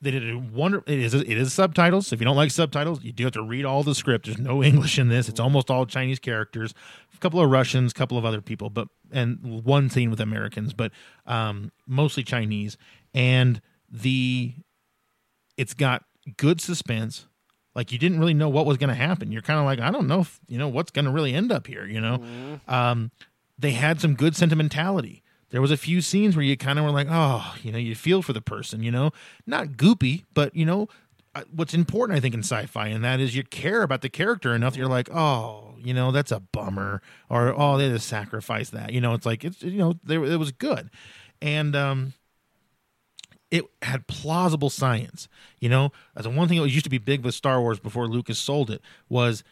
They 0.00 0.12
did 0.12 0.30
a 0.30 0.38
wonder. 0.38 0.82
It 0.86 1.00
is. 1.00 1.12
It 1.12 1.26
is 1.28 1.52
subtitles. 1.52 2.12
If 2.12 2.20
you 2.20 2.24
don't 2.24 2.36
like 2.36 2.52
subtitles, 2.52 3.02
you 3.02 3.10
do 3.10 3.24
have 3.24 3.32
to 3.32 3.42
read 3.42 3.64
all 3.64 3.82
the 3.82 3.94
script. 3.94 4.26
There's 4.26 4.38
no 4.38 4.62
English 4.72 4.98
in 4.98 5.08
this. 5.08 5.28
It's 5.28 5.40
almost 5.40 5.70
all 5.70 5.86
Chinese 5.86 6.20
characters. 6.20 6.72
A 7.14 7.18
couple 7.18 7.40
of 7.40 7.50
Russians, 7.50 7.90
a 7.90 7.94
couple 7.94 8.16
of 8.16 8.24
other 8.24 8.40
people, 8.40 8.70
but 8.70 8.88
and 9.10 9.64
one 9.64 9.90
scene 9.90 10.10
with 10.10 10.20
Americans, 10.20 10.72
but 10.72 10.92
um, 11.26 11.72
mostly 11.86 12.22
Chinese. 12.22 12.76
And 13.12 13.60
the 13.90 14.54
it's 15.56 15.74
got 15.74 16.04
good 16.36 16.60
suspense. 16.60 17.26
Like 17.74 17.92
you 17.92 17.98
didn't 17.98 18.18
really 18.18 18.34
know 18.34 18.48
what 18.48 18.66
was 18.66 18.76
going 18.76 18.88
to 18.88 18.94
happen. 18.94 19.30
You're 19.32 19.42
kind 19.42 19.58
of 19.58 19.64
like, 19.64 19.80
I 19.80 19.90
don't 19.90 20.08
know, 20.08 20.20
if, 20.20 20.40
you 20.48 20.58
know, 20.58 20.68
what's 20.68 20.90
going 20.90 21.04
to 21.04 21.10
really 21.10 21.34
end 21.34 21.52
up 21.52 21.66
here. 21.66 21.86
You 21.86 22.00
know, 22.00 22.22
um, 22.66 23.10
they 23.58 23.72
had 23.72 24.00
some 24.00 24.14
good 24.14 24.34
sentimentality. 24.36 25.22
There 25.50 25.62
was 25.62 25.70
a 25.70 25.76
few 25.76 26.00
scenes 26.00 26.36
where 26.36 26.44
you 26.44 26.56
kind 26.56 26.78
of 26.78 26.84
were 26.84 26.90
like, 26.90 27.06
oh, 27.10 27.54
you 27.62 27.72
know, 27.72 27.78
you 27.78 27.94
feel 27.94 28.22
for 28.22 28.32
the 28.32 28.40
person. 28.40 28.82
You 28.82 28.90
know, 28.90 29.10
not 29.46 29.68
goopy, 29.68 30.24
but 30.34 30.54
you 30.54 30.66
know, 30.66 30.88
uh, 31.34 31.42
what's 31.54 31.74
important, 31.74 32.16
I 32.16 32.20
think, 32.20 32.34
in 32.34 32.40
sci-fi, 32.40 32.88
and 32.88 33.04
that 33.04 33.20
is 33.20 33.36
you 33.36 33.44
care 33.44 33.82
about 33.82 34.02
the 34.02 34.08
character 34.08 34.54
enough. 34.54 34.72
That 34.72 34.78
you're 34.80 34.88
like, 34.88 35.08
oh, 35.14 35.74
you 35.78 35.94
know, 35.94 36.10
that's 36.10 36.32
a 36.32 36.40
bummer, 36.40 37.00
or 37.30 37.54
oh, 37.56 37.78
they 37.78 37.84
had 37.84 37.92
to 37.92 37.98
sacrifice 37.98 38.70
that. 38.70 38.92
You 38.92 39.00
know, 39.00 39.14
it's 39.14 39.26
like 39.26 39.44
it's 39.44 39.62
you 39.62 39.78
know, 39.78 39.94
they, 40.04 40.16
it 40.16 40.38
was 40.38 40.52
good, 40.52 40.90
and 41.40 41.76
um, 41.76 42.12
it 43.50 43.64
had 43.82 44.06
plausible 44.06 44.70
science. 44.70 45.28
You 45.60 45.68
know, 45.68 45.92
as 46.16 46.26
a 46.26 46.30
one 46.30 46.48
thing 46.48 46.60
that 46.60 46.68
used 46.68 46.84
to 46.84 46.90
be 46.90 46.98
big 46.98 47.24
with 47.24 47.34
Star 47.34 47.60
Wars 47.60 47.78
before 47.78 48.06
Lucas 48.06 48.38
sold 48.38 48.70
it 48.70 48.82
was, 49.08 49.44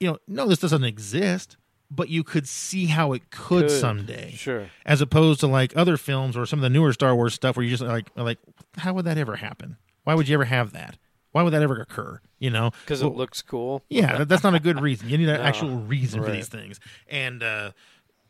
you 0.00 0.08
know, 0.08 0.18
no, 0.26 0.46
this 0.46 0.58
doesn't 0.58 0.84
exist, 0.84 1.56
but 1.94 2.08
you 2.08 2.24
could 2.24 2.48
see 2.48 2.86
how 2.86 3.12
it 3.12 3.30
could, 3.30 3.68
Could, 3.68 3.70
someday. 3.70 4.32
sure. 4.32 4.68
As 4.84 5.00
opposed 5.00 5.40
to 5.40 5.46
like 5.46 5.76
other 5.76 5.96
films 5.96 6.36
or 6.36 6.46
some 6.46 6.58
of 6.58 6.62
the 6.62 6.70
newer 6.70 6.92
Star 6.92 7.14
Wars 7.14 7.34
stuff 7.34 7.56
where 7.56 7.64
you 7.64 7.70
just 7.70 7.82
like 7.82 8.08
like, 8.16 8.38
how 8.78 8.92
would 8.94 9.04
that 9.04 9.18
ever 9.18 9.36
happen? 9.36 9.76
Why 10.04 10.14
would 10.14 10.28
you 10.28 10.34
ever 10.34 10.44
have 10.44 10.72
that? 10.72 10.96
Why 11.32 11.42
would 11.42 11.52
that 11.52 11.62
ever 11.62 11.80
occur? 11.80 12.20
You 12.38 12.50
know, 12.50 12.70
Because 12.84 13.02
Well, 13.02 13.10
it 13.12 13.16
looks 13.16 13.42
cool. 13.42 13.82
yeah, 13.88 14.24
that's 14.24 14.42
not 14.44 14.54
a 14.54 14.60
good 14.60 14.80
reason. 14.80 15.08
You 15.08 15.18
need 15.18 15.28
an 15.28 15.36
No, 15.38 15.42
actual 15.42 15.76
reason 15.78 16.22
for 16.22 16.30
these 16.30 16.48
things. 16.48 16.78
And 17.08 17.42
uh 17.42 17.70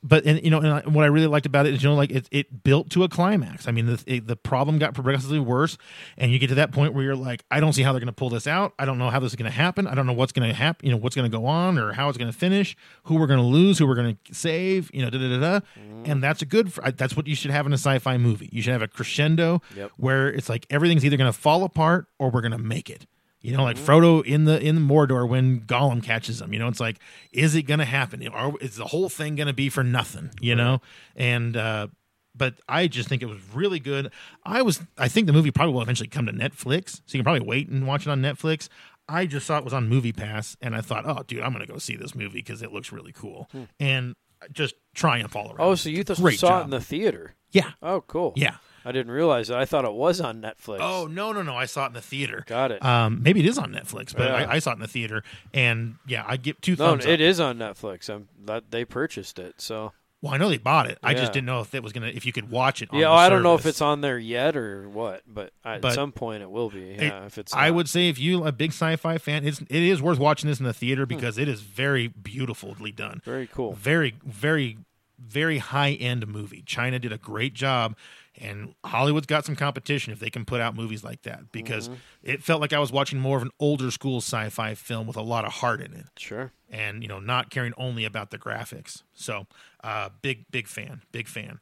but 0.05 0.25
and 0.27 0.41
you 0.45 0.51
know, 0.51 0.59
and 0.59 0.69
I- 0.69 0.81
what 0.89 1.03
I 1.03 1.09
really 1.09 1.27
liked 1.27 1.47
about 1.47 1.67
it 1.67 1.75
is 1.75 1.83
you 1.83 1.89
know, 1.89 1.95
like 1.97 2.11
it, 2.11 2.29
it 2.31 2.63
built 2.63 2.91
to 2.91 3.03
a 3.03 3.09
climax. 3.09 3.67
I 3.67 3.71
mean, 3.73 3.87
the 3.87 4.01
it, 4.07 4.27
the 4.27 4.37
problem 4.37 4.79
got 4.79 4.93
progressively 4.95 5.41
worse, 5.41 5.79
and 6.19 6.31
you 6.31 6.39
get 6.39 6.49
to 6.49 6.55
that 6.57 6.71
point 6.73 6.93
where 6.95 7.03
you're 7.03 7.17
like, 7.17 7.43
I 7.51 7.59
don't 7.59 7.73
see 7.73 7.83
how 7.83 7.93
they're 7.93 8.01
going 8.01 8.07
to 8.07 8.13
pull 8.13 8.29
this 8.31 8.47
out. 8.47 8.75
I 8.79 8.85
don't 8.85 8.99
know 8.99 9.09
how 9.11 9.19
this 9.19 9.33
is 9.33 9.37
going 9.37 9.51
to 9.51 9.57
happen. 9.57 9.87
I 9.87 9.95
don't 9.95 10.07
know 10.07 10.13
what's 10.13 10.33
going 10.33 10.49
to 10.49 10.55
happen. 10.55 10.87
You 10.87 10.93
know, 10.93 10.99
what's 10.99 11.17
going 11.17 11.29
to 11.31 11.37
go 11.37 11.47
on 11.47 11.79
or 11.79 11.93
how 11.95 12.09
it's 12.11 12.19
going 12.19 12.31
to 12.31 12.37
finish. 12.39 12.77
Who 13.05 13.17
we're 13.19 13.27
going 13.27 13.41
to 13.41 13.47
lose. 13.47 13.79
Who 13.79 13.87
we're 13.87 13.95
going 13.97 14.19
to 14.27 14.35
save. 14.35 14.91
You 14.95 15.03
know, 15.03 15.11
da 15.11 15.19
da 15.19 15.29
da 15.29 15.41
da. 15.41 15.67
Mm-hmm. 15.81 16.03
And 16.13 16.23
that's 16.23 16.43
a 16.43 16.47
good. 16.47 16.69
That's 16.69 17.17
what 17.17 17.27
you 17.27 17.35
should 17.35 17.51
have 17.51 17.65
in 17.67 17.73
a 17.73 17.79
sci-fi 17.79 18.19
movie. 18.19 18.51
You 18.53 18.61
should 18.63 18.73
have 18.75 18.83
a 18.83 18.89
crescendo 18.89 19.63
Yep. 19.75 19.91
where 19.97 20.29
it's 20.29 20.49
like 20.51 20.67
everything's 20.71 21.05
either 21.05 21.17
going 21.17 21.33
to 21.33 21.39
fall 21.39 21.65
apart 21.65 22.07
or 22.19 22.31
we're 22.31 22.43
going 22.43 22.53
to 22.53 22.59
make 22.59 22.91
it. 22.91 23.07
You 23.45 23.55
know, 23.55 23.63
like 23.63 23.77
Frodo 23.77 24.25
in 24.25 24.47
the 24.47 24.59
in 24.59 24.79
Mordor 24.79 25.29
when 25.29 25.61
Gollum 25.61 26.03
catches 26.03 26.41
him. 26.41 26.55
You 26.55 26.59
know, 26.59 26.69
it's 26.69 26.81
like, 26.81 26.99
is 27.31 27.55
it 27.55 27.65
going 27.65 27.79
to 27.79 27.85
happen? 27.85 28.27
Are, 28.29 28.55
is 28.63 28.77
the 28.77 28.87
whole 28.87 29.11
thing 29.11 29.37
going 29.37 29.49
to 29.49 29.53
be 29.53 29.69
for 29.69 29.85
nothing? 29.85 30.31
You 30.41 30.55
know, 30.55 30.81
and 31.15 31.55
uh, 31.55 31.89
but 32.35 32.55
I 32.71 32.87
just 32.87 33.07
think 33.09 33.21
it 33.23 33.27
was 33.27 33.39
really 33.53 33.81
good. 33.81 34.11
I 34.45 34.63
was, 34.63 34.81
I 34.97 35.09
think 35.09 35.27
the 35.27 35.35
movie 35.35 35.51
probably 35.51 35.75
will 35.75 35.83
eventually 35.83 36.09
come 36.09 36.25
to 36.25 36.33
Netflix, 36.33 36.97
so 36.97 37.03
you 37.09 37.19
can 37.19 37.25
probably 37.25 37.47
wait 37.47 37.69
and 37.69 37.87
watch 37.87 38.07
it 38.07 38.11
on 38.11 38.23
Netflix. 38.23 38.69
I 39.11 39.27
just 39.27 39.47
saw 39.47 39.59
it 39.59 39.65
was 39.65 39.75
on 39.75 39.91
Movie 39.91 40.13
Pass, 40.15 40.57
and 40.63 40.75
I 40.75 40.81
thought, 40.81 41.05
oh, 41.07 41.23
dude, 41.27 41.43
I'm 41.43 41.53
going 41.53 41.67
to 41.67 41.71
go 41.71 41.79
see 41.79 41.97
this 41.97 42.15
movie 42.15 42.39
because 42.39 42.63
it 42.63 42.73
looks 42.73 42.93
really 42.93 43.13
cool, 43.13 43.51
and 43.79 44.15
just 44.53 44.75
triumph 44.95 45.37
all 45.37 45.49
around. 45.49 45.61
Oh, 45.61 45.75
so 45.75 45.91
you 45.91 46.03
saw 46.07 46.33
job. 46.33 46.61
it 46.63 46.65
in 46.65 46.71
the 46.71 46.81
theater? 46.81 47.35
yeah, 47.51 47.73
Oh, 47.83 48.01
cool. 48.01 48.33
yeah. 48.37 48.57
I 48.85 48.93
didn't 48.93 49.13
realize 49.13 49.49
that. 49.49 49.59
I 49.59 49.65
thought 49.65 49.85
it 49.85 49.93
was 49.95 50.21
on 50.21 50.43
Netflix. 50.43 50.79
Oh 50.81 51.07
no, 51.11 51.33
no, 51.33 51.43
no! 51.43 51.57
I 51.57 51.67
saw 51.67 51.85
it 51.85 51.89
in 51.89 51.93
the 51.95 52.01
theater. 52.03 52.45
Got 52.47 52.71
it. 52.73 52.85
Um, 52.85 53.23
maybe 53.23 53.41
it 53.41 53.47
is 53.47 53.59
on 53.59 53.73
Netflix, 53.73 54.15
but 54.15 54.29
Yeah. 54.29 54.35
I, 54.49 54.55
I 54.55 54.59
saw 54.59 54.71
it 54.71 54.75
in 54.75 54.81
the 54.81 54.89
theater, 54.89 55.23
and 55.53 55.97
yeah, 56.07 56.25
I 56.27 56.37
get 56.37 56.61
two 56.63 56.73
no, 56.73 56.77
thumbs 56.77 57.07
it 57.07 57.15
up. 57.15 57.21
is 57.21 57.41
on 57.41 57.59
Netflix. 57.59 58.09
I'm 58.11 58.29
that 58.45 58.71
they 58.71 58.85
purchased 58.85 59.39
it. 59.39 59.61
So 59.61 59.93
Well, 60.23 60.33
I 60.33 60.37
know 60.39 60.49
they 60.49 60.57
bought 60.59 60.87
it. 60.89 60.99
I 61.03 61.13
Yeah. 61.13 61.19
just 61.21 61.33
didn't 61.35 61.47
know 61.47 61.61
if 61.61 61.75
it 61.75 61.83
was 61.83 61.93
gonna 61.93 62.07
if 62.09 62.25
you 62.27 62.33
could 62.33 62.51
watch 62.51 62.81
it. 62.83 62.89
On 62.93 62.99
yeah, 62.99 63.09
the 63.09 63.13
I 63.15 63.29
don't 63.29 63.43
know 63.43 63.55
if 63.55 63.61
service. 63.63 63.77
it's 63.77 63.81
on 63.83 64.01
there 64.01 64.19
yet 64.19 64.57
or 64.57 64.89
what, 64.89 65.23
but, 65.27 65.53
I, 65.65 65.79
But 65.79 65.89
at 65.89 65.95
some 65.95 66.13
point 66.13 66.43
it 66.43 66.51
will 66.51 66.71
be. 66.71 66.97
Yeah, 66.99 67.27
if 67.27 67.37
it's. 67.39 67.55
I 67.55 67.69
not. 67.69 67.75
would 67.77 67.89
say 67.89 68.09
if 68.09 68.19
you 68.19 68.45
a 68.45 68.53
big 68.53 68.71
sci-fi 68.71 69.19
fan, 69.19 69.47
it's 69.47 69.61
it 69.61 69.71
is 69.71 70.01
worth 70.03 70.19
watching 70.19 70.49
this 70.49 70.59
in 70.61 70.65
the 70.67 70.73
Hmm. 70.73 70.79
theater 70.79 71.07
because 71.07 71.37
it 71.39 71.49
is 71.49 71.61
very 71.63 72.09
beautifully 72.09 72.93
done. 72.93 73.21
Very 73.25 73.47
cool. 73.47 73.73
Very, 73.75 74.15
very, 74.25 74.79
very 75.19 75.59
high 75.59 75.93
end 75.93 76.27
movie. 76.27 76.63
China 76.67 76.99
did 76.99 77.13
a 77.13 77.19
great 77.19 77.55
job, 77.55 77.95
and 78.41 78.75
Hollywood's 78.85 79.27
got 79.27 79.45
some 79.45 79.55
competition 79.57 80.13
if 80.13 80.19
they 80.19 80.31
can 80.31 80.45
put 80.45 80.61
out 80.61 80.75
movies 80.75 81.05
like 81.05 81.23
that 81.23 81.53
because 81.53 81.89
Mm-hmm. 81.89 81.99
it 82.23 82.43
felt 82.43 82.61
like 82.61 82.73
I 82.73 82.79
was 82.81 82.91
watching 82.91 83.19
more 83.21 83.37
of 83.37 83.43
an 83.43 83.51
older 83.61 83.91
school 83.91 84.19
sci-fi 84.19 84.75
film 84.75 85.07
with 85.07 85.17
a 85.17 85.23
lot 85.23 85.45
of 85.45 85.53
heart 85.53 85.81
in 85.81 85.93
it. 85.95 86.07
Sure. 86.19 86.51
and 86.69 87.03
you 87.03 87.09
know 87.09 87.21
not 87.21 87.51
caring 87.51 87.73
only 87.77 88.05
about 88.05 88.31
the 88.31 88.39
graphics 88.39 89.03
so 89.13 89.47
uh 89.85 90.09
big 90.23 90.47
big 90.51 90.67
fan 90.67 91.03
big 91.13 91.29
fan 91.29 91.61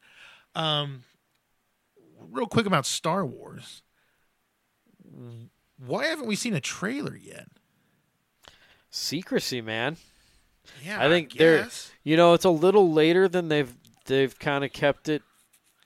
um 0.55 1.03
real 2.31 2.47
quick 2.47 2.65
about 2.67 2.87
star 2.87 3.27
wars 3.27 3.83
why 5.85 6.07
haven't 6.07 6.27
we 6.27 6.37
seen 6.37 6.55
a 6.55 6.61
trailer 6.61 7.17
yet 7.17 7.49
Secrecy, 8.91 9.61
man. 9.63 9.97
yeah 10.85 11.03
I 11.05 11.09
think 11.09 11.33
they're. 11.35 11.67
You 12.05 12.17
know, 12.17 12.35
it's 12.35 12.45
a 12.45 12.51
little 12.51 12.93
later 12.93 13.27
than 13.27 13.49
they've 13.49 13.73
they've 14.07 14.39
kind 14.39 14.65
of 14.65 14.73
kept 14.73 15.09
it 15.09 15.23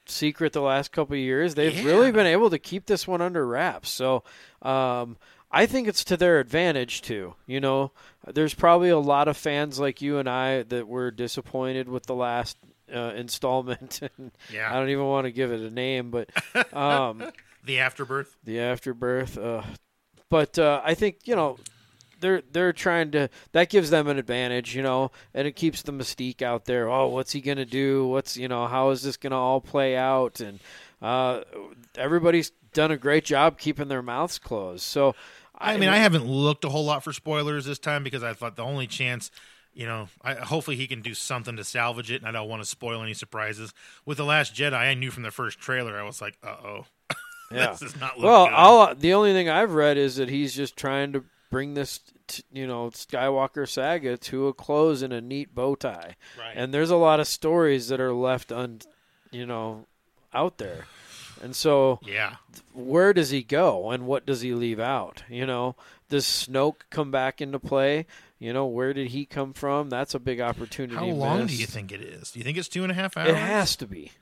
secret 0.08 0.52
the 0.52 0.60
last 0.60 0.92
couple 0.92 1.14
of 1.14 1.20
years. 1.20 1.54
They've 1.54 1.84
really 1.84 2.12
been 2.12 2.26
able 2.26 2.50
to 2.50 2.58
keep 2.58 2.86
this 2.86 3.06
one 3.06 3.20
under 3.20 3.46
wraps. 3.46 3.90
So, 3.90 4.22
um, 4.62 5.16
I 5.50 5.66
think 5.66 5.88
it's 5.88 6.04
to 6.04 6.16
their 6.16 6.40
advantage 6.40 7.02
too. 7.02 7.34
You 7.46 7.60
know, 7.60 7.92
there's 8.26 8.54
probably 8.54 8.88
a 8.90 8.98
lot 8.98 9.28
of 9.28 9.36
fans 9.36 9.78
like 9.78 10.02
you 10.02 10.18
and 10.18 10.28
I 10.28 10.62
that 10.64 10.88
were 10.88 11.10
disappointed 11.10 11.88
with 11.88 12.06
the 12.06 12.14
last 12.14 12.56
uh, 12.94 13.12
installment. 13.16 14.00
And 14.18 14.32
Yeah. 14.52 14.70
I 14.70 14.78
don't 14.78 14.90
even 14.90 15.06
want 15.06 15.26
to 15.26 15.32
give 15.32 15.52
it 15.52 15.60
a 15.60 15.70
name, 15.70 16.10
but 16.10 16.30
um, 16.74 17.30
the 17.64 17.78
afterbirth 17.80 18.36
the 18.44 18.60
afterbirth. 18.60 19.38
Uh, 19.38 19.62
but 20.28 20.58
uh, 20.58 20.80
I 20.84 20.94
think 20.94 21.20
you 21.24 21.36
know 21.36 21.58
they're 22.20 22.42
they're 22.52 22.72
trying 22.72 23.10
to 23.12 23.28
that 23.52 23.68
gives 23.70 23.90
them 23.90 24.08
an 24.08 24.18
advantage, 24.18 24.74
you 24.74 24.82
know, 24.82 25.10
and 25.34 25.46
it 25.46 25.52
keeps 25.56 25.82
the 25.82 25.92
mystique 25.92 26.42
out 26.42 26.64
there. 26.64 26.88
Oh, 26.88 27.08
what's 27.08 27.32
he 27.32 27.40
gonna 27.40 27.64
do? 27.64 28.06
What's 28.06 28.36
you 28.36 28.48
know 28.48 28.66
how 28.66 28.90
is 28.90 29.02
this 29.02 29.16
gonna 29.16 29.38
all 29.38 29.60
play 29.60 29.96
out? 29.96 30.40
And 30.40 30.60
uh, 31.02 31.42
everybody's 31.96 32.50
done 32.72 32.90
a 32.90 32.96
great 32.96 33.24
job 33.24 33.58
keeping 33.58 33.88
their 33.88 34.02
mouths 34.02 34.38
closed. 34.38 34.82
So 34.82 35.14
i 35.58 35.78
mean 35.78 35.88
i 35.88 35.96
haven't 35.96 36.26
looked 36.26 36.66
a 36.66 36.68
whole 36.68 36.84
lot 36.84 37.02
for 37.02 37.14
spoilers 37.14 37.64
this 37.64 37.78
time 37.78 38.04
because 38.04 38.22
i 38.22 38.34
thought 38.34 38.56
the 38.56 38.62
only 38.62 38.86
chance 38.86 39.30
you 39.72 39.86
know 39.86 40.06
I, 40.20 40.34
hopefully 40.34 40.76
he 40.76 40.86
can 40.86 41.00
do 41.00 41.14
something 41.14 41.56
to 41.56 41.64
salvage 41.64 42.10
it 42.10 42.20
and 42.20 42.28
i 42.28 42.30
don't 42.30 42.46
want 42.46 42.60
to 42.62 42.68
spoil 42.68 43.02
any 43.02 43.14
surprises 43.14 43.72
with 44.04 44.18
the 44.18 44.24
last 44.26 44.54
jedi 44.54 44.74
i 44.74 44.92
knew 44.92 45.10
from 45.10 45.22
the 45.22 45.30
first 45.30 45.58
trailer 45.58 45.98
i 45.98 46.02
was 46.02 46.20
like 46.20 46.36
uh-oh 46.42 46.84
Yeah. 47.50 47.70
this 47.70 47.80
does 47.80 47.98
not 47.98 48.18
Well, 48.20 48.94
the 48.94 49.14
only 49.14 49.32
thing 49.32 49.48
I've 49.48 49.72
read 49.72 49.96
is 49.96 50.16
that 50.16 50.28
he's 50.28 50.54
just 50.54 50.76
trying 50.76 51.14
to 51.14 51.24
bring 51.56 51.72
this, 51.72 52.00
t- 52.26 52.42
you 52.52 52.66
know, 52.66 52.90
Skywalker 52.90 53.66
saga 53.66 54.18
to 54.18 54.46
a 54.48 54.52
close 54.52 55.00
in 55.00 55.10
a 55.10 55.22
neat 55.22 55.54
bow 55.54 55.74
tie. 55.74 56.14
Right. 56.38 56.52
And 56.54 56.74
there's 56.74 56.90
a 56.90 56.96
lot 56.96 57.18
of 57.18 57.26
stories 57.26 57.88
that 57.88 57.98
are 57.98 58.12
left 58.12 58.52
un, 58.52 58.80
you 59.30 59.46
know, 59.46 59.86
out 60.34 60.58
there. 60.58 60.84
And 61.42 61.56
so 61.56 61.98
Yeah. 62.02 62.36
where 62.74 63.14
does 63.14 63.30
he 63.30 63.42
go 63.42 63.90
and 63.90 64.06
what 64.06 64.26
does 64.26 64.42
he 64.42 64.52
leave 64.52 64.78
out? 64.78 65.22
You 65.30 65.46
know, 65.46 65.76
does 66.10 66.26
Snoke 66.26 66.80
come 66.90 67.10
back 67.10 67.40
into 67.40 67.58
play? 67.58 68.04
You 68.38 68.52
know, 68.52 68.66
where 68.66 68.92
did 68.92 69.08
he 69.08 69.24
come 69.24 69.54
from? 69.54 69.88
That's 69.88 70.14
a 70.14 70.18
big 70.18 70.42
opportunity. 70.42 70.94
How 70.96 71.06
long 71.06 71.46
do 71.46 71.56
you 71.56 71.64
think 71.64 71.90
it 71.90 72.02
is? 72.02 72.32
Do 72.32 72.38
you 72.38 72.44
think 72.44 72.58
it's 72.58 72.68
two 72.68 72.82
and 72.82 72.92
a 72.92 72.94
half 72.94 73.16
hours? 73.16 73.30
It 73.30 73.36
has 73.36 73.76
to 73.76 73.86
be. 73.86 74.12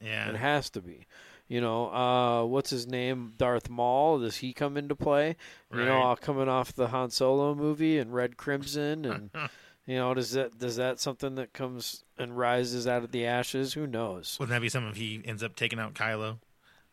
Yeah. 0.00 0.28
It 0.28 0.36
has 0.36 0.70
to 0.70 0.80
be. 0.80 1.06
You 1.48 1.60
know, 1.60 1.92
uh, 1.92 2.44
what's 2.44 2.70
his 2.70 2.86
name? 2.86 3.34
Darth 3.36 3.68
Maul. 3.68 4.18
Does 4.20 4.36
he 4.36 4.52
come 4.54 4.76
into 4.76 4.96
play? 4.96 5.36
You 5.72 5.84
know, 5.84 5.98
Right. 5.98 6.12
uh, 6.12 6.14
coming 6.16 6.48
off 6.48 6.72
the 6.74 6.88
Han 6.88 7.10
Solo 7.10 7.54
movie 7.54 7.98
and 7.98 8.14
Red 8.14 8.36
Crimson, 8.38 9.04
and 9.04 9.30
you 9.86 9.96
know, 9.96 10.14
does 10.14 10.32
that 10.32 10.58
does 10.58 10.76
that 10.76 11.00
something 11.00 11.34
that 11.34 11.52
comes 11.52 12.02
and 12.18 12.36
rises 12.38 12.86
out 12.86 13.04
of 13.04 13.12
the 13.12 13.26
ashes? 13.26 13.74
Who 13.74 13.86
knows? 13.86 14.36
Wouldn't 14.40 14.54
that 14.54 14.62
be 14.62 14.70
something 14.70 14.90
if 14.92 14.96
he 14.96 15.20
ends 15.24 15.42
up 15.42 15.54
taking 15.54 15.78
out 15.78 15.92
Kylo? 15.94 16.38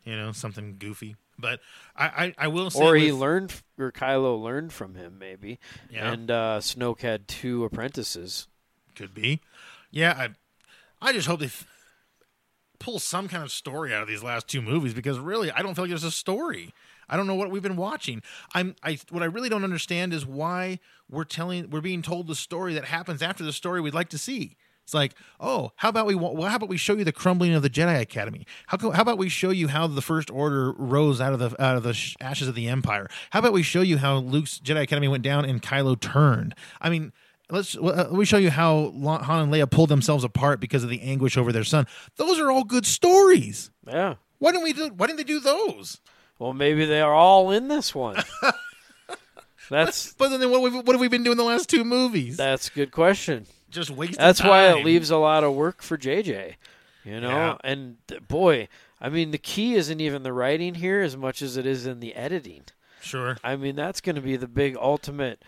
You 0.04 0.16
know, 0.18 0.32
something 0.34 0.76
goofy. 0.80 1.16
But 1.40 1.60
I, 1.96 2.06
I, 2.06 2.34
I 2.46 2.48
will 2.50 2.70
say, 2.70 2.84
Or 2.84 2.96
he 2.96 3.12
with- 3.12 3.22
learned, 3.22 3.54
or 3.80 3.92
Kylo 3.92 4.40
learned 4.42 4.74
from 4.74 4.96
him, 4.96 5.18
maybe. 5.18 5.60
Yeah. 5.90 6.12
And 6.12 6.30
uh, 6.30 6.60
Snoke 6.62 7.02
had 7.02 7.28
two 7.28 7.64
apprentices. 7.64 8.48
could 8.96 9.14
be. 9.16 9.40
Yeah, 9.92 10.14
I, 11.02 11.08
I 11.10 11.14
just 11.14 11.28
hope 11.28 11.40
they 11.40 11.46
f- 11.48 11.66
pull 12.82 13.00
some 13.00 13.28
kind 13.28 13.44
of 13.44 13.52
story 13.52 13.94
out 13.94 14.02
of 14.02 14.08
these 14.08 14.24
last 14.24 14.48
two 14.48 14.62
movies 14.62 14.94
because 14.94 15.20
really, 15.20 15.52
I 15.52 15.62
don't 15.62 15.76
feel 15.76 15.84
like 15.86 15.90
there's 15.90 16.04
a 16.04 16.12
story. 16.12 16.74
I 17.08 17.18
don't 17.18 17.28
know 17.28 17.36
what 17.36 17.52
we've 17.52 17.62
been 17.62 17.76
watching. 17.76 18.22
I'm, 18.54 18.76
I, 18.84 18.98
what 19.10 19.22
I 19.22 19.28
really 19.28 19.50
don't 19.50 19.64
understand 19.64 20.14
is 20.14 20.26
why 20.26 20.80
we're 21.10 21.26
telling, 21.26 21.70
we're 21.70 21.82
being 21.82 22.02
told 22.02 22.28
the 22.28 22.36
story 22.36 22.74
that 22.74 22.86
happens 22.86 23.22
after 23.22 23.44
the 23.44 23.54
story 23.54 23.82
we'd 23.82 23.94
like 23.94 24.10
to 24.10 24.18
see. 24.18 24.56
It's 24.84 24.94
like, 24.94 25.14
oh, 25.40 25.72
how 25.76 25.90
about 25.90 26.08
we 26.08 26.16
well, 26.16 26.42
how 26.42 26.56
about 26.56 26.68
we 26.68 26.76
show 26.76 26.94
you 26.94 27.04
the 27.04 27.12
crumbling 27.12 27.54
of 27.54 27.62
the 27.62 27.70
Jedi 27.70 28.02
Academy? 28.02 28.46
How 28.68 28.78
how 28.92 29.04
about 29.04 29.18
we 29.18 29.30
show 29.30 29.52
you 29.52 29.68
how 29.68 29.88
the 29.88 30.02
First 30.02 30.32
Order 30.32 30.74
rose 30.74 31.22
out 31.22 31.34
of 31.34 31.40
the 31.40 31.64
out 31.64 31.78
of 31.78 31.84
the 31.84 31.94
sh- 31.94 32.16
ashes 32.20 32.48
of 32.48 32.56
the 32.56 32.68
Empire? 32.68 33.08
How 33.30 33.40
about 33.40 33.54
we 33.54 33.64
show 33.64 33.82
you 33.82 34.00
how 34.00 34.18
Luke's 34.18 34.60
Jedi 34.60 34.82
Academy 34.82 35.08
went 35.08 35.24
down 35.24 35.46
and 35.46 35.62
Kylo 35.62 35.98
turned? 35.98 36.56
I 36.82 36.90
mean, 36.90 37.14
let's 37.52 37.76
let 37.76 38.12
me 38.12 38.26
show 38.26 38.38
you 38.38 38.50
how 38.50 38.92
Han 38.92 39.44
and 39.44 39.54
Leia 39.54 39.70
pulled 39.70 39.90
themselves 39.90 40.24
apart 40.24 40.60
because 40.60 40.84
of 40.84 40.90
the 40.90 41.02
anguish 41.02 41.38
over 41.38 41.52
their 41.52 41.64
son. 41.64 41.86
Those 42.18 42.40
are 42.40 42.50
all 42.52 42.64
good 42.64 42.86
stories. 42.86 43.70
Yeah. 43.88 44.16
Why 44.40 44.52
didn't 44.52 44.64
we 44.64 44.74
do? 44.74 44.90
Why 44.96 45.08
didn't 45.08 45.18
they 45.18 45.24
do 45.24 45.40
those? 45.40 46.00
Well, 46.40 46.54
maybe 46.54 46.86
they 46.86 47.02
are 47.02 47.14
all 47.14 47.52
in 47.52 47.68
this 47.68 47.94
one. 47.94 48.18
that's 49.70 50.14
But 50.14 50.30
then 50.38 50.50
what, 50.50 50.72
have- 50.72 50.86
what 50.88 50.94
have 50.94 51.00
we 51.02 51.08
been 51.08 51.24
doing 51.24 51.38
the 51.38 51.44
last 51.44 51.70
two 51.70 51.84
movies? 51.84 52.38
that's 52.38 52.68
a 52.68 52.72
good 52.72 52.92
question. 52.92 53.46
Just 53.70 53.90
wasting. 53.90 54.18
That's 54.18 54.44
why 54.44 54.70
it 54.72 54.84
leaves 54.84 55.12
a 55.12 55.18
lot 55.18 55.44
of 55.44 55.54
work 55.54 55.82
for 55.82 55.98
JJ. 55.98 56.56
You 57.06 57.22
know, 57.22 57.30
Yeah. 57.30 57.58
and 57.64 57.98
boy, 58.28 58.68
I 59.00 59.10
mean, 59.10 59.32
the 59.32 59.38
key 59.38 59.76
isn't 59.76 60.02
even 60.02 60.24
the 60.24 60.34
writing 60.34 60.76
here 60.76 61.02
as 61.02 61.16
much 61.16 61.42
as 61.42 61.58
it 61.58 61.66
is 61.66 61.86
in 61.86 62.00
the 62.00 62.14
editing. 62.16 62.64
Sure. 63.02 63.38
I 63.44 63.56
mean, 63.56 63.76
that's 63.76 64.02
going 64.02 64.16
to 64.18 64.22
be 64.22 64.36
the 64.36 64.48
big 64.48 64.76
ultimate 64.80 65.42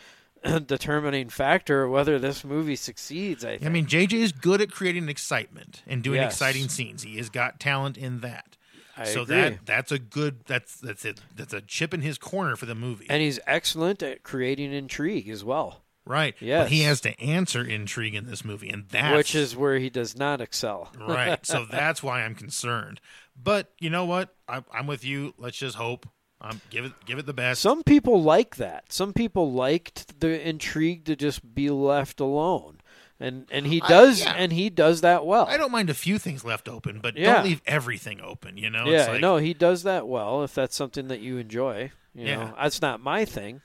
determining 0.68 1.30
factor 1.30 1.84
of 1.84 1.92
whether 1.92 2.20
this 2.20 2.44
movie 2.44 2.76
succeeds. 2.76 3.44
I 3.46 3.52
think. 3.58 3.66
I 3.66 3.70
mean, 3.70 3.86
JJ 3.86 4.14
is 4.14 4.32
good 4.32 4.62
at 4.62 4.72
creating 4.72 5.10
excitement 5.10 5.84
and 5.88 6.04
doing 6.04 6.22
Yes. 6.22 6.34
exciting 6.34 6.70
scenes. 6.70 7.04
He 7.04 7.18
has 7.18 7.30
got 7.30 7.60
talent 7.60 7.98
in 7.98 8.20
that. 8.22 8.58
I 8.96 9.06
so 9.06 9.22
agree. 9.24 9.36
that 9.38 9.66
that's 9.66 9.92
a 9.92 9.98
good 9.98 10.42
that's 10.46 10.76
that's 10.76 11.04
it 11.04 11.20
that's 11.36 11.52
a 11.54 11.62
chip 11.62 11.96
in 11.96 12.02
his 12.02 12.20
corner 12.20 12.56
for 12.56 12.68
the 12.68 12.76
movie. 12.76 13.08
and 13.10 13.24
he's 13.24 13.40
excellent 13.48 14.04
at 14.04 14.22
creating 14.22 14.72
intrigue 14.72 15.28
as 15.30 15.44
well, 15.44 15.82
right. 16.06 16.36
Yeah. 16.40 16.64
But 16.64 16.72
he 16.72 16.82
has 16.82 17.02
to 17.02 17.20
answer 17.20 17.64
intrigue 17.66 18.14
in 18.14 18.28
this 18.28 18.46
movie 18.46 18.70
and 18.70 18.88
that 18.90 19.16
which 19.16 19.34
is 19.34 19.56
where 19.58 19.80
he 19.80 19.90
does 19.90 20.16
not 20.16 20.42
excel. 20.42 20.92
right. 21.00 21.44
So 21.44 21.66
that's 21.66 22.04
why 22.04 22.22
I'm 22.22 22.36
concerned. 22.36 23.02
But 23.36 23.72
you 23.80 23.90
know 23.90 24.06
what? 24.06 24.36
I, 24.48 24.64
I'm 24.72 24.86
with 24.86 25.04
you. 25.04 25.34
Let's 25.40 25.58
just 25.58 25.76
hope. 25.76 26.08
Um, 26.44 26.60
give 26.70 26.84
it 26.86 26.92
give 27.06 27.18
it 27.20 27.26
the 27.26 27.34
best. 27.34 27.62
Some 27.62 27.84
people 27.84 28.22
like 28.22 28.58
that. 28.58 28.92
Some 28.92 29.14
people 29.14 29.52
liked 29.54 30.20
the 30.20 30.46
intrigue 30.48 31.06
to 31.06 31.16
just 31.16 31.56
be 31.56 31.70
left 31.70 32.20
alone, 32.20 32.82
and 33.20 33.46
and 33.50 33.66
he 33.66 33.82
I- 33.82 33.88
does, 33.88 34.22
yeah. 34.22 34.34
and 34.38 34.52
he 34.52 34.70
does 34.70 35.00
that 35.02 35.26
well. 35.26 35.46
I 35.48 35.56
don't 35.56 35.72
mind 35.72 35.90
a 35.90 35.94
few 35.94 36.20
things 36.20 36.44
left 36.44 36.68
open, 36.68 37.00
but 37.02 37.16
Yeah. 37.16 37.36
don't 37.36 37.46
leave 37.46 37.62
everything 37.66 38.20
open. 38.22 38.58
You 38.58 38.70
know? 38.70 38.86
yeah, 38.86 39.00
It's 39.00 39.08
like, 39.08 39.22
no, 39.22 39.38
he 39.38 39.54
does 39.54 39.84
that 39.84 40.06
well. 40.08 40.44
If 40.44 40.54
that's 40.54 40.76
something 40.76 41.08
that 41.08 41.22
you 41.22 41.38
enjoy, 41.38 41.92
you 42.14 42.26
Yeah. 42.28 42.36
know, 42.36 42.56
that's 42.62 42.82
not 42.82 43.00
my 43.00 43.24
thing. 43.24 43.62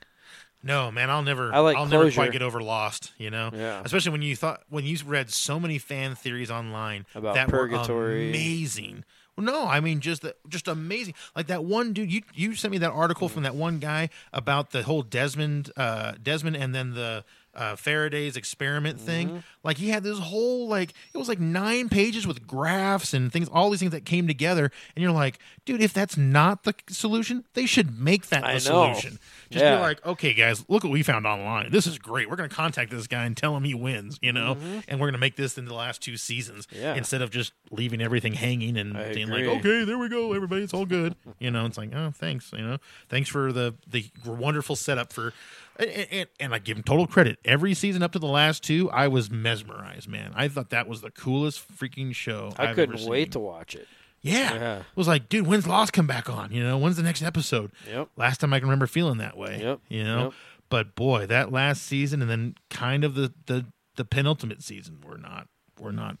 No, 0.63 0.91
man, 0.91 1.09
I'll 1.09 1.21
never. 1.23 1.53
I 1.53 1.59
like 1.59 1.77
I'll 1.77 1.85
never 1.85 2.03
closure. 2.05 2.15
quite 2.21 2.31
get 2.33 2.41
over 2.41 2.61
Lost. 2.61 3.11
You 3.17 3.29
know, 3.29 3.49
Yeah. 3.53 3.81
Especially 3.83 4.11
when 4.11 4.21
you 4.21 4.35
thought 4.35 4.61
when 4.69 4.85
you 4.85 4.97
read 5.05 5.29
so 5.31 5.59
many 5.59 5.77
fan 5.79 6.15
theories 6.15 6.51
online 6.51 7.05
About 7.15 7.35
that 7.35 7.47
purgatory. 7.49 8.25
were 8.25 8.29
amazing. 8.29 9.03
No, 9.39 9.67
I 9.67 9.79
mean 9.79 9.99
just 9.99 10.21
the, 10.21 10.35
just 10.47 10.67
amazing. 10.67 11.13
Like 11.35 11.47
that 11.47 11.63
one 11.63 11.93
dude. 11.93 12.11
You 12.11 12.21
you 12.33 12.55
sent 12.55 12.71
me 12.71 12.77
that 12.79 12.91
article 12.91 13.29
from 13.29 13.43
that 13.43 13.55
one 13.55 13.79
guy 13.79 14.09
about 14.33 14.71
the 14.71 14.83
whole 14.83 15.01
Desmond 15.01 15.71
uh, 15.77 16.13
Desmond 16.21 16.55
and 16.55 16.73
then 16.73 16.93
the 16.93 17.23
uh, 17.55 17.75
Faraday's 17.75 18.37
experiment 18.37 18.99
thing. 18.99 19.27
Mm-hmm. 19.29 19.37
Like 19.63 19.77
he 19.77 19.89
had 19.89 20.03
this 20.03 20.19
whole 20.19 20.67
like 20.67 20.93
it 21.13 21.17
was 21.17 21.27
like 21.27 21.39
nine 21.39 21.89
pages 21.89 22.25
with 22.25 22.45
graphs 22.47 23.13
and 23.13 23.31
things, 23.31 23.49
all 23.49 23.69
these 23.69 23.79
things 23.79 23.91
that 23.91 24.05
came 24.05 24.27
together, 24.27 24.71
and 24.95 25.03
you're 25.03 25.11
like, 25.11 25.39
dude, 25.65 25.81
if 25.81 25.93
that's 25.93 26.15
not 26.15 26.63
the 26.63 26.73
solution, 26.89 27.43
they 27.53 27.65
should 27.65 27.99
make 27.99 28.27
that 28.27 28.41
the 28.41 28.47
I 28.47 28.53
know. 28.53 28.59
solution. 28.59 29.19
Just 29.49 29.63
Yeah. 29.63 29.75
be 29.77 29.81
like, 29.81 30.05
okay, 30.05 30.33
guys, 30.33 30.63
look 30.69 30.83
what 30.83 30.91
we 30.93 31.03
found 31.03 31.25
online. 31.25 31.71
This 31.71 31.87
is 31.87 31.97
great. 31.97 32.29
We're 32.29 32.35
going 32.35 32.49
to 32.49 32.55
contact 32.55 32.91
this 32.91 33.07
guy 33.07 33.25
and 33.25 33.35
tell 33.35 33.57
him 33.57 33.63
he 33.63 33.73
wins, 33.73 34.19
you 34.21 34.31
know, 34.31 34.55
and 34.87 34.99
we're 34.99 35.07
going 35.07 35.13
to 35.13 35.19
make 35.19 35.35
this 35.35 35.57
in 35.57 35.65
the 35.65 35.73
last 35.73 36.01
two 36.01 36.17
seasons 36.17 36.67
Mm-hmm. 36.67 36.81
Yeah. 36.83 36.95
instead 36.95 37.21
of 37.21 37.31
just 37.31 37.53
leaving 37.71 38.01
everything 38.01 38.33
hanging 38.33 38.77
and 38.77 38.97
I 38.97 39.13
being 39.13 39.29
agree. 39.29 39.47
like, 39.47 39.59
okay, 39.59 39.83
there 39.85 39.97
we 39.97 40.07
go, 40.09 40.33
everybody, 40.33 40.63
it's 40.63 40.73
all 40.73 40.85
good. 40.85 41.15
You 41.39 41.51
know, 41.51 41.65
it's 41.65 41.77
like, 41.77 41.93
oh, 41.95 42.11
thanks, 42.11 42.51
you 42.53 42.61
know, 42.65 42.77
thanks 43.09 43.27
for 43.29 43.51
the 43.51 43.75
the 43.87 44.09
wonderful 44.25 44.75
setup 44.75 45.11
for. 45.11 45.33
And, 45.79 45.89
and, 45.89 46.29
and 46.39 46.53
I 46.53 46.59
give 46.59 46.77
him 46.77 46.83
total 46.83 47.07
credit. 47.07 47.39
Every 47.45 47.73
season 47.73 48.03
up 48.03 48.11
to 48.11 48.19
the 48.19 48.27
last 48.27 48.63
two, 48.63 48.91
I 48.91 49.07
was 49.07 49.31
mesmerized, 49.31 50.07
man. 50.07 50.33
I 50.35 50.49
thought 50.49 50.71
that 50.71 50.87
was 50.87 51.01
the 51.01 51.09
coolest 51.09 51.65
freaking 51.77 52.13
show. 52.13 52.51
I 52.57 52.67
I've 52.67 52.75
couldn't 52.75 53.07
wait 53.07 53.31
to 53.31 53.39
watch 53.39 53.75
it. 53.75 53.87
Yeah. 54.21 54.53
Yeah. 54.53 54.77
It 54.79 54.97
was 54.97 55.07
like, 55.07 55.29
dude, 55.29 55.47
when's 55.47 55.65
Lost 55.65 55.93
come 55.93 56.05
back 56.05 56.29
on? 56.29 56.51
You 56.51 56.61
know, 56.61 56.77
when's 56.77 56.97
the 56.97 57.03
next 57.03 57.21
episode? 57.21 57.71
Yep. 57.89 58.09
Last 58.17 58.41
time 58.41 58.53
I 58.53 58.59
can 58.59 58.67
remember 58.67 58.87
feeling 58.87 59.19
that 59.19 59.37
way. 59.37 59.61
Yep. 59.61 59.79
You 59.87 60.03
know? 60.03 60.23
Yep. 60.23 60.33
But 60.67 60.95
boy, 60.95 61.25
that 61.27 61.51
last 61.51 61.83
season 61.83 62.21
and 62.21 62.29
then 62.29 62.55
kind 62.69 63.05
of 63.05 63.15
the, 63.15 63.33
the, 63.45 63.65
the 63.95 64.05
penultimate 64.05 64.61
season 64.61 64.99
were 65.05 65.17
not 65.17 65.47
were 65.79 65.91
not 65.91 66.17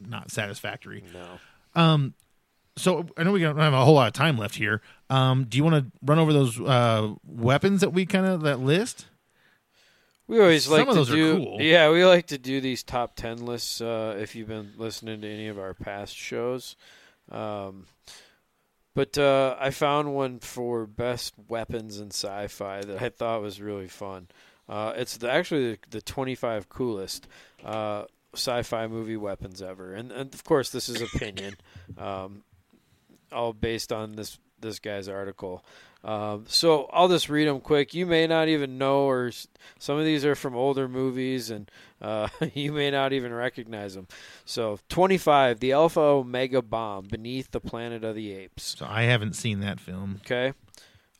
not 0.00 0.30
satisfactory. 0.30 1.04
No. 1.12 1.38
Um, 1.80 2.14
So 2.76 3.06
I 3.16 3.22
know 3.22 3.32
we 3.32 3.40
don't 3.40 3.58
have 3.58 3.74
a 3.74 3.84
whole 3.84 3.94
lot 3.94 4.06
of 4.08 4.12
time 4.14 4.38
left 4.38 4.54
here. 4.54 4.80
Um, 5.10 5.44
do 5.44 5.58
you 5.58 5.64
want 5.64 5.76
to 5.76 5.92
run 6.02 6.18
over 6.18 6.32
those 6.32 6.58
uh, 6.58 7.14
weapons 7.24 7.82
that 7.82 7.90
we 7.90 8.06
kind 8.06 8.24
of 8.26 8.42
that 8.42 8.60
list? 8.60 9.06
We 10.26 10.40
always 10.40 10.64
Some 10.64 10.72
like 10.74 10.82
of 10.88 10.88
to 10.88 10.94
those 10.94 11.10
are 11.10 11.14
do, 11.14 11.36
cool. 11.36 11.60
yeah, 11.60 11.90
we 11.90 12.04
like 12.06 12.26
to 12.28 12.38
do 12.38 12.60
these 12.60 12.82
top 12.82 13.16
ten 13.16 13.44
lists. 13.44 13.80
Uh, 13.80 14.16
if 14.18 14.34
you've 14.34 14.48
been 14.48 14.72
listening 14.78 15.20
to 15.20 15.28
any 15.30 15.48
of 15.48 15.58
our 15.58 15.74
past 15.74 16.16
shows, 16.16 16.76
um, 17.30 17.86
but 18.94 19.18
uh, 19.18 19.56
I 19.58 19.70
found 19.70 20.14
one 20.14 20.38
for 20.38 20.86
best 20.86 21.34
weapons 21.48 21.98
in 22.00 22.08
sci-fi 22.08 22.80
that 22.82 23.02
I 23.02 23.08
thought 23.10 23.42
was 23.42 23.60
really 23.60 23.88
fun. 23.88 24.28
Uh, 24.68 24.92
it's 24.96 25.18
the, 25.18 25.30
actually 25.30 25.72
the, 25.72 25.78
the 25.90 26.00
25 26.02 26.68
coolest 26.68 27.26
uh, 27.64 28.04
sci-fi 28.34 28.86
movie 28.86 29.16
weapons 29.16 29.60
ever, 29.60 29.92
and, 29.92 30.10
and 30.12 30.32
of 30.32 30.44
course 30.44 30.70
this 30.70 30.88
is 30.88 31.02
opinion, 31.02 31.56
um, 31.98 32.42
all 33.32 33.52
based 33.52 33.92
on 33.92 34.12
this 34.12 34.38
this 34.60 34.78
guy's 34.78 35.08
article. 35.08 35.64
Um, 36.04 36.44
so 36.48 36.88
I'll 36.92 37.08
just 37.08 37.28
read 37.28 37.46
them 37.46 37.60
quick. 37.60 37.94
You 37.94 38.06
may 38.06 38.26
not 38.26 38.48
even 38.48 38.78
know, 38.78 39.08
or 39.08 39.30
some 39.78 39.98
of 39.98 40.04
these 40.04 40.24
are 40.24 40.34
from 40.34 40.56
older 40.56 40.88
movies, 40.88 41.50
and 41.50 41.70
uh, 42.00 42.28
you 42.54 42.72
may 42.72 42.90
not 42.90 43.12
even 43.12 43.32
recognize 43.32 43.94
them. 43.94 44.08
So 44.44 44.78
25, 44.88 45.60
the 45.60 45.72
Alpha 45.72 46.00
Omega 46.00 46.62
bomb 46.62 47.06
beneath 47.08 47.50
the 47.50 47.60
planet 47.60 48.02
of 48.02 48.16
the 48.16 48.32
apes. 48.32 48.76
So 48.78 48.86
I 48.88 49.02
haven't 49.02 49.34
seen 49.34 49.60
that 49.60 49.78
film. 49.78 50.20
Okay. 50.22 50.54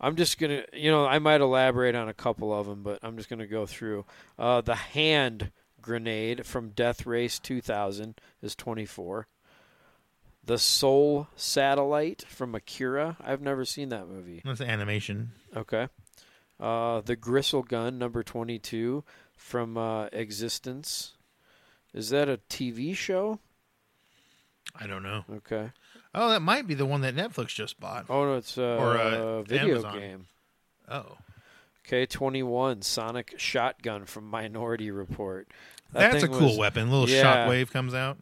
I'm 0.01 0.17
just 0.17 0.39
gonna, 0.39 0.65
you 0.73 0.91
know, 0.91 1.07
I 1.07 1.21
might 1.21 1.41
elaborate 1.41 1.95
on 1.95 2.09
a 2.09 2.15
couple 2.15 2.53
of 2.53 2.67
them, 2.67 2.83
but 2.83 2.99
I'm 3.05 3.17
just 3.17 3.29
gonna 3.29 3.47
go 3.47 3.67
through. 3.67 4.05
Uh, 4.37 4.61
the 4.61 4.75
hand 4.75 5.53
grenade 5.81 6.45
from 6.45 6.71
Death 6.71 7.07
Race 7.07 7.39
2000 7.39 8.21
is 8.43 8.57
24. 8.57 9.29
The 10.45 10.59
Soul 10.59 11.29
satellite 11.37 12.25
from 12.29 12.55
Akira. 12.55 13.17
I've 13.25 13.41
never 13.41 13.65
seen 13.65 13.91
that 13.91 14.09
movie. 14.09 14.43
That's 14.45 14.61
animation. 14.61 15.33
Okay. 15.57 15.89
Uh, 16.59 17.01
the 17.01 17.17
Gristle 17.17 17.63
gun 17.63 17.99
number 17.99 18.23
22 18.23 19.05
from 19.37 19.77
uh, 19.77 20.09
eXistenZ. 20.09 21.11
Is 21.95 22.11
that 22.11 22.29
a 22.29 22.39
TV 22.49 22.97
show? 22.97 23.39
I 24.79 24.87
don't 24.87 25.03
know. 25.03 25.25
Okay. 25.37 25.71
Oh, 26.15 26.29
that 26.31 26.41
might 26.43 26.67
be 26.67 26.75
the 26.75 26.87
one 26.87 27.03
that 27.03 27.15
Netflix 27.15 27.49
just 27.49 27.79
bought. 27.79 28.07
Oh 28.09 28.25
no, 28.25 28.35
it's 28.37 28.57
uh, 28.59 28.77
Or, 28.79 28.97
uh, 28.99 29.17
a 29.17 29.43
video 29.45 29.75
Amazon. 29.77 29.99
game. 29.99 30.27
Oh. 30.89 31.17
Okay, 31.87 32.07
21 32.07 32.83
Sonic 32.83 33.35
shotgun 33.39 34.05
from 34.07 34.25
Minority 34.29 34.91
Report. 34.91 35.49
That 35.93 36.13
That's 36.13 36.25
a 36.25 36.29
cool 36.29 36.49
was- 36.49 36.59
weapon. 36.59 36.89
A 36.89 36.91
little 36.91 37.09
Yeah. 37.09 37.47
shockwave 37.47 37.71
comes 37.71 37.93
out. 37.95 38.19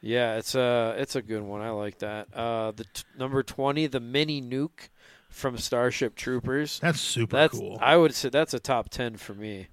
Yeah, 0.00 0.36
it's 0.36 0.54
a 0.54 0.94
it's 0.98 1.16
a 1.16 1.22
good 1.22 1.42
one. 1.42 1.60
I 1.60 1.70
like 1.70 1.98
that. 1.98 2.28
Uh, 2.34 2.72
the 2.72 2.84
t- 2.84 3.02
number 3.18 3.42
twenty, 3.42 3.86
the 3.86 4.00
mini 4.00 4.40
nuke 4.40 4.88
from 5.28 5.58
Starship 5.58 6.14
Troopers. 6.14 6.78
That's 6.80 7.00
super 7.00 7.36
That's 7.36 7.58
cool. 7.58 7.78
I 7.80 7.96
would 7.96 8.14
say 8.14 8.28
that's 8.28 8.54
a 8.54 8.60
top 8.60 8.90
ten 8.90 9.16
for 9.16 9.34
me. 9.34 9.68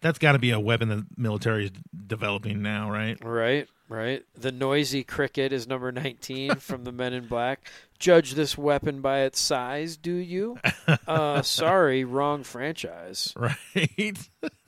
That's 0.00 0.18
got 0.18 0.32
to 0.32 0.38
be 0.38 0.50
a 0.50 0.58
weapon 0.60 0.88
the 0.88 1.06
military 1.16 1.66
is 1.66 1.70
developing 2.08 2.60
now, 2.60 2.90
right? 2.90 3.16
Right, 3.24 3.68
right. 3.88 4.24
The 4.34 4.50
noisy 4.50 5.04
cricket 5.04 5.52
is 5.52 5.66
number 5.66 5.90
nineteen 5.90 6.54
from 6.58 6.84
the 6.84 6.92
Men 6.92 7.12
in 7.12 7.26
Black. 7.26 7.68
Judge 7.98 8.34
this 8.34 8.56
weapon 8.56 9.00
by 9.00 9.20
its 9.20 9.40
size, 9.40 9.96
do 9.96 10.12
you? 10.12 10.58
Uh, 11.06 11.42
sorry, 11.42 12.04
wrong 12.04 12.42
franchise. 12.44 13.32
Right. 13.36 14.18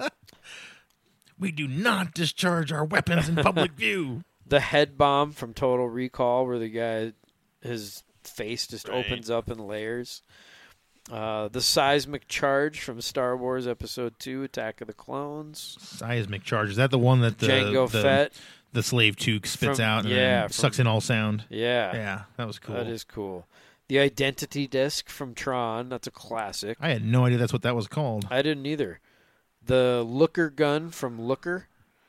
we 1.39 1.53
do 1.53 1.66
not 1.66 2.14
discharge 2.14 2.70
our 2.72 2.85
weapons 2.85 3.29
in 3.29 3.37
public 3.37 3.72
view. 3.72 4.22
The 4.47 4.61
head 4.61 4.97
bomb 4.99 5.33
from 5.33 5.55
Total 5.55 5.89
Recall, 5.89 6.47
where 6.47 6.59
the 6.59 6.69
guy 6.69 7.13
his 7.63 8.03
face 8.25 8.67
just 8.67 8.89
Right. 8.89 9.05
opens 9.05 9.31
up 9.31 9.49
in 9.51 9.59
layers. 9.59 10.23
Uh, 11.11 11.49
the 11.49 11.61
seismic 11.61 12.27
charge 12.29 12.81
from 12.81 13.01
Star 13.01 13.37
Wars 13.37 13.67
Episode 13.67 14.15
Two: 14.19 14.43
Attack 14.43 14.81
of 14.81 14.87
the 14.87 14.93
Clones. 14.95 15.77
Seismic 15.81 16.45
charge. 16.45 16.71
Is 16.71 16.77
that 16.77 16.91
the 16.91 16.99
one 16.99 17.21
that 17.21 17.39
the 17.39 17.47
Jango 17.47 17.91
the, 17.91 18.03
Fett. 18.03 18.33
the 18.73 18.83
slave 18.83 19.17
toque 19.17 19.47
spits 19.47 19.77
From- 19.79 19.85
out 19.85 20.05
and 20.05 20.11
yeah, 20.15 20.41
then 20.41 20.49
from- 20.49 20.53
sucks 20.53 20.79
in 20.79 20.87
all 20.87 21.01
sound? 21.03 21.45
Yeah, 21.51 21.95
Yeah, 21.95 22.23
that 22.37 22.47
was 22.47 22.59
cool. 22.59 22.75
that 22.77 22.87
is 22.87 23.05
cool. 23.05 23.47
The 23.89 23.99
identity 23.99 24.67
disc 24.67 25.11
from 25.11 25.35
Tron. 25.35 25.91
That's 25.91 26.07
a 26.07 26.11
classic. 26.11 26.79
I 26.81 26.89
had 26.89 27.05
no 27.05 27.27
idea 27.27 27.37
that's 27.37 27.53
what 27.53 27.61
that 27.63 27.77
was 27.77 27.87
called. 27.87 28.27
I 28.31 28.41
didn't 28.41 28.65
either. 28.65 29.01
The 29.63 30.03
Looker 30.07 30.49
gun 30.49 30.91
from 30.91 31.21
Looker. 31.21 31.69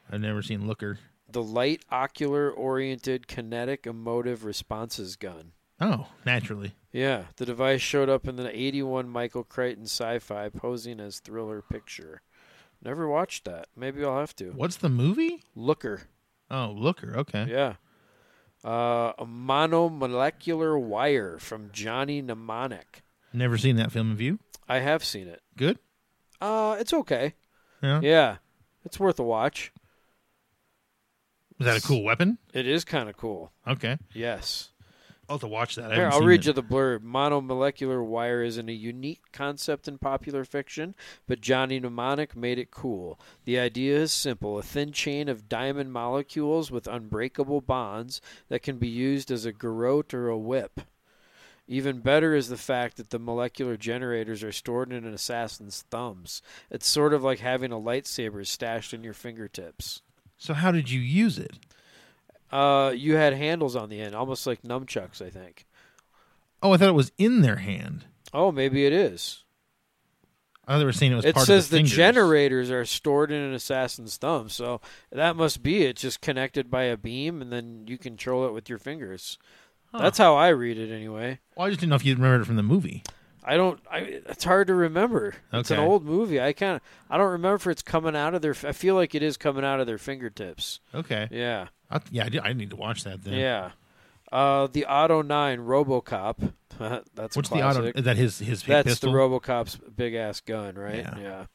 I've 0.09 0.21
never 0.21 0.41
seen 0.41 0.67
Looker. 0.67 0.99
The 1.35 1.43
light 1.43 1.83
ocular 1.91 2.49
oriented 2.49 3.27
kinetic 3.27 3.85
emotive 3.85 4.45
responses 4.45 5.17
gun. 5.17 5.51
Oh, 5.81 6.07
naturally. 6.25 6.75
Yeah, 6.93 7.25
the 7.35 7.45
device 7.45 7.81
showed 7.81 8.07
up 8.07 8.25
in 8.25 8.37
the 8.37 8.57
81 8.57 9.09
Michael 9.09 9.43
Crichton 9.43 9.83
sci-fi 9.83 10.47
posing 10.47 11.01
as 11.01 11.19
thriller 11.19 11.61
picture. 11.61 12.21
Never 12.81 13.09
watched 13.09 13.43
that. 13.43 13.67
Maybe 13.75 14.05
I'll 14.05 14.17
have 14.17 14.33
to. 14.37 14.51
What's 14.51 14.77
the 14.77 14.87
movie? 14.87 15.43
Looker. 15.57 16.03
Oh, 16.49 16.73
Looker. 16.73 17.13
Okay. 17.17 17.47
Yeah. 17.49 17.73
Uh, 18.63 19.11
a 19.17 19.25
monomolecular 19.25 20.81
wire 20.81 21.37
from 21.37 21.69
Johnny 21.73 22.21
Mnemonic. 22.21 23.03
Never 23.33 23.57
seen 23.57 23.75
that 23.75 23.91
film. 23.91 24.11
Have 24.11 24.21
you? 24.21 24.39
I 24.69 24.79
have 24.79 25.03
seen 25.03 25.27
it. 25.27 25.41
Good. 25.57 25.79
Uh, 26.39 26.77
it's 26.79 26.93
okay. 26.93 27.33
Yeah. 27.83 27.99
Yeah. 28.01 28.37
It's 28.85 29.01
worth 29.01 29.19
a 29.19 29.23
watch. 29.23 29.73
Is 31.59 31.65
that 31.65 31.77
a 31.77 31.81
cool 31.81 32.03
weapon? 32.03 32.37
It 32.53 32.67
is 32.67 32.83
kind 32.83 33.09
of 33.09 33.15
cool. 33.17 33.51
Okay. 33.67 33.97
Yes. 34.13 34.71
I'll 35.27 35.35
have 35.35 35.41
to 35.41 35.47
watch 35.47 35.75
that. 35.75 35.91
I 35.91 35.95
Here, 35.95 36.09
I'll 36.11 36.21
read 36.21 36.41
it. 36.41 36.45
you 36.47 36.53
the 36.53 36.61
blurb. 36.61 36.99
Monomolecular 36.99 38.05
wire 38.05 38.43
isn't 38.43 38.69
a 38.69 38.73
unique 38.73 39.21
concept 39.31 39.87
in 39.87 39.97
popular 39.97 40.43
fiction, 40.43 40.93
but 41.25 41.41
Johnny 41.41 41.79
Mnemonic 41.79 42.35
made 42.35 42.59
it 42.59 42.69
cool. 42.69 43.19
The 43.45 43.57
idea 43.57 43.97
is 43.97 44.11
simple 44.11 44.59
a 44.59 44.63
thin 44.63 44.91
chain 44.91 45.27
of 45.27 45.49
diamond 45.49 45.91
molecules 45.91 46.69
with 46.69 46.87
unbreakable 46.87 47.61
bonds 47.61 48.21
that 48.49 48.61
can 48.61 48.77
be 48.77 48.87
used 48.87 49.31
as 49.31 49.45
a 49.45 49.51
garrote 49.51 50.13
or 50.13 50.27
a 50.29 50.37
whip. 50.37 50.81
Even 51.67 52.01
better 52.01 52.35
is 52.35 52.49
the 52.49 52.57
fact 52.57 52.97
that 52.97 53.09
the 53.09 53.17
molecular 53.17 53.75
generators 53.77 54.43
are 54.43 54.51
stored 54.51 54.93
in 54.93 55.05
an 55.05 55.13
assassin's 55.15 55.83
thumbs. 55.89 56.43
It's 56.69 56.87
sort 56.87 57.13
of 57.15 57.23
like 57.23 57.39
having 57.39 57.71
a 57.71 57.79
lightsaber 57.79 58.45
stashed 58.45 58.93
in 58.93 59.03
your 59.03 59.13
fingertips. 59.15 60.03
So 60.37 60.53
how 60.53 60.71
did 60.71 60.89
you 60.89 60.99
use 60.99 61.37
it? 61.37 61.53
Uh, 62.51 62.91
you 62.95 63.15
had 63.15 63.33
handles 63.33 63.75
on 63.75 63.89
the 63.89 63.99
end, 64.01 64.15
almost 64.15 64.45
like 64.47 64.61
nunchucks, 64.63 65.21
I 65.21 65.29
think. 65.29 65.65
Oh, 66.61 66.71
I 66.71 66.77
thought 66.77 66.89
it 66.89 66.93
was 66.93 67.11
in 67.17 67.41
their 67.41 67.57
hand. 67.57 68.05
Oh, 68.33 68.51
maybe 68.51 68.85
it 68.85 68.93
is. 68.93 69.43
I 70.67 70.73
thought 70.73 70.79
they 70.79 70.85
were 70.85 70.93
saying 70.93 71.11
it 71.11 71.15
was 71.15 71.25
it 71.25 71.35
part 71.35 71.45
says 71.45 71.65
of 71.65 71.71
the, 71.71 71.77
the, 71.77 71.83
generators 71.83 72.71
are 72.71 72.85
stored 72.85 73.31
in 73.31 73.41
an 73.41 73.53
assassin's 73.53 74.17
thumb, 74.17 74.49
so 74.49 74.81
that 75.11 75.35
must 75.35 75.61
be 75.61 75.83
it. 75.83 75.97
Just 75.97 76.21
connected 76.21 76.71
by 76.71 76.83
a 76.83 76.97
beam, 76.97 77.41
and 77.41 77.51
then 77.51 77.85
you 77.87 77.97
control 77.97 78.45
it 78.47 78.53
with 78.53 78.67
your 78.67 78.79
fingers. 78.79 79.37
That's 79.93 80.17
how 80.17 80.35
I 80.35 80.49
read 80.49 80.77
it, 80.77 80.91
anyway. 80.93 81.39
Well, 81.55 81.67
I 81.67 81.69
just 81.69 81.79
didn't 81.79 81.91
know 81.91 81.95
if 81.95 82.05
you 82.05 82.15
remembered 82.15 82.41
it 82.41 82.45
from 82.45 82.57
the 82.57 82.63
movie. 82.63 83.03
I 83.47 83.57
don't. 83.57 83.79
I, 83.89 83.99
it's 83.99 84.43
hard 84.43 84.67
to 84.67 84.73
remember. 84.73 85.35
It's 85.53 85.69
an 85.71 85.79
old 85.79 86.03
movie. 86.03 86.41
I 86.41 86.53
kind 86.53 86.77
of. 86.77 86.81
I 87.09 87.17
don't 87.17 87.31
remember 87.31 87.55
if 87.55 87.67
it's 87.67 87.81
coming 87.83 88.15
out 88.15 88.33
of 88.33 88.41
their. 88.41 88.55
I 88.63 88.71
feel 88.71 88.95
like 88.95 89.13
it 89.13 89.21
is 89.21 89.37
coming 89.37 89.63
out 89.63 89.79
of 89.79 89.87
their 89.87 89.99
fingertips. 89.99 90.79
Okay. 90.93 91.27
Yeah. 91.31 91.67
I, 91.91 92.01
yeah, 92.09 92.25
I, 92.25 92.29
did, 92.29 92.41
I 92.41 92.53
need 92.53 92.71
to 92.71 92.75
watch 92.75 93.03
that 93.03 93.23
then. 93.23 93.35
Yeah. 93.35 93.71
Uh, 94.31 94.67
the 94.71 94.85
Auto 94.85 95.21
Nine 95.21 95.59
RoboCop. 95.59 96.53
That's 97.13 97.35
a 97.35 97.39
What's 97.39 97.49
the 97.49 97.61
auto? 97.61 97.83
Is 97.95 98.03
that 98.03 98.17
his 98.17 98.39
his 98.39 98.63
That's 98.63 98.87
pistol? 98.87 99.11
the 99.11 99.17
RoboCop's 99.17 99.77
big 99.95 100.15
ass 100.15 100.41
gun, 100.41 100.75
right? 100.75 101.05
Yeah. 101.17 101.45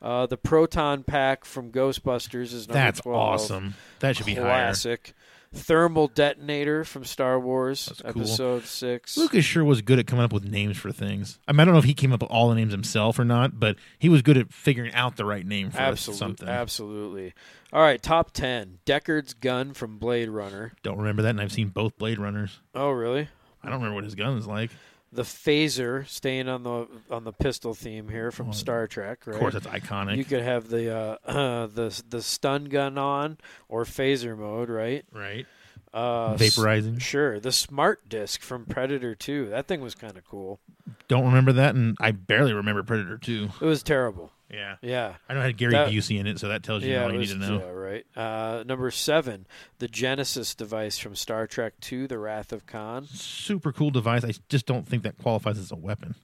Uh, 0.00 0.26
the 0.26 0.36
proton 0.36 1.02
pack 1.02 1.44
from 1.44 1.72
Ghostbusters 1.72 2.52
is 2.52 2.68
number 2.68 2.74
That's 2.74 3.00
12. 3.00 3.18
awesome. 3.18 3.74
That 4.00 4.16
should 4.16 4.26
be 4.26 4.34
higher. 4.34 4.44
Classic. 4.44 5.12
Thermal 5.54 6.08
detonator 6.08 6.84
from 6.84 7.04
Star 7.04 7.40
Wars, 7.40 7.90
cool. 8.02 8.10
episode 8.22 8.64
six. 8.64 9.16
Lucas 9.16 9.44
sure 9.44 9.64
was 9.64 9.80
good 9.80 9.98
at 9.98 10.06
coming 10.06 10.24
up 10.24 10.32
with 10.32 10.44
names 10.44 10.76
for 10.76 10.92
things. 10.92 11.38
I 11.48 11.52
mean, 11.52 11.60
I 11.60 11.64
don't 11.64 11.72
know 11.74 11.78
if 11.78 11.86
he 11.86 11.94
came 11.94 12.12
up 12.12 12.20
with 12.20 12.30
all 12.30 12.48
the 12.50 12.54
names 12.54 12.72
himself 12.72 13.18
or 13.18 13.24
not, 13.24 13.58
but 13.58 13.76
he 13.98 14.08
was 14.08 14.20
good 14.22 14.36
at 14.36 14.52
figuring 14.52 14.92
out 14.92 15.16
the 15.16 15.24
right 15.24 15.46
name 15.46 15.70
for 15.70 15.78
absolutely, 15.80 16.18
something. 16.18 16.48
absolutely. 16.48 17.34
All 17.72 17.80
right, 17.80 18.02
top 18.02 18.32
ten. 18.32 18.78
Deckard's 18.84 19.32
gun 19.34 19.72
from 19.72 19.98
Blade 19.98 20.28
Runner. 20.28 20.72
Don't 20.82 20.98
remember 20.98 21.22
that, 21.22 21.30
and 21.30 21.40
I've 21.40 21.52
seen 21.52 21.68
both 21.68 21.96
Blade 21.96 22.18
Runners. 22.18 22.60
Oh, 22.74 22.90
really? 22.90 23.28
I 23.62 23.66
don't 23.68 23.76
remember 23.78 23.94
what 23.94 24.04
his 24.04 24.14
gun 24.14 24.36
is 24.36 24.46
like. 24.46 24.70
The 25.10 25.22
phaser, 25.22 26.06
staying 26.06 26.48
on 26.48 26.62
the 26.64 26.86
on 27.10 27.24
the 27.24 27.32
pistol 27.32 27.72
theme 27.72 28.08
here 28.08 28.30
from 28.30 28.52
Star 28.52 28.86
Trek. 28.86 29.26
Right? 29.26 29.34
Of 29.34 29.40
course, 29.40 29.54
it's 29.54 29.66
iconic. 29.66 30.16
You 30.18 30.24
could 30.24 30.42
have 30.42 30.68
the 30.68 30.94
uh, 31.24 31.66
the 31.66 32.02
the 32.10 32.20
stun 32.22 32.66
gun 32.66 32.98
on 32.98 33.38
or 33.68 33.84
phaser 33.84 34.36
mode, 34.36 34.68
right? 34.68 35.04
right? 35.12 35.46
Uh, 35.94 36.32
s- 36.34 36.40
Vaporizing. 36.40 37.00
Sure. 37.00 37.40
The 37.40 37.52
smart 37.52 38.06
disc 38.10 38.42
from 38.42 38.66
Predator 38.66 39.14
2. 39.14 39.48
That 39.48 39.66
thing 39.66 39.80
was 39.80 39.94
kind 39.94 40.18
of 40.18 40.26
cool. 40.28 40.60
Don't 41.08 41.24
remember 41.24 41.52
that, 41.54 41.74
and 41.74 41.96
I 41.98 42.10
barely 42.10 42.52
remember 42.52 42.82
Predator 42.82 43.16
2. 43.16 43.48
It 43.62 43.64
was 43.64 43.82
terrible. 43.82 44.32
Yeah. 44.50 44.76
Yeah. 44.80 45.14
I 45.28 45.34
know 45.34 45.40
it 45.40 45.44
had 45.44 45.56
Gary 45.58 45.72
That- 45.72 45.90
Busey 45.90 46.18
in 46.18 46.26
it, 46.26 46.38
so 46.40 46.48
that 46.48 46.62
tells 46.62 46.82
you 46.82 46.92
yeah, 46.92 47.04
all 47.04 47.12
you 47.12 47.18
was, 47.18 47.34
need 47.34 47.40
to 47.42 47.48
know. 47.50 47.58
yeah, 47.58 47.70
right. 47.70 48.06
Uh, 48.16 48.64
number 48.64 48.90
seven, 48.90 49.46
the 49.78 49.88
Genesis 49.88 50.54
device 50.54 50.96
from 50.98 51.14
Star 51.14 51.46
Trek 51.46 51.74
II, 51.92 52.06
The 52.06 52.18
Wrath 52.18 52.52
of 52.52 52.64
Khan. 52.66 53.06
Super 53.12 53.72
cool 53.72 53.90
device. 53.90 54.24
I 54.24 54.32
just 54.48 54.64
don't 54.66 54.88
think 54.88 55.02
that 55.02 55.18
qualifies 55.18 55.58
as 55.58 55.70
a 55.70 55.76
weapon. 55.76 56.14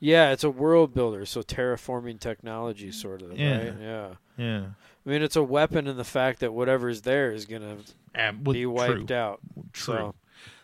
Yeah, 0.00 0.30
it's 0.32 0.44
a 0.44 0.50
world 0.50 0.94
builder, 0.94 1.26
so 1.26 1.42
terraforming 1.42 2.20
technology, 2.20 2.90
sort 2.90 3.20
of. 3.20 3.38
Yeah. 3.38 3.58
Right? 3.58 3.74
Yeah. 3.80 4.08
Yeah. 4.38 4.60
I 5.04 5.10
mean, 5.10 5.22
it's 5.22 5.36
a 5.36 5.42
weapon 5.42 5.86
in 5.86 5.96
the 5.96 6.04
fact 6.04 6.40
that 6.40 6.52
whatever's 6.52 7.02
there 7.02 7.32
is 7.32 7.44
going 7.44 7.62
to 7.62 7.76
Ab- 8.14 8.46
well, 8.46 8.54
be 8.54 8.64
wiped 8.66 9.08
true. 9.08 9.16
out. 9.16 9.40
True. 9.72 9.94
So, 9.94 10.14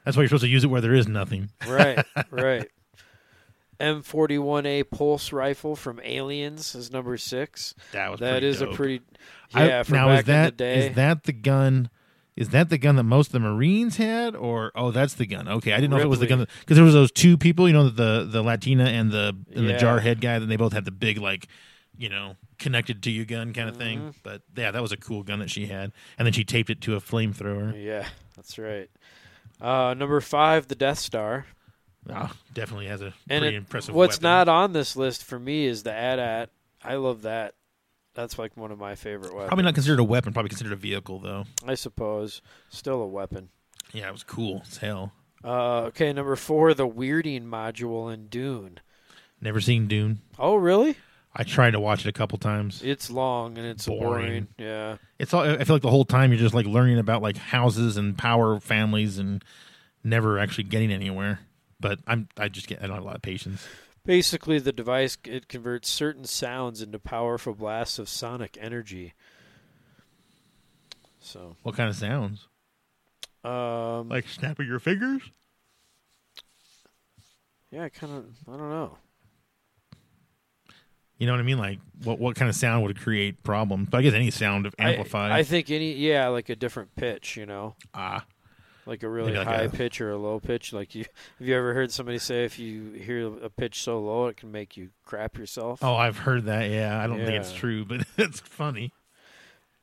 That's 0.05 0.17
why 0.17 0.23
you're 0.23 0.29
supposed 0.29 0.45
to 0.45 0.49
use 0.49 0.65
it 0.65 0.69
where 0.69 0.81
there 0.81 0.95
is 0.95 1.07
nothing. 1.09 1.51
right, 1.69 2.05
right. 2.31 2.69
M41A 3.85 4.91
pulse 4.91 5.33
rifle 5.33 5.77
from 5.77 6.01
Aliens 6.03 6.75
is 6.75 6.91
number 6.93 7.17
six. 7.17 7.75
That 7.93 8.11
was 8.11 8.21
That 8.21 8.33
pretty 8.33 8.47
is 8.49 8.59
dope. 8.61 8.73
a 8.73 8.77
pretty 8.77 9.01
I- 9.53 9.69
yeah. 9.69 9.83
now 9.89 10.09
back 10.09 10.21
is 10.21 10.25
that 10.27 10.39
in 10.39 10.45
the 10.47 10.51
day, 10.53 10.87
is 10.89 10.97
that 10.97 11.25
the 11.25 11.33
gun? 11.33 11.91
Is 12.37 12.49
that 12.49 12.69
the 12.69 12.79
gun 12.79 12.97
that 12.97 13.05
most 13.05 13.29
of 13.29 13.33
the 13.35 13.39
Marines 13.41 13.97
had, 13.97 14.35
or 14.35 14.73
oh, 14.75 14.91
that's 14.91 15.15
the 15.15 15.27
gun? 15.27 15.47
Okay, 15.47 15.73
I 15.73 15.77
didn't 15.77 15.91
know 15.91 15.99
if 15.99 16.05
it 16.05 16.09
was 16.09 16.19
the 16.19 16.27
gun 16.27 16.47
because 16.61 16.77
there 16.77 16.85
was 16.85 16.95
those 16.95 17.13
two 17.13 17.37
people, 17.39 17.69
you 17.69 17.73
know, 17.75 17.89
the 17.89 18.27
the 18.29 18.43
Latina 18.43 18.87
and 18.87 19.13
the 19.13 19.37
and 19.55 19.69
the 19.69 19.73
Yeah. 19.75 19.79
jarhead 19.81 20.21
guy. 20.21 20.41
That 20.41 20.47
they 20.47 20.57
both 20.57 20.73
had 20.73 20.85
the 20.85 20.91
big 20.91 21.19
like, 21.19 21.47
you 21.97 22.09
know, 22.09 22.35
connected 22.59 23.05
to 23.05 23.11
you 23.13 23.25
gun 23.25 23.53
kind 23.53 23.69
of 23.69 23.77
Mm-hmm. 23.77 23.85
thing. 24.09 24.15
But 24.25 24.43
yeah, 24.57 24.73
that 24.73 24.83
was 24.83 24.91
a 24.91 24.97
cool 24.97 25.23
gun 25.23 25.39
that 25.39 25.51
she 25.51 25.67
had, 25.67 25.93
and 26.19 26.27
then 26.27 26.33
she 26.33 26.43
taped 26.43 26.71
it 26.71 26.81
to 26.81 26.97
a 26.97 27.01
flamethrower. 27.01 27.81
yeah, 27.81 28.09
that's 28.35 28.59
right. 28.59 28.91
Uh, 29.61 29.95
number 29.95 30.21
five, 30.21 30.67
the 30.67 30.75
Death 30.75 30.99
Star, 30.99 31.47
Oh, 32.11 32.31
definitely 32.53 32.87
has 32.87 33.01
a 33.01 33.13
and 33.29 33.41
pretty 33.43 33.57
it- 33.57 33.59
impressive. 33.59 33.95
what's 33.95 34.17
weapon. 34.17 34.23
not 34.25 34.49
on 34.49 34.73
this 34.73 34.95
list 34.97 35.25
for 35.25 35.39
me 35.39 35.67
is 35.67 35.83
the 35.85 35.93
AT-AT. 35.93 36.51
I 36.83 36.97
love 36.97 37.23
that. 37.23 37.55
That's 38.15 38.39
like 38.39 38.57
one 38.57 38.71
of 38.71 38.79
my 38.79 38.95
favorite 38.95 39.33
weapons. 39.33 39.49
probably 39.49 39.65
not 39.65 39.75
considered 39.75 39.99
a 39.99 40.05
weapon, 40.05 40.33
probably 40.33 40.51
considered 40.51 40.73
a 40.73 40.77
vehicle 40.77 41.19
though. 41.19 41.45
I 41.67 41.75
suppose. 41.75 42.43
Still 42.69 43.01
a 43.03 43.07
weapon. 43.09 43.49
Yeah, 43.93 44.09
it 44.09 44.13
was 44.13 44.23
cool 44.23 44.63
as 44.69 44.77
hell. 44.79 45.13
Uh, 45.43 45.83
okay, 45.87 46.13
number 46.13 46.37
four, 46.37 46.73
the 46.75 46.89
weirding 46.89 47.45
module 47.47 48.13
in 48.13 48.29
Dune. 48.29 48.81
Never 49.41 49.61
seen 49.61 49.89
Dune. 49.89 50.21
Oh, 50.39 50.57
really? 50.57 50.97
I 51.37 51.43
tried 51.43 51.73
to 51.73 51.81
watch 51.81 52.07
it 52.07 52.09
a 52.09 52.13
couple 52.13 52.39
times. 52.39 52.81
It's 52.85 53.11
long 53.11 53.59
and 53.59 53.67
it's 53.67 53.87
boring. 53.87 54.01
Boring. 54.27 54.49
Yeah. 54.57 54.97
It's 55.19 55.35
all. 55.35 55.43
I 55.43 55.65
feel 55.65 55.75
like 55.77 55.83
the 55.83 55.91
whole 55.91 56.05
time 56.05 56.31
you're 56.31 56.39
just 56.41 56.55
like 56.55 56.67
learning 56.67 56.99
about 56.99 57.23
like 57.23 57.37
houses 57.37 57.97
and 57.97 58.17
power 58.17 58.61
families 58.61 59.19
and 59.19 59.45
never 60.05 60.39
actually 60.39 60.65
getting 60.65 60.93
anywhere. 60.93 61.41
But 61.81 61.99
I'm. 62.07 62.29
I 62.39 62.49
just 62.49 62.67
get. 62.67 62.79
I 62.83 62.87
don't 62.87 62.95
have 62.97 63.05
a 63.05 63.07
lot 63.07 63.17
of 63.17 63.23
patience. 63.23 63.67
Basically, 64.07 64.59
the 64.59 64.73
device 64.73 65.17
it 65.25 65.49
converts 65.49 65.89
certain 65.89 66.25
sounds 66.25 66.83
into 66.83 66.99
powerful 66.99 67.55
blasts 67.55 67.99
of 67.99 68.09
sonic 68.09 68.59
energy. 68.61 69.15
So, 71.21 71.57
What 71.63 71.75
kind 71.75 71.89
of 71.89 71.97
sounds? 71.97 72.49
um, 73.45 74.09
Like 74.11 74.29
snapping 74.29 74.67
your 74.67 74.79
fingers? 74.79 75.23
yeah, 77.71 77.89
kind 77.89 78.13
of. 78.13 78.25
I 78.47 78.57
don't 78.59 78.71
know. 78.71 78.99
You 81.19 81.27
know 81.27 81.33
what 81.33 81.41
I 81.41 81.45
mean? 81.45 81.59
Like 81.59 81.79
what 82.03 82.19
what 82.19 82.37
kind 82.37 82.49
of 82.49 82.55
sound 82.57 82.85
would 82.85 83.01
create 83.01 83.43
problems? 83.43 83.89
But 83.89 83.99
I 83.99 84.03
guess 84.03 84.15
any 84.15 84.31
sound 84.31 84.67
of 84.67 84.75
I- 84.79 84.91
amplified. 84.91 85.33
I, 85.33 85.43
think 85.45 85.71
any 85.71 85.93
yeah, 85.95 86.29
like 86.29 86.49
a 86.49 86.57
different 86.57 86.95
pitch. 86.97 87.37
You 87.37 87.47
know, 87.47 87.75
ah, 87.95 88.25
like 88.87 89.03
a 89.03 89.09
really 89.09 89.33
like 89.33 89.47
high 89.47 89.63
a- 89.63 89.69
pitch 89.69 90.01
or 90.01 90.11
a 90.11 90.17
low 90.17 90.41
pitch. 90.41 90.73
Like 90.73 90.95
you, 90.95 91.05
have 91.39 91.49
you 91.49 91.57
ever 91.57 91.75
heard 91.75 91.93
somebody 91.93 92.19
say 92.19 92.45
if 92.45 92.59
you 92.59 92.93
hear 92.93 93.27
a 93.43 93.51
pitch 93.51 93.83
so 93.83 94.01
low 94.01 94.27
it 94.27 94.37
can 94.37 94.53
make 94.53 94.77
you 94.77 94.91
crap 95.05 95.37
yourself? 95.39 95.83
oh, 95.83 95.95
I've 95.95 96.19
heard 96.19 96.47
that. 96.47 96.71
Yeah, 96.71 97.03
I 97.03 97.07
don't 97.07 97.19
think 97.19 97.41
it's 97.41 97.53
true, 97.53 97.85
but 97.85 98.05
it's 98.19 98.41
funny. 98.41 98.93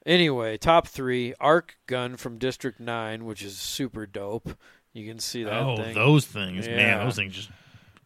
Anyway, 0.06 0.58
top 0.58 0.88
three: 0.88 1.34
Arc 1.40 1.78
gun 1.88 2.18
from 2.18 2.38
District 2.38 2.80
Nine, 2.80 3.26
which 3.26 3.44
is 3.44 3.58
super 3.58 4.06
dope. 4.06 4.58
You 4.94 5.08
can 5.08 5.20
see 5.20 5.44
that. 5.44 5.54
oh, 5.54 5.78
thing. 5.78 5.96
those 5.96 6.26
things, 6.26 6.68
man, 6.68 7.06
those 7.06 7.16
things 7.16 7.34
just 7.34 7.50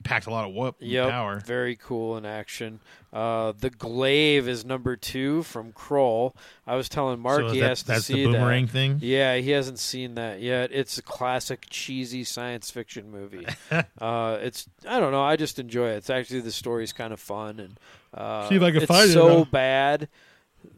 packed 0.05 0.27
a 0.27 0.29
lot 0.29 0.47
of 0.47 0.53
whoop 0.53 0.77
Yep, 0.79 1.09
power. 1.09 1.39
very 1.45 1.75
cool 1.75 2.15
in 2.15 2.25
action. 2.25 2.79
Uh, 3.11 3.51
the 3.59 3.69
Glaive 3.69 4.47
is 4.47 4.63
number 4.65 4.95
two 4.95 5.43
from 5.43 5.71
Krull. 5.73 6.33
I 6.67 6.75
was 6.75 6.87
telling 6.87 7.19
Mark 7.19 7.41
So 7.41 7.49
he 7.49 7.59
that- 7.59 7.69
has 7.69 7.81
to 7.81 7.87
that's 7.87 8.07
the 8.07 8.13
see 8.13 8.25
boomerang 8.25 8.65
that. 8.67 8.71
thing? 8.71 8.99
Yeah, 9.01 9.35
he 9.37 9.51
hasn't 9.51 9.79
seen 9.79 10.15
that 10.15 10.41
yet. 10.41 10.71
It's 10.71 10.97
a 10.97 11.01
classic 11.01 11.65
cheesy 11.69 12.23
science 12.23 12.69
fiction 12.71 13.09
movie. 13.11 13.45
uh, 13.99 14.37
it's 14.41 14.69
I 14.87 14.99
don't 14.99 15.11
know. 15.11 15.23
I 15.23 15.35
just 15.35 15.59
enjoy 15.59 15.89
it. 15.89 15.97
It's 15.97 16.09
actually 16.09 16.41
the 16.41 16.51
story's 16.51 16.93
kind 16.93 17.11
of 17.11 17.19
fun 17.19 17.59
and 17.59 17.79
uh, 18.13 18.47
See 18.47 18.55
if 18.55 18.61
I 18.61 18.71
can 18.71 18.77
it's 18.83 18.85
find 18.87 19.09
it, 19.09 19.13
so 19.13 19.43
bad. 19.45 20.07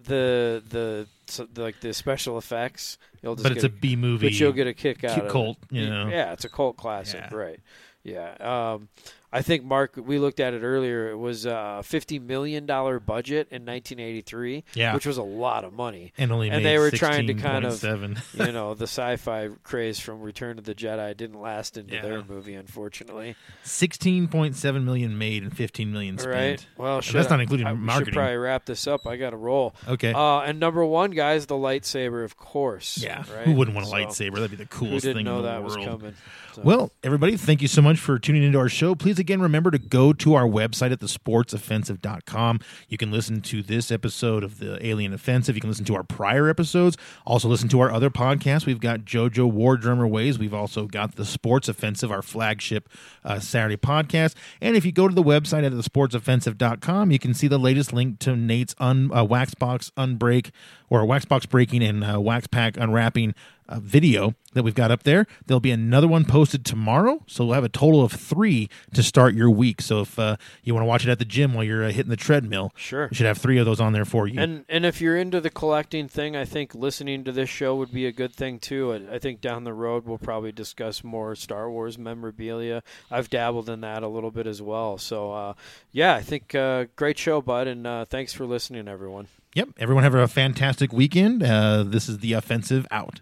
The 0.03 0.63
the 0.69 1.07
so, 1.27 1.47
like 1.55 1.79
the 1.81 1.93
special 1.93 2.37
effects. 2.37 2.97
You'll 3.21 3.35
just 3.35 3.43
But 3.43 3.51
it's 3.53 3.63
get 3.63 3.71
a 3.71 3.75
B 3.75 3.95
movie. 3.95 4.27
but 4.27 4.39
you'll 4.39 4.51
get 4.51 4.67
a 4.67 4.73
kick 4.73 5.03
out 5.03 5.17
of 5.19 5.31
cult, 5.31 5.57
it. 5.71 5.75
you 5.75 5.89
know. 5.89 6.07
Yeah, 6.07 6.33
it's 6.33 6.45
a 6.45 6.49
cult 6.49 6.77
classic, 6.77 7.25
Yeah. 7.31 7.35
right? 7.37 7.59
Yeah. 8.03 8.35
Um, 8.39 8.89
I 9.31 9.41
think 9.41 9.65
Mark, 9.65 9.95
we 9.97 10.19
looked 10.19 10.39
at 10.39 10.53
it 10.53 10.61
earlier. 10.61 11.09
It 11.11 11.17
was 11.17 11.45
a 11.45 11.81
fifty 11.83 12.17
million 12.17 12.65
dollar 12.65 12.97
budget 12.99 13.47
in 13.51 13.65
1983, 13.65 14.63
Yeah. 14.73 14.93
which 14.93 15.05
was 15.05 15.17
a 15.17 15.23
lot 15.23 15.65
of 15.65 15.73
money. 15.73 16.13
and 16.17 16.31
only 16.31 16.49
and 16.49 16.63
made 16.63 16.69
they 16.69 16.77
were 16.79 16.91
trying 16.91 17.27
to 17.27 17.33
kind 17.33 17.65
of, 17.65 17.73
16.7. 17.73 18.45
you 18.47 18.53
know, 18.53 18.73
the 18.73 18.85
sci-fi 18.87 19.49
craze 19.63 19.99
from 19.99 20.21
Return 20.21 20.57
of 20.57 20.63
the 20.63 20.73
Jedi 20.73 21.15
didn't 21.17 21.41
last 21.41 21.75
into 21.77 21.95
Yeah. 21.95 22.01
their 22.03 22.23
movie, 22.23 22.53
unfortunately. 22.55 23.35
Sixteen 23.63 24.29
point 24.29 24.55
seven 24.55 24.85
million 24.85 25.17
made 25.17 25.43
and 25.43 25.55
fifteen 25.55 25.91
million 25.91 26.17
spent. 26.17 26.33
Right? 26.33 26.67
Well, 26.77 27.01
should 27.01 27.15
that's 27.15 27.29
not 27.29 27.41
including 27.41 27.67
I, 27.67 27.73
marketing. 27.73 28.13
Should 28.13 28.13
probably 28.17 28.37
wrap 28.37 28.65
this 28.65 28.87
up. 28.87 29.05
I 29.05 29.17
got 29.17 29.31
to 29.31 29.37
roll. 29.37 29.75
Okay. 29.87 30.13
Uh, 30.13 30.39
and 30.39 30.57
number 30.59 30.85
one, 30.85 31.11
guys, 31.11 31.47
the 31.47 31.55
lightsaber, 31.55 32.23
of 32.23 32.37
course. 32.37 32.97
yeah, 33.03 33.25
Right? 33.35 33.45
who 33.45 33.53
wouldn't 33.53 33.75
want 33.75 33.87
a 33.87 33.89
So, 33.89 33.95
lightsaber? 33.97 34.35
That'd 34.35 34.51
be 34.51 34.57
the 34.57 34.63
Who 34.63 34.85
coolest 34.85 35.03
didn't 35.03 35.17
thing 35.17 35.25
know 35.25 35.37
in 35.39 35.43
the 35.43 35.49
that 35.49 35.63
world. 35.63 35.77
was 35.77 35.85
coming? 35.85 36.13
So- 36.53 36.61
Well, 36.63 36.91
everybody, 37.03 37.35
thank 37.37 37.61
you 37.61 37.67
so 37.67 37.81
much 37.81 37.99
for 37.99 38.17
tuning 38.17 38.41
into 38.43 38.57
our 38.57 38.69
show. 38.69 38.95
Please 38.95 39.16
again 39.19 39.41
remember 39.41 39.71
to 39.71 39.77
go 39.77 40.13
to 40.13 40.35
our 40.35 40.45
website 40.45 40.91
at 40.91 40.99
thesportsoffensive.com. 40.99 42.59
You 42.87 42.97
can 42.97 43.11
listen 43.11 43.41
to 43.41 43.61
this 43.61 43.91
episode 43.91 44.43
of 44.43 44.59
the 44.59 44.85
Alien 44.85 45.13
Offensive. 45.13 45.55
You 45.55 45.61
can 45.61 45.69
listen 45.69 45.85
to 45.85 45.95
our 45.95 46.03
prior 46.03 46.49
episodes. 46.49 46.97
Also 47.25 47.47
listen 47.47 47.69
to 47.69 47.79
our 47.79 47.91
other 47.91 48.09
podcasts. 48.09 48.65
We've 48.65 48.79
got 48.79 49.01
JoJo 49.01 49.51
War 49.51 49.77
Drummer 49.77 50.07
Ways. 50.07 50.39
We've 50.39 50.53
also 50.53 50.85
got 50.85 51.15
the 51.15 51.25
Sports 51.25 51.67
Offensive, 51.67 52.11
our 52.11 52.21
flagship 52.21 52.89
uh, 53.23 53.39
Saturday 53.39 53.77
podcast. 53.77 54.35
And 54.61 54.75
if 54.75 54.85
you 54.85 54.91
go 54.91 55.07
to 55.07 55.15
the 55.15 55.23
website 55.23 55.65
at 55.65 55.71
thesportsoffensive.com, 55.71 57.11
you 57.11 57.19
can 57.19 57.33
see 57.33 57.47
the 57.47 57.57
latest 57.57 57.93
link 57.93 58.19
to 58.19 58.35
Nate's 58.35 58.75
un, 58.79 59.09
uh, 59.13 59.25
Waxbox 59.25 59.91
Unbreak 59.93 60.51
or 60.89 61.01
a 61.03 61.05
Waxbox 61.05 61.47
Breaking 61.49 61.83
and 61.83 62.03
uh, 62.03 62.19
Wax 62.19 62.47
Pack 62.47 62.77
Unwrapping 62.77 63.33
uh, 63.69 63.79
video 63.81 64.33
that 64.53 64.63
we've 64.63 64.73
got 64.73 64.91
up 64.91 65.03
there. 65.03 65.27
There'll 65.45 65.59
be 65.59 65.71
another 65.71 66.07
one 66.07 66.23
posted 66.23 66.63
tomorrow, 66.63 67.21
so 67.27 67.43
we'll 67.45 67.55
have 67.55 67.65
a 67.65 67.69
total 67.69 68.01
of 68.01 68.13
three 68.13 68.69
to 68.93 69.03
start 69.03 69.33
your 69.35 69.49
week. 69.49 69.81
So 69.81 69.99
if 70.01 70.17
uh, 70.17 70.37
you 70.63 70.73
want 70.73 70.83
to 70.83 70.87
watch 70.87 71.05
it 71.05 71.09
at 71.11 71.19
the 71.19 71.25
gym 71.25 71.53
while 71.53 71.65
you're 71.65 71.83
uh, 71.83 71.91
hitting 71.91 72.09
the 72.09 72.15
treadmill, 72.15 72.71
Sure. 72.77 73.09
we 73.11 73.15
should 73.17 73.25
have 73.25 73.37
three 73.37 73.57
of 73.57 73.65
those 73.65 73.81
on 73.81 73.91
there 73.91 74.05
for 74.05 74.25
you. 74.25 74.39
And 74.39 74.63
and 74.69 74.85
if 74.85 75.01
you're 75.01 75.17
into 75.17 75.41
the 75.41 75.49
collecting 75.49 76.07
thing, 76.07 76.37
I 76.37 76.45
think 76.45 76.73
listening 76.73 77.25
to 77.25 77.33
this 77.33 77.49
show 77.49 77.75
would 77.75 77.91
be 77.91 78.05
a 78.05 78.11
good 78.13 78.33
thing 78.33 78.57
too. 78.59 78.93
I, 78.93 79.15
I 79.15 79.19
think 79.19 79.41
down 79.41 79.65
the 79.65 79.73
road 79.73 80.05
we'll 80.05 80.17
probably 80.17 80.53
discuss 80.53 81.03
more 81.03 81.35
Star 81.35 81.69
Wars 81.69 81.97
memorabilia. 81.97 82.83
I've 83.11 83.29
dabbled 83.29 83.69
in 83.69 83.81
that 83.81 84.01
a 84.01 84.07
little 84.07 84.31
bit 84.31 84.47
as 84.47 84.61
well. 84.61 84.97
So 84.97 85.33
uh, 85.33 85.53
yeah, 85.91 86.15
I 86.15 86.21
think 86.21 86.55
uh, 86.55 86.85
great 86.95 87.17
show, 87.17 87.41
bud, 87.41 87.67
and 87.67 87.85
uh, 87.85 88.05
thanks 88.05 88.31
for 88.31 88.45
listening, 88.45 88.87
everyone. 88.87 89.27
Yep, 89.57 89.69
everyone 89.79 90.03
have 90.03 90.13
a 90.13 90.27
fantastic 90.27 90.93
weekend. 90.93 91.41
Uh, 91.41 91.81
this 91.81 92.07
is 92.07 92.19
the 92.19 92.33
offensive 92.33 92.85
out. 92.91 93.21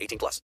18 0.01 0.17
plus. 0.17 0.39